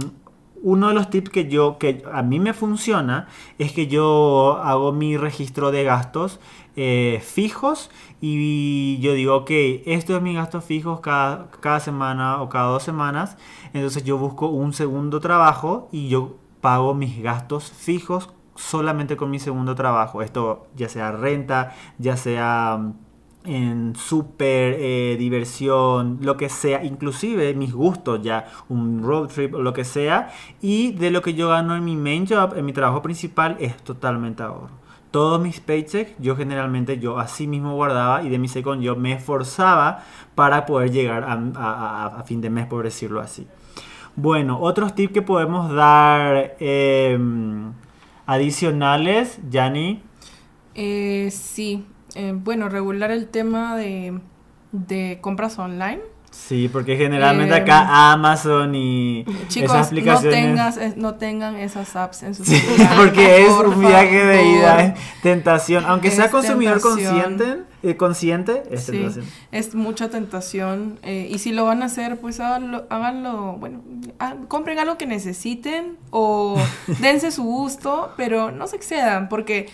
uno 0.62 0.88
de 0.88 0.94
los 0.94 1.10
tips 1.10 1.30
que 1.30 1.50
yo 1.50 1.78
que 1.78 2.04
a 2.12 2.24
mí 2.24 2.40
me 2.40 2.54
funciona 2.54 3.28
es 3.60 3.74
que 3.74 3.88
yo 3.88 4.60
hago 4.64 4.94
mi 4.94 5.18
registro 5.18 5.72
de 5.72 5.84
gastos 5.84 6.40
eh, 6.76 7.22
fijos 7.24 7.92
y 8.22 8.98
yo 9.00 9.14
digo, 9.14 9.36
ok, 9.36 9.52
esto 9.86 10.16
es 10.16 10.22
mi 10.22 10.34
gastos 10.34 10.64
fijos 10.64 11.02
cada, 11.02 11.52
cada 11.60 11.80
semana 11.80 12.42
o 12.42 12.50
cada 12.50 12.68
dos 12.68 12.84
semanas. 12.84 13.38
Entonces 13.74 14.04
yo 14.04 14.18
busco 14.18 14.48
un 14.48 14.74
segundo 14.74 15.20
trabajo 15.20 15.90
y 15.92 16.08
yo 16.08 16.38
pago 16.62 16.94
mis 16.94 17.22
gastos 17.22 17.72
fijos 17.72 18.30
solamente 18.56 19.18
con 19.18 19.30
mi 19.30 19.40
segundo 19.40 19.76
trabajo. 19.76 20.22
Esto 20.22 20.68
ya 20.76 20.90
sea 20.90 21.12
renta, 21.12 21.76
ya 22.00 22.16
sea 22.18 22.94
en 23.46 23.96
súper, 23.96 24.76
eh, 24.80 25.16
diversión, 25.20 26.20
lo 26.22 26.38
que 26.38 26.50
sea, 26.50 26.84
inclusive 26.84 27.54
mis 27.54 27.74
gustos 27.74 28.22
ya, 28.22 28.48
un 28.70 29.04
road 29.04 29.28
trip 29.28 29.56
o 29.56 29.62
lo 29.62 29.74
que 29.74 29.84
sea, 29.84 30.32
y 30.62 30.91
de 30.94 31.12
lo 31.12 31.22
que 31.22 31.34
yo 31.34 31.50
gano 31.50 31.76
en 31.76 31.84
mi 31.84 31.96
main 31.96 32.26
job, 32.28 32.54
en 32.58 32.66
mi 32.66 32.74
trabajo 32.74 33.02
principal, 33.02 33.58
es 33.60 33.76
totalmente 33.78 34.44
ahorro. 34.44 34.82
Todos 35.12 35.39
mis 35.41 35.60
paychecks, 35.60 36.14
yo 36.20 36.36
generalmente 36.36 36.98
yo 37.00 37.20
así 37.20 37.46
mismo 37.46 37.76
guardaba 37.76 38.24
y 38.24 38.30
de 38.30 38.39
mi 38.39 38.48
second 38.48 38.82
yo 38.82 38.96
me 38.96 39.14
esforzaba 39.14 40.04
para 40.34 40.66
poder 40.66 40.91
llegar 40.91 41.24
a- 41.24 42.18
a 42.18 42.24
fin 42.24 42.41
de 42.41 42.50
mes, 42.50 42.66
por 42.66 42.84
decirlo 42.84 43.20
así. 43.22 43.46
Bueno, 44.16 44.60
otros 44.60 44.96
tips 44.96 45.14
que 45.14 45.22
podemos 45.22 45.72
dar 45.72 46.56
em, 46.60 47.74
adicionales, 48.26 49.39
Yanni. 49.50 50.02
Eh, 50.76 51.30
sí, 51.32 51.86
Eh, 52.16 52.34
bueno, 52.36 52.70
regular 52.70 53.11
el 53.11 53.28
tema 53.28 53.76
de, 53.76 54.20
de 54.72 55.18
compras 55.22 55.57
online. 55.59 55.99
Sí, 56.32 56.68
porque 56.68 56.97
generalmente 56.97 57.53
Eh, 57.53 57.57
acá 57.61 58.11
Amazon 58.11 58.74
y 58.74 59.24
Chicos, 59.49 59.70
esas 59.70 59.74
no, 59.82 59.86
aplicaciones. 59.86 60.34
tengas, 60.41 60.78
eh, 60.78 60.93
no 60.97 61.14
tengan 61.14 61.57
esas 61.57 61.95
apps 61.95 62.24
en 62.24 62.34
sus 62.34 62.47
Sí, 62.47 62.59
porque 62.97 63.43
es 63.45 63.49
por 63.53 63.68
un 63.68 63.80
viaje 63.82 64.26
de 64.26 64.43
ida, 64.43 64.82
es 64.84 64.93
tentación. 65.22 65.86
Aunque 65.86 66.09
sea 66.09 66.32
consumidor 66.32 66.82
tentación. 66.82 67.14
consciente, 67.36 67.64
eh, 67.84 67.95
consciente, 67.97 68.64
es 68.72 68.84
Sí, 68.86 68.93
tentación. 68.93 69.26
es 69.51 69.76
mucha 69.76 70.09
tentación. 70.09 70.97
eh, 71.03 71.28
y 71.30 71.38
si 71.38 71.51
lo 71.51 71.66
van 71.66 71.84
a 71.84 71.86
hacer, 71.86 72.20
pues 72.20 72.39
háganlo, 72.39 72.88
háganlo 72.89 73.57
bueno, 73.59 73.82
ah, 74.18 74.34
compren 74.47 74.80
algo 74.80 74.97
que 74.97 75.05
necesiten 75.05 75.97
o 76.09 76.57
dense 76.99 77.30
su 77.32 77.43
gusto, 77.43 78.11
pero 78.18 78.49
no 78.49 78.66
se 78.66 78.76
excedan, 78.78 79.30
porque 79.30 79.68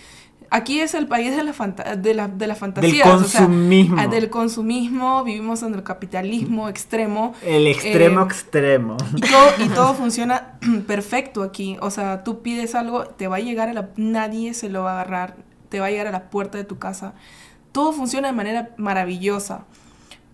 aquí 0.50 0.80
es 0.80 0.94
el 0.94 1.06
país 1.06 1.34
de 1.36 1.42
la, 1.44 1.52
fanta- 1.52 1.96
de 1.96 2.14
la, 2.14 2.28
de 2.28 2.46
la 2.46 2.54
fantasía. 2.54 3.04
consumismo. 3.04 4.08
del 4.08 4.30
consumismo, 4.30 5.24
vivimos 5.24 5.62
en 5.62 5.74
el 5.74 5.82
capitalismo 5.82 6.68
extremo. 6.68 7.34
El 7.42 7.66
extremo 7.66 8.20
Eh, 8.20 8.24
extremo. 8.24 8.96
Y 9.16 9.20
todo, 9.20 9.46
y 9.64 9.68
todo 9.68 9.94
funciona 9.94 10.58
perfecto 10.86 11.42
aquí. 11.42 11.76
O 11.80 11.90
sea, 11.90 12.24
tú 12.24 12.42
pides 12.42 12.74
algo, 12.74 13.04
te 13.06 13.28
va 13.28 13.36
a 13.36 13.40
llegar 13.40 13.68
a 13.68 13.72
la... 13.74 13.88
Nadie 13.96 14.52
se 14.54 14.68
lo 14.68 14.82
va 14.82 14.90
a 14.92 15.00
agarrar. 15.00 15.36
Te 15.68 15.78
va 15.80 15.86
a 15.86 15.90
llegar 15.90 16.08
a 16.08 16.10
la 16.10 16.30
puerta 16.30 16.58
de 16.58 16.64
tu 16.64 16.78
casa. 16.78 17.14
Todo 17.72 17.92
funciona 17.92 18.28
de 18.28 18.34
manera 18.34 18.70
maravillosa. 18.76 19.64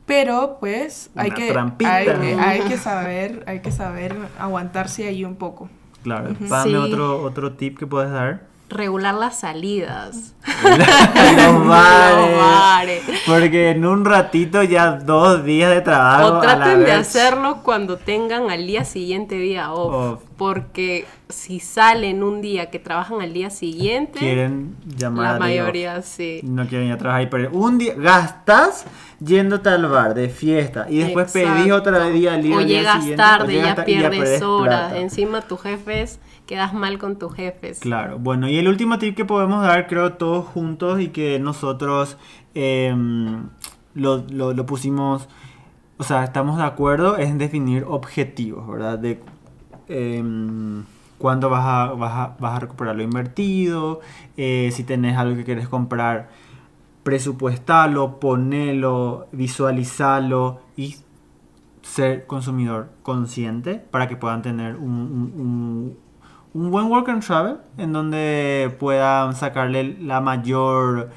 Pero, 0.07 0.59
pues, 0.61 1.11
hay 1.17 1.27
Una 1.29 1.37
que, 1.37 1.51
trampita. 1.53 1.95
hay, 1.95 2.07
que- 2.07 2.35
hay 2.39 2.61
que 2.61 2.77
saber, 2.79 3.43
hay 3.47 3.61
que 3.61 3.73
saber 3.73 4.17
aguantarse 4.39 5.07
ahí 5.09 5.25
un 5.25 5.35
poco. 5.37 5.69
Claro. 6.05 6.35
Pame, 6.49 6.71
Sí. 6.71 6.75
otro, 6.77 7.21
otro 7.23 7.55
tip 7.55 7.77
que 7.77 7.87
puedes 7.89 8.13
dar. 8.13 8.47
Regular 8.69 9.15
las 9.15 9.41
salidas. 9.41 10.35
no 10.63 11.65
vale. 11.67 12.33
No 12.33 12.39
vale. 12.39 13.03
Porque 13.27 13.71
en 13.71 13.87
un 13.87 14.05
ratito 14.05 14.63
ya 14.63 14.93
dos 14.93 15.45
días 15.45 15.71
de 15.71 15.81
trabajo. 15.83 16.27
O 16.27 16.41
a 16.41 16.47
la 16.47 16.57
traten 16.57 16.85
de 16.85 16.93
hacerlo 16.93 17.63
cuando 17.63 17.97
tengan 17.97 18.51
al 18.51 18.67
día 18.67 18.85
siguiente 18.85 19.37
día 19.37 19.73
off. 19.73 20.15
Off. 20.15 20.26
Porque 20.37 21.07
si 21.31 21.61
salen 21.61 22.23
un 22.23 22.43
día 22.43 22.69
que 22.71 22.79
trabajan 22.79 23.23
al 23.23 23.33
día 23.33 23.49
siguiente, 23.49 24.19
Quieren 24.19 24.77
llamar 24.97 25.23
la 25.25 25.31
a 25.31 25.35
off. 25.35 25.41
mayoría 25.41 26.03
sí. 26.03 26.41
No 26.43 26.67
quieren 26.67 26.89
ir 26.89 26.93
a 26.93 26.99
trabajar 26.99 27.23
y 27.23 27.27
perder. 27.27 27.51
Un 27.53 27.79
día, 27.79 27.95
gastas 27.97 28.85
yéndote 29.19 29.71
al 29.71 29.87
bar 29.87 30.13
de 30.13 30.29
fiesta 30.29 30.87
y 30.91 30.99
después 30.99 31.33
pedís 31.33 31.73
otro 31.73 32.11
día 32.11 32.37
libre. 32.37 32.57
O 32.57 32.67
día 32.67 32.79
llegas 32.81 32.97
siguiente, 33.01 33.17
tarde, 33.23 33.53
llegas 33.55 33.77
ya 33.79 33.85
pierdes 33.87 34.19
perdés 34.21 34.43
horas. 34.43 34.81
plata. 34.89 35.01
Encima 35.01 35.41
tus 35.41 35.63
jefes, 35.63 36.21
quedas 36.45 36.75
mal 36.75 36.99
con 36.99 37.19
tus 37.19 37.33
jefes. 37.35 37.79
Claro, 37.81 38.19
bueno, 38.19 38.47
y 38.47 38.59
el 38.59 38.69
último 38.69 38.99
tip 38.99 39.17
que 39.17 39.25
podemos 39.25 39.63
dar, 39.63 39.87
creo, 39.87 40.13
todos 40.15 40.45
juntos 40.45 41.01
y 41.01 41.09
que 41.09 41.39
nosotros 41.39 42.19
em, 42.55 43.49
lo, 43.95 44.19
lo- 44.31 44.53
lo 44.53 44.67
pusimos, 44.67 45.29
o 45.97 46.05
sea, 46.05 46.25
estamos 46.25 46.59
de 46.59 46.65
acuerdo, 46.65 47.17
es 47.17 47.31
en 47.31 47.39
definir 47.39 47.85
objetivos, 47.89 48.69
¿verdad? 48.69 48.99
De 48.99 49.21
em, 49.89 50.83
cuándo 51.19 51.49
vas 51.51 51.65
a, 51.65 51.93
vas, 51.95 52.13
a, 52.13 52.37
vas 52.39 52.57
a 52.57 52.61
recuperar 52.61 52.97
lo 52.97 53.03
invertido, 53.03 54.01
eh, 54.37 54.71
si 54.73 54.85
tenés 54.85 55.17
algo 55.17 55.37
que 55.37 55.45
quieres 55.45 55.69
comprar, 55.69 56.29
presupuestalo, 57.03 58.19
ponelo, 58.19 59.29
visualizalo 59.33 60.61
y 60.77 60.97
ser 61.83 62.27
consumidor 62.27 62.91
consciente 63.03 63.75
para 63.77 64.09
que 64.09 64.17
puedan 64.17 64.43
tener 64.43 64.77
un- 64.77 65.97
un 66.55 66.71
buen 66.71 66.87
work 66.87 67.09
and 67.11 67.23
travel 67.25 67.59
en 67.79 67.93
donde 67.93 68.75
puedan 68.81 69.35
sacarle 69.35 69.97
la 70.01 70.21
mayor 70.21 71.11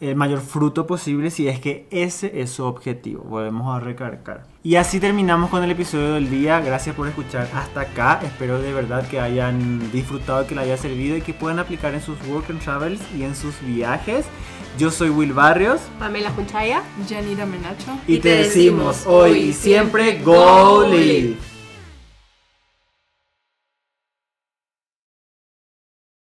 el 0.00 0.16
mayor 0.16 0.40
fruto 0.40 0.86
posible 0.86 1.30
si 1.30 1.48
es 1.48 1.60
que 1.60 1.86
ese 1.90 2.40
es 2.40 2.50
su 2.50 2.64
objetivo. 2.64 3.22
Volvemos 3.24 3.74
a 3.74 3.80
recargar. 3.80 4.44
Y 4.62 4.76
así 4.76 5.00
terminamos 5.00 5.50
con 5.50 5.62
el 5.62 5.70
episodio 5.70 6.14
del 6.14 6.30
día. 6.30 6.60
Gracias 6.60 6.94
por 6.96 7.06
escuchar 7.08 7.48
hasta 7.54 7.82
acá. 7.82 8.20
Espero 8.22 8.60
de 8.60 8.72
verdad 8.72 9.06
que 9.08 9.20
hayan 9.20 9.90
disfrutado, 9.92 10.46
que 10.46 10.54
les 10.54 10.64
haya 10.64 10.76
servido 10.76 11.16
y 11.16 11.20
que 11.22 11.34
puedan 11.34 11.58
aplicar 11.58 11.94
en 11.94 12.00
sus 12.02 12.16
work 12.28 12.50
and 12.50 12.60
travels 12.60 13.00
y 13.16 13.22
en 13.22 13.34
sus 13.34 13.54
viajes. 13.62 14.26
Yo 14.78 14.90
soy 14.90 15.10
Will 15.10 15.32
Barrios 15.32 15.80
Pamela 15.98 16.30
Junchaya. 16.30 16.82
Yanira 17.08 17.44
Menacho. 17.44 17.98
y, 18.06 18.14
Y 18.14 18.16
te 18.18 18.30
te 18.30 18.36
decimos 18.36 18.96
decimos 18.98 19.06
hoy 19.06 19.32
y 19.32 19.52
siempre 19.52 20.20
Go. 20.22 20.84